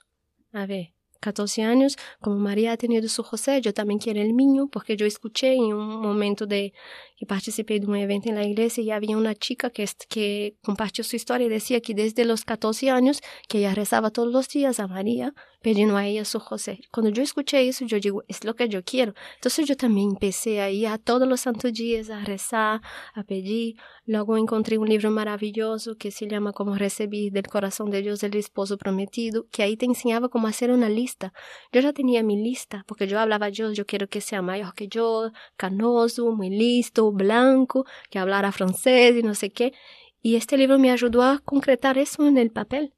a 0.51 0.67
ver, 0.67 0.93
14 1.23 1.63
años, 1.63 1.97
como 2.19 2.35
María 2.35 2.73
ha 2.73 2.77
tenido 2.77 3.07
su 3.07 3.23
José, 3.23 3.61
yo 3.61 3.73
también 3.73 3.99
quiero 3.99 4.21
el 4.21 4.33
mío, 4.33 4.67
porque 4.71 4.97
yo 4.97 5.05
escuché 5.05 5.53
en 5.53 5.73
un 5.73 6.01
momento 6.01 6.45
de 6.45 6.73
que 7.17 7.25
participé 7.25 7.79
de 7.79 7.87
un 7.87 7.95
evento 7.95 8.29
en 8.29 8.35
la 8.35 8.43
iglesia 8.43 8.83
y 8.83 8.91
había 8.91 9.17
una 9.17 9.33
chica 9.33 9.69
que, 9.69 9.87
que 10.09 10.57
compartió 10.61 11.03
su 11.03 11.15
historia 11.15 11.47
y 11.47 11.49
decía 11.49 11.79
que 11.79 11.93
desde 11.93 12.25
los 12.25 12.43
14 12.43 12.89
años 12.89 13.21
que 13.47 13.59
ella 13.59 13.73
rezaba 13.73 14.11
todos 14.11 14.31
los 14.31 14.49
días 14.49 14.79
a 14.79 14.87
María 14.87 15.33
pidiendo 15.63 15.95
a 15.95 16.05
ella 16.05 16.25
su 16.25 16.39
José. 16.39 16.81
Cuando 16.91 17.09
yo 17.09 17.23
escuché 17.23 17.67
eso, 17.67 17.85
yo 17.85 17.97
digo, 17.99 18.23
es 18.27 18.43
lo 18.43 18.53
que 18.55 18.67
yo 18.67 18.83
quiero. 18.83 19.13
Entonces 19.35 19.65
yo 19.65 19.75
también 19.75 20.09
empecé 20.11 20.59
a 20.61 20.69
ir 20.69 20.87
a 20.87 20.97
todos 20.97 21.27
los 21.27 21.39
santos 21.39 21.73
días 21.73 22.09
a 22.09 22.19
rezar, 22.23 22.81
a 23.13 23.23
pedir. 23.23 23.77
Luego 24.05 24.37
encontré 24.37 24.77
un 24.77 24.89
libro 24.89 25.09
maravilloso 25.09 25.95
que 25.95 26.11
se 26.11 26.27
llama 26.27 26.51
Como 26.51 26.75
recibir 26.75 27.31
del 27.31 27.47
corazón 27.47 27.89
de 27.89 28.01
Dios 28.01 28.21
el 28.23 28.35
esposo 28.35 28.77
prometido, 28.77 29.47
que 29.51 29.63
ahí 29.63 29.77
te 29.77 29.85
enseñaba 29.85 30.27
cómo 30.27 30.47
hacer 30.47 30.69
una 30.69 30.89
lista. 30.89 31.31
Yo 31.71 31.79
ya 31.79 31.93
tenía 31.93 32.21
mi 32.23 32.35
lista, 32.35 32.83
porque 32.85 33.07
yo 33.07 33.17
hablaba 33.19 33.45
a 33.45 33.51
Dios, 33.51 33.75
yo 33.75 33.85
quiero 33.85 34.09
que 34.09 34.19
sea 34.19 34.41
mayor 34.41 34.73
que 34.75 34.89
yo, 34.89 35.31
canoso, 35.55 36.29
muy 36.35 36.49
listo, 36.49 37.09
blanco, 37.13 37.85
que 38.09 38.19
hablara 38.19 38.51
francés 38.51 39.15
y 39.15 39.23
no 39.23 39.33
sé 39.33 39.51
qué. 39.51 39.73
Y 40.21 40.35
este 40.35 40.57
libro 40.57 40.77
me 40.77 40.91
ayudó 40.91 41.23
a 41.23 41.39
concretar 41.39 41.97
eso 41.97 42.27
en 42.27 42.37
el 42.37 42.51
papel. 42.51 42.93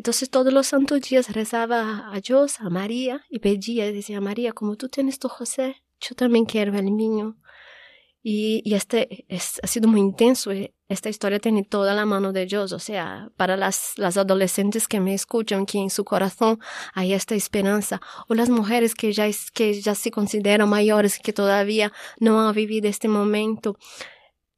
Entonces 0.00 0.30
todos 0.30 0.50
los 0.50 0.68
santos 0.68 1.02
días 1.02 1.30
rezaba 1.30 2.10
a 2.10 2.20
Dios, 2.22 2.58
a 2.60 2.70
María, 2.70 3.22
y 3.28 3.38
pedía, 3.40 3.92
decía, 3.92 4.18
María, 4.22 4.54
como 4.54 4.76
tú 4.76 4.88
tienes 4.88 5.18
tu 5.18 5.28
José, 5.28 5.82
yo 6.00 6.14
también 6.14 6.46
quiero 6.46 6.74
el 6.74 6.86
niño. 6.86 7.36
Y, 8.22 8.62
este 8.74 9.26
es, 9.28 9.60
ha 9.62 9.66
sido 9.66 9.88
muy 9.88 10.00
intenso. 10.00 10.52
Eh, 10.52 10.72
esta 10.88 11.10
historia 11.10 11.38
tiene 11.38 11.64
toda 11.64 11.92
la 11.92 12.06
mano 12.06 12.32
de 12.32 12.46
Dios. 12.46 12.72
O 12.72 12.78
sea, 12.78 13.30
para 13.36 13.58
las, 13.58 13.92
las 13.98 14.16
adolescentes 14.16 14.88
que 14.88 15.00
me 15.00 15.12
escuchan, 15.12 15.66
que 15.66 15.76
en 15.76 15.90
su 15.90 16.02
corazón 16.02 16.60
hay 16.94 17.12
esta 17.12 17.34
esperanza, 17.34 18.00
o 18.26 18.34
las 18.34 18.48
mujeres 18.48 18.94
que 18.94 19.12
ya, 19.12 19.26
que 19.52 19.82
ya 19.82 19.94
se 19.94 20.10
consideran 20.10 20.70
mayores, 20.70 21.18
que 21.18 21.34
todavía 21.34 21.92
no 22.18 22.48
han 22.48 22.54
vivido 22.54 22.88
este 22.88 23.08
momento, 23.08 23.76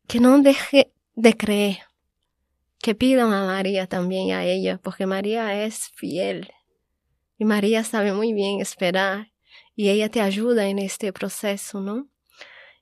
que 0.06 0.20
no 0.20 0.38
deje 0.40 0.92
de 1.16 1.36
creer 1.36 1.78
que 2.82 2.94
pidan 2.94 3.32
a 3.32 3.46
María 3.46 3.86
también 3.86 4.32
a 4.32 4.44
ella, 4.44 4.78
porque 4.82 5.06
María 5.06 5.64
es 5.64 5.88
fiel 5.94 6.52
y 7.38 7.44
María 7.44 7.84
sabe 7.84 8.12
muy 8.12 8.34
bien 8.34 8.60
esperar 8.60 9.32
y 9.74 9.88
ella 9.88 10.10
te 10.10 10.20
ayuda 10.20 10.68
en 10.68 10.78
este 10.78 11.12
proceso, 11.12 11.80
¿no? 11.80 12.08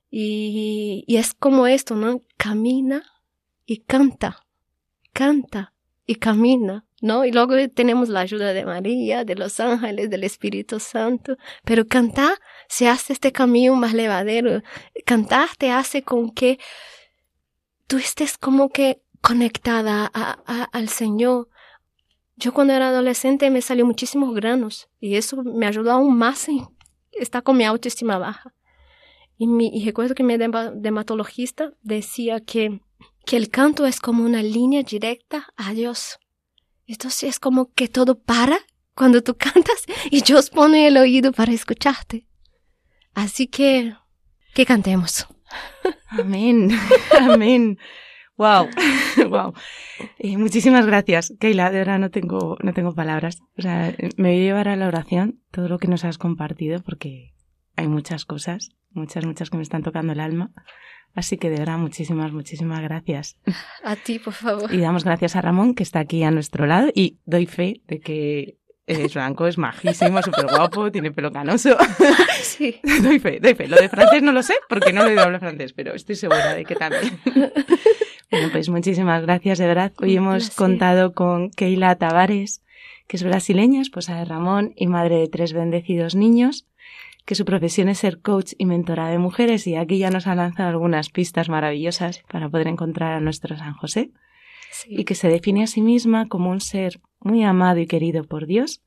Y, 0.09 1.05
y 1.07 1.15
es 1.15 1.33
como 1.33 1.67
esto, 1.67 1.95
¿no? 1.95 2.21
Camina 2.35 3.03
y 3.65 3.77
canta, 3.77 4.45
canta 5.13 5.73
y 6.05 6.15
camina 6.15 6.85
¿no? 7.01 7.25
Y 7.25 7.31
luego 7.31 7.55
tenemos 7.73 8.09
la 8.09 8.21
ayuda 8.21 8.53
de 8.53 8.63
María, 8.63 9.25
de 9.25 9.35
los 9.35 9.59
ángeles, 9.59 10.09
del 10.09 10.23
Espíritu 10.23 10.79
Santo. 10.79 11.35
Pero 11.65 11.85
cantar 11.87 12.37
se 12.69 12.87
hace 12.87 13.13
este 13.13 13.31
camino 13.31 13.75
más 13.75 13.93
levadero. 13.93 14.61
Cantar 15.05 15.49
te 15.57 15.71
hace 15.71 16.03
con 16.03 16.29
que 16.29 16.59
tú 17.87 17.97
estés 17.97 18.37
como 18.37 18.69
que 18.69 19.00
conectada 19.21 20.05
al 20.05 20.89
Señor. 20.89 21.49
Yo 22.35 22.53
cuando 22.53 22.73
era 22.73 22.89
adolescente 22.89 23.49
me 23.49 23.61
salió 23.61 23.85
muchísimos 23.85 24.33
granos 24.33 24.89
y 24.99 25.15
eso 25.15 25.43
me 25.43 25.67
ayudó 25.67 25.91
aún 25.91 26.17
más 26.17 26.49
en 26.49 26.67
estar 27.11 27.43
con 27.43 27.57
mi 27.57 27.63
autoestima 27.63 28.17
baja. 28.17 28.53
Y, 29.37 29.47
y 29.73 29.85
recuerdo 29.85 30.15
que 30.15 30.23
mi 30.23 30.37
dermatologista 30.37 31.73
decía 31.81 32.41
que, 32.41 32.81
que 33.25 33.37
el 33.37 33.49
canto 33.49 33.85
es 33.85 33.99
como 33.99 34.23
una 34.23 34.43
línea 34.43 34.83
directa 34.83 35.47
a 35.55 35.73
Dios. 35.73 36.19
Entonces 36.87 37.29
es 37.29 37.39
como 37.39 37.71
que 37.73 37.87
todo 37.87 38.19
para 38.19 38.59
cuando 38.95 39.23
tú 39.23 39.35
cantas 39.35 39.85
y 40.09 40.21
Dios 40.21 40.49
pone 40.49 40.87
el 40.87 40.97
oído 40.97 41.31
para 41.31 41.53
escucharte. 41.53 42.27
Así 43.13 43.47
que, 43.47 43.95
que 44.53 44.65
cantemos. 44.65 45.27
Amén, 46.09 46.69
amén. 47.19 47.77
Wow, 48.41 48.69
wow. 49.29 49.53
Eh, 50.17 50.35
muchísimas 50.35 50.87
gracias, 50.87 51.31
Keila. 51.39 51.69
De 51.69 51.77
verdad 51.77 51.99
no 51.99 52.09
tengo, 52.09 52.57
no 52.63 52.73
tengo 52.73 52.95
palabras. 52.95 53.37
O 53.55 53.61
sea, 53.61 53.93
me 54.17 54.29
voy 54.29 54.39
a 54.39 54.43
llevar 54.43 54.67
a 54.67 54.75
la 54.75 54.87
oración 54.87 55.41
todo 55.51 55.67
lo 55.67 55.77
que 55.77 55.87
nos 55.87 56.05
has 56.05 56.17
compartido 56.17 56.81
porque 56.81 57.35
hay 57.75 57.87
muchas 57.87 58.25
cosas, 58.25 58.71
muchas, 58.89 59.27
muchas 59.27 59.51
que 59.51 59.57
me 59.57 59.63
están 59.63 59.83
tocando 59.83 60.13
el 60.13 60.19
alma. 60.19 60.49
Así 61.13 61.37
que 61.37 61.51
de 61.51 61.59
verdad, 61.59 61.77
muchísimas, 61.77 62.31
muchísimas 62.31 62.81
gracias. 62.81 63.37
A 63.83 63.95
ti, 63.95 64.17
por 64.17 64.33
favor. 64.33 64.73
Y 64.73 64.79
damos 64.79 65.03
gracias 65.03 65.35
a 65.35 65.41
Ramón, 65.41 65.75
que 65.75 65.83
está 65.83 65.99
aquí 65.99 66.23
a 66.23 66.31
nuestro 66.31 66.65
lado, 66.65 66.89
y 66.95 67.19
doy 67.25 67.45
fe 67.45 67.81
de 67.85 67.99
que 67.99 68.57
es 68.87 69.13
blanco, 69.13 69.47
es 69.47 69.57
majísimo, 69.57 70.21
súper 70.23 70.47
guapo, 70.47 70.91
tiene 70.91 71.11
pelo 71.11 71.31
canoso. 71.31 71.77
Sí. 72.41 72.81
doy 73.03 73.19
fe, 73.19 73.39
doy 73.39 73.53
fe. 73.53 73.67
Lo 73.67 73.77
de 73.77 73.87
francés 73.87 74.23
no 74.23 74.31
lo 74.31 74.41
sé, 74.41 74.55
porque 74.67 74.91
no 74.91 75.01
lo 75.01 75.07
he 75.07 75.11
oído 75.11 75.23
hablar 75.23 75.39
francés, 75.39 75.73
pero 75.73 75.93
estoy 75.93 76.15
segura 76.15 76.55
de 76.55 76.65
que 76.65 76.75
también. 76.75 77.19
Bueno, 78.31 78.49
pues 78.51 78.69
muchísimas 78.69 79.21
gracias, 79.21 79.59
de 79.59 79.67
verdad. 79.67 79.91
Hoy 79.97 80.15
hemos 80.15 80.51
contado 80.51 81.13
con 81.13 81.49
Keila 81.51 81.95
Tavares, 81.95 82.63
que 83.07 83.17
es 83.17 83.23
brasileña, 83.23 83.81
esposa 83.81 84.15
de 84.15 84.25
Ramón 84.25 84.73
y 84.75 84.87
madre 84.87 85.17
de 85.17 85.27
tres 85.27 85.53
bendecidos 85.53 86.15
niños 86.15 86.65
que 87.25 87.35
su 87.35 87.45
profesión 87.45 87.89
es 87.89 87.99
ser 87.99 88.19
coach 88.21 88.53
y 88.57 88.65
mentora 88.65 89.09
de 89.09 89.17
mujeres 89.17 89.67
y 89.67 89.75
aquí 89.75 89.97
ya 89.97 90.09
nos 90.09 90.27
ha 90.27 90.35
lanzado 90.35 90.69
algunas 90.69 91.09
pistas 91.09 91.49
maravillosas 91.49 92.23
para 92.31 92.49
poder 92.49 92.67
encontrar 92.67 93.13
a 93.13 93.19
nuestro 93.19 93.57
San 93.57 93.73
José 93.73 94.11
y 94.87 95.03
que 95.03 95.15
se 95.15 95.27
define 95.27 95.63
a 95.63 95.67
sí 95.67 95.81
misma 95.81 96.27
como 96.27 96.49
un 96.49 96.61
ser 96.61 96.99
muy 97.19 97.43
amado 97.43 97.79
y 97.79 97.87
querido 97.87 98.23
por 98.23 98.47
Dios 98.47 98.81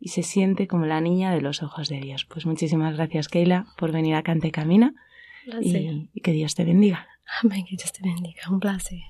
y 0.00 0.08
se 0.08 0.22
siente 0.22 0.66
como 0.66 0.86
la 0.86 1.00
niña 1.00 1.32
de 1.32 1.40
los 1.40 1.62
ojos 1.62 1.88
de 1.88 2.00
Dios. 2.00 2.26
Pues 2.26 2.44
muchísimas 2.44 2.96
gracias 2.96 3.28
Keila 3.28 3.66
por 3.78 3.92
venir 3.92 4.14
a 4.14 4.22
Cante 4.22 4.50
Camina 4.50 4.94
y, 5.60 6.10
y 6.12 6.20
que 6.20 6.32
Dios 6.32 6.54
te 6.54 6.64
bendiga. 6.64 7.06
Amén, 7.42 7.64
que 7.66 7.76
Dios 7.76 7.92
te 7.92 8.02
bendiga. 8.02 8.42
Un 8.50 8.60
placer. 8.60 9.00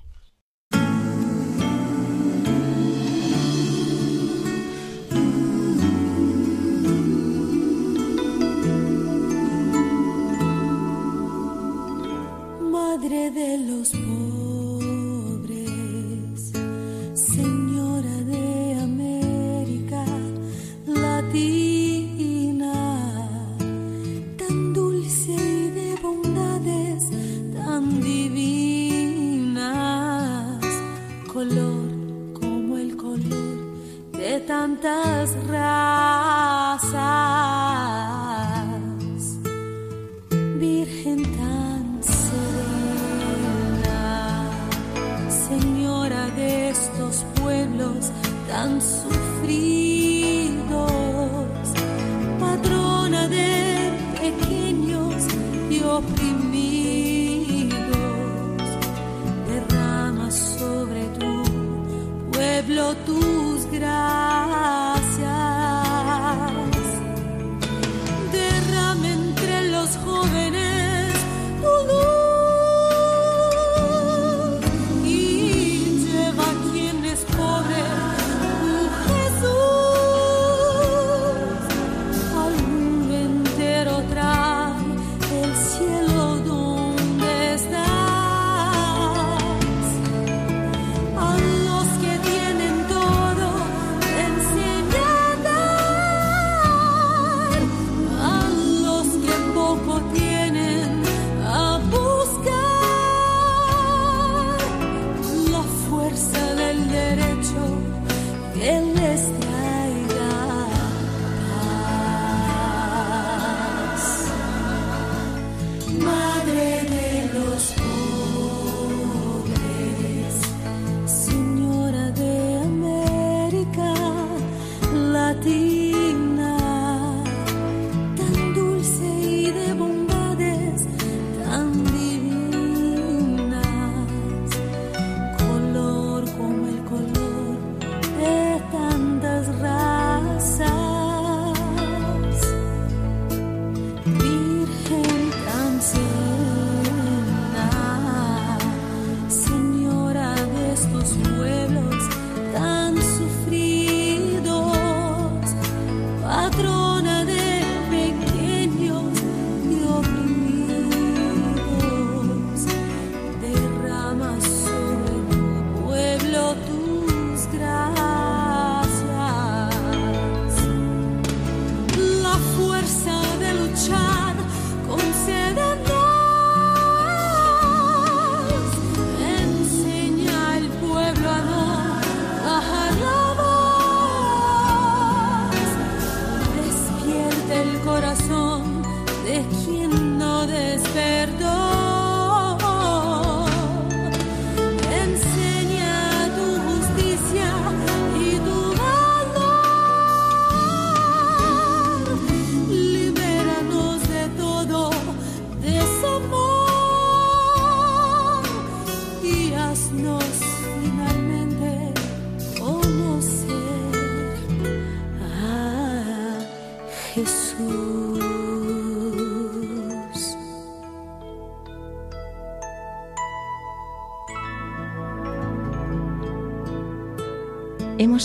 Madre 12.71 13.31
de 13.31 13.57
los 13.59 13.93
dolor. 31.49 31.86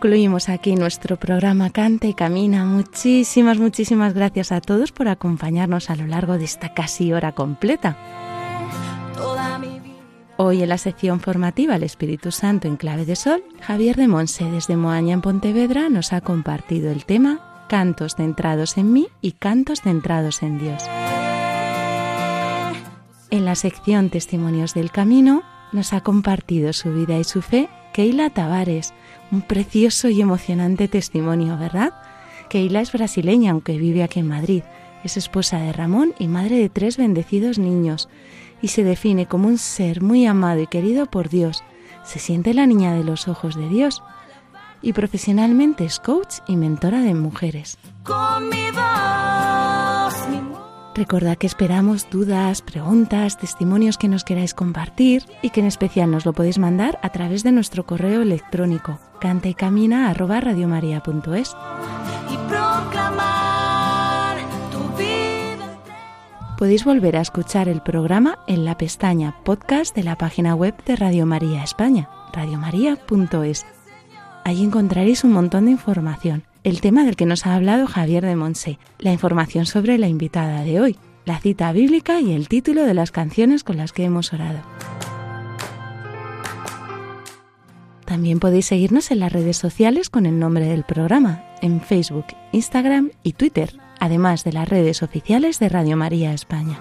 Concluimos 0.00 0.48
aquí 0.48 0.76
nuestro 0.76 1.18
programa 1.18 1.68
Canta 1.68 2.06
y 2.06 2.14
Camina. 2.14 2.64
Muchísimas, 2.64 3.58
muchísimas 3.58 4.14
gracias 4.14 4.50
a 4.50 4.62
todos 4.62 4.92
por 4.92 5.08
acompañarnos 5.08 5.90
a 5.90 5.94
lo 5.94 6.06
largo 6.06 6.38
de 6.38 6.44
esta 6.46 6.72
casi 6.72 7.12
hora 7.12 7.32
completa. 7.32 7.98
Hoy 10.38 10.62
en 10.62 10.70
la 10.70 10.78
sección 10.78 11.20
formativa 11.20 11.76
El 11.76 11.82
Espíritu 11.82 12.32
Santo 12.32 12.66
en 12.66 12.78
clave 12.78 13.04
de 13.04 13.14
sol, 13.14 13.44
Javier 13.60 13.96
de 13.96 14.08
Monse 14.08 14.50
desde 14.50 14.74
Moaña 14.74 15.12
en 15.12 15.20
Pontevedra 15.20 15.90
nos 15.90 16.14
ha 16.14 16.22
compartido 16.22 16.90
el 16.90 17.04
tema 17.04 17.66
Cantos 17.68 18.14
centrados 18.14 18.78
en 18.78 18.94
mí 18.94 19.08
y 19.20 19.32
cantos 19.32 19.82
centrados 19.82 20.42
en 20.42 20.58
Dios. 20.58 20.82
En 23.28 23.44
la 23.44 23.54
sección 23.54 24.08
Testimonios 24.08 24.72
del 24.72 24.90
Camino 24.90 25.42
nos 25.72 25.92
ha 25.92 26.00
compartido 26.00 26.72
su 26.72 26.90
vida 26.90 27.18
y 27.18 27.24
su 27.24 27.42
fe 27.42 27.68
Keila 27.92 28.30
Tavares, 28.30 28.94
un 29.30 29.42
precioso 29.42 30.08
y 30.08 30.20
emocionante 30.20 30.88
testimonio, 30.88 31.56
¿verdad? 31.56 31.92
Keila 32.48 32.80
es 32.80 32.92
brasileña, 32.92 33.52
aunque 33.52 33.78
vive 33.78 34.02
aquí 34.02 34.20
en 34.20 34.28
Madrid. 34.28 34.62
Es 35.04 35.16
esposa 35.16 35.58
de 35.58 35.72
Ramón 35.72 36.14
y 36.18 36.28
madre 36.28 36.58
de 36.58 36.68
tres 36.68 36.96
bendecidos 36.96 37.58
niños, 37.58 38.08
y 38.60 38.68
se 38.68 38.84
define 38.84 39.26
como 39.26 39.48
un 39.48 39.58
ser 39.58 40.02
muy 40.02 40.26
amado 40.26 40.60
y 40.60 40.66
querido 40.66 41.06
por 41.06 41.28
Dios. 41.28 41.62
Se 42.04 42.18
siente 42.18 42.54
la 42.54 42.66
niña 42.66 42.94
de 42.94 43.04
los 43.04 43.28
ojos 43.28 43.54
de 43.56 43.68
Dios. 43.68 44.02
Y 44.82 44.94
profesionalmente 44.94 45.84
es 45.84 46.00
coach 46.00 46.36
y 46.46 46.56
mentora 46.56 47.00
de 47.00 47.14
mujeres. 47.14 47.78
Con 48.02 48.48
mi 48.48 48.70
voz, 48.70 50.28
mi. 50.30 50.49
Recordad 51.00 51.38
que 51.38 51.46
esperamos 51.46 52.10
dudas, 52.10 52.60
preguntas, 52.60 53.38
testimonios 53.38 53.96
que 53.96 54.06
nos 54.06 54.22
queráis 54.22 54.52
compartir 54.52 55.24
y 55.40 55.48
que 55.48 55.60
en 55.60 55.66
especial 55.66 56.10
nos 56.10 56.26
lo 56.26 56.34
podéis 56.34 56.58
mandar 56.58 56.98
a 57.02 57.08
través 57.08 57.42
de 57.42 57.52
nuestro 57.52 57.86
correo 57.86 58.20
electrónico 58.20 58.98
cantaycamina@radiomaria.es. 59.18 61.56
y. 62.28 62.36
Podéis 66.58 66.84
volver 66.84 67.16
a 67.16 67.22
escuchar 67.22 67.70
el 67.70 67.80
programa 67.80 68.40
en 68.46 68.66
la 68.66 68.76
pestaña 68.76 69.36
podcast 69.42 69.96
de 69.96 70.02
la 70.02 70.18
página 70.18 70.54
web 70.54 70.74
de 70.84 70.96
Radio 70.96 71.24
María 71.24 71.64
España, 71.64 72.10
radiomaria.es. 72.34 73.64
Allí 74.44 74.64
encontraréis 74.64 75.24
un 75.24 75.32
montón 75.32 75.64
de 75.64 75.70
información. 75.70 76.49
El 76.62 76.82
tema 76.82 77.04
del 77.04 77.16
que 77.16 77.24
nos 77.24 77.46
ha 77.46 77.54
hablado 77.54 77.86
Javier 77.86 78.24
de 78.24 78.36
Monse, 78.36 78.78
la 78.98 79.12
información 79.12 79.64
sobre 79.64 79.96
la 79.96 80.08
invitada 80.08 80.62
de 80.62 80.78
hoy, 80.78 80.98
la 81.24 81.38
cita 81.38 81.72
bíblica 81.72 82.20
y 82.20 82.32
el 82.32 82.48
título 82.48 82.84
de 82.84 82.92
las 82.92 83.12
canciones 83.12 83.64
con 83.64 83.78
las 83.78 83.92
que 83.92 84.04
hemos 84.04 84.34
orado. 84.34 84.60
También 88.04 88.40
podéis 88.40 88.66
seguirnos 88.66 89.10
en 89.10 89.20
las 89.20 89.32
redes 89.32 89.56
sociales 89.56 90.10
con 90.10 90.26
el 90.26 90.38
nombre 90.38 90.66
del 90.66 90.84
programa, 90.84 91.44
en 91.62 91.80
Facebook, 91.80 92.26
Instagram 92.52 93.10
y 93.22 93.32
Twitter, 93.32 93.78
además 93.98 94.44
de 94.44 94.52
las 94.52 94.68
redes 94.68 95.02
oficiales 95.02 95.60
de 95.60 95.68
Radio 95.70 95.96
María 95.96 96.34
España. 96.34 96.78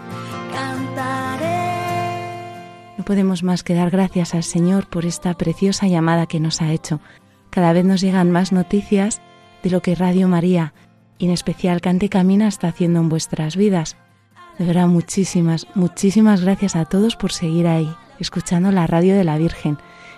No 2.98 3.06
podemos 3.06 3.44
más 3.44 3.64
que 3.64 3.76
dar 3.76 3.92
gracias 3.92 4.36
al 4.36 4.44
Señor 4.44 4.90
por 4.90 5.06
esta 5.06 5.34
preciosa 5.36 5.88
llamada 5.88 6.26
que 6.26 6.42
nos 6.42 6.62
ha 6.62 6.74
hecho. 6.74 7.00
Cada 7.50 7.72
vez 7.72 7.86
nos 7.86 8.02
llegan 8.02 8.30
más 8.30 8.52
noticias 8.52 9.22
de 9.64 9.70
lo 9.70 9.82
que 9.82 9.96
Radio 9.96 10.28
María, 10.28 10.74
y 11.18 11.26
en 11.26 11.32
especial 11.32 11.82
Cante 11.82 12.10
Camina, 12.10 12.48
está 12.48 12.70
haciendo 12.70 13.00
en 13.00 13.10
vuestras 13.10 13.56
vidas. 13.56 13.98
De 14.58 14.66
verdad, 14.66 14.88
muchísimas, 14.88 15.68
muchísimas 15.76 16.42
gracias 16.42 16.76
a 16.76 16.86
todos 16.86 17.16
por 17.16 17.32
seguir 17.32 17.68
ahí, 17.68 17.94
escuchando 18.20 18.72
la 18.72 18.88
radio 18.88 19.16
de 19.16 19.24
la 19.24 19.38
Virgen. 19.38 19.78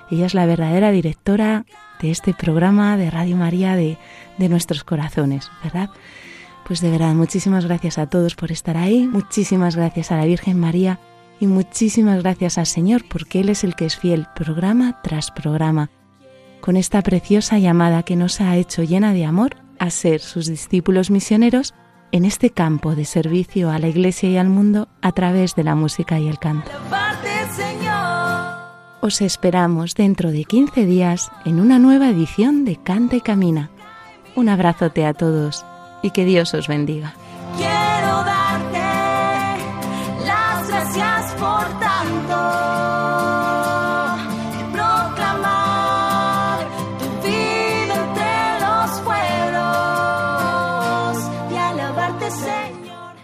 Ella 0.10 0.26
es 0.26 0.34
la 0.34 0.46
verdadera 0.46 0.92
directora 0.92 1.66
de 2.02 2.12
este 2.12 2.34
programa 2.34 2.98
de 2.98 3.10
Radio 3.10 3.38
María 3.38 3.76
de, 3.76 3.98
de 4.38 4.50
nuestros 4.50 4.84
corazones, 4.84 5.52
¿verdad? 5.64 5.90
Pues 6.66 6.82
de 6.82 6.90
verdad, 6.90 7.14
muchísimas 7.14 7.66
gracias 7.66 7.98
a 7.98 8.08
todos 8.08 8.36
por 8.36 8.52
estar 8.52 8.78
ahí, 8.78 9.08
muchísimas 9.08 9.76
gracias 9.76 10.12
a 10.12 10.18
la 10.18 10.26
Virgen 10.26 10.60
María 10.60 11.00
y 11.40 11.48
muchísimas 11.48 12.22
gracias 12.22 12.58
al 12.58 12.68
Señor 12.68 13.04
porque 13.10 13.42
Él 13.42 13.50
es 13.50 13.64
el 13.64 13.76
que 13.76 13.86
es 13.86 13.98
fiel 13.98 14.28
programa 14.36 15.02
tras 15.02 15.32
programa, 15.32 15.90
con 16.62 16.78
esta 16.78 17.02
preciosa 17.02 17.60
llamada 17.60 18.04
que 18.04 18.16
nos 18.16 18.40
ha 18.40 18.56
hecho 18.56 18.84
llena 18.84 19.14
de 19.14 19.26
amor 19.26 19.58
a 19.80 19.90
ser 19.90 20.22
sus 20.22 20.46
discípulos 20.46 21.10
misioneros 21.10 21.74
en 22.12 22.26
este 22.26 22.52
campo 22.52 22.96
de 22.96 23.06
servicio 23.06 23.72
a 23.72 23.80
la 23.80 23.88
Iglesia 23.88 24.30
y 24.30 24.38
al 24.38 24.50
mundo 24.50 24.88
a 25.02 25.12
través 25.12 25.56
de 25.56 25.64
la 25.64 25.76
música 25.76 26.20
y 26.20 26.28
el 26.28 26.40
canto. 26.40 26.72
Os 29.02 29.22
esperamos 29.22 29.96
dentro 29.96 30.32
de 30.32 30.46
15 30.46 30.86
días 30.86 31.32
en 31.46 31.60
una 31.60 31.80
nueva 31.80 32.10
edición 32.10 32.66
de 32.66 32.76
Canta 32.76 33.16
y 33.16 33.22
Camina. 33.22 33.72
Un 34.36 34.48
abrazote 34.50 35.06
a 35.06 35.14
todos 35.14 35.66
y 36.04 36.12
que 36.12 36.26
Dios 36.26 36.54
os 36.54 36.68
bendiga. 36.68 37.16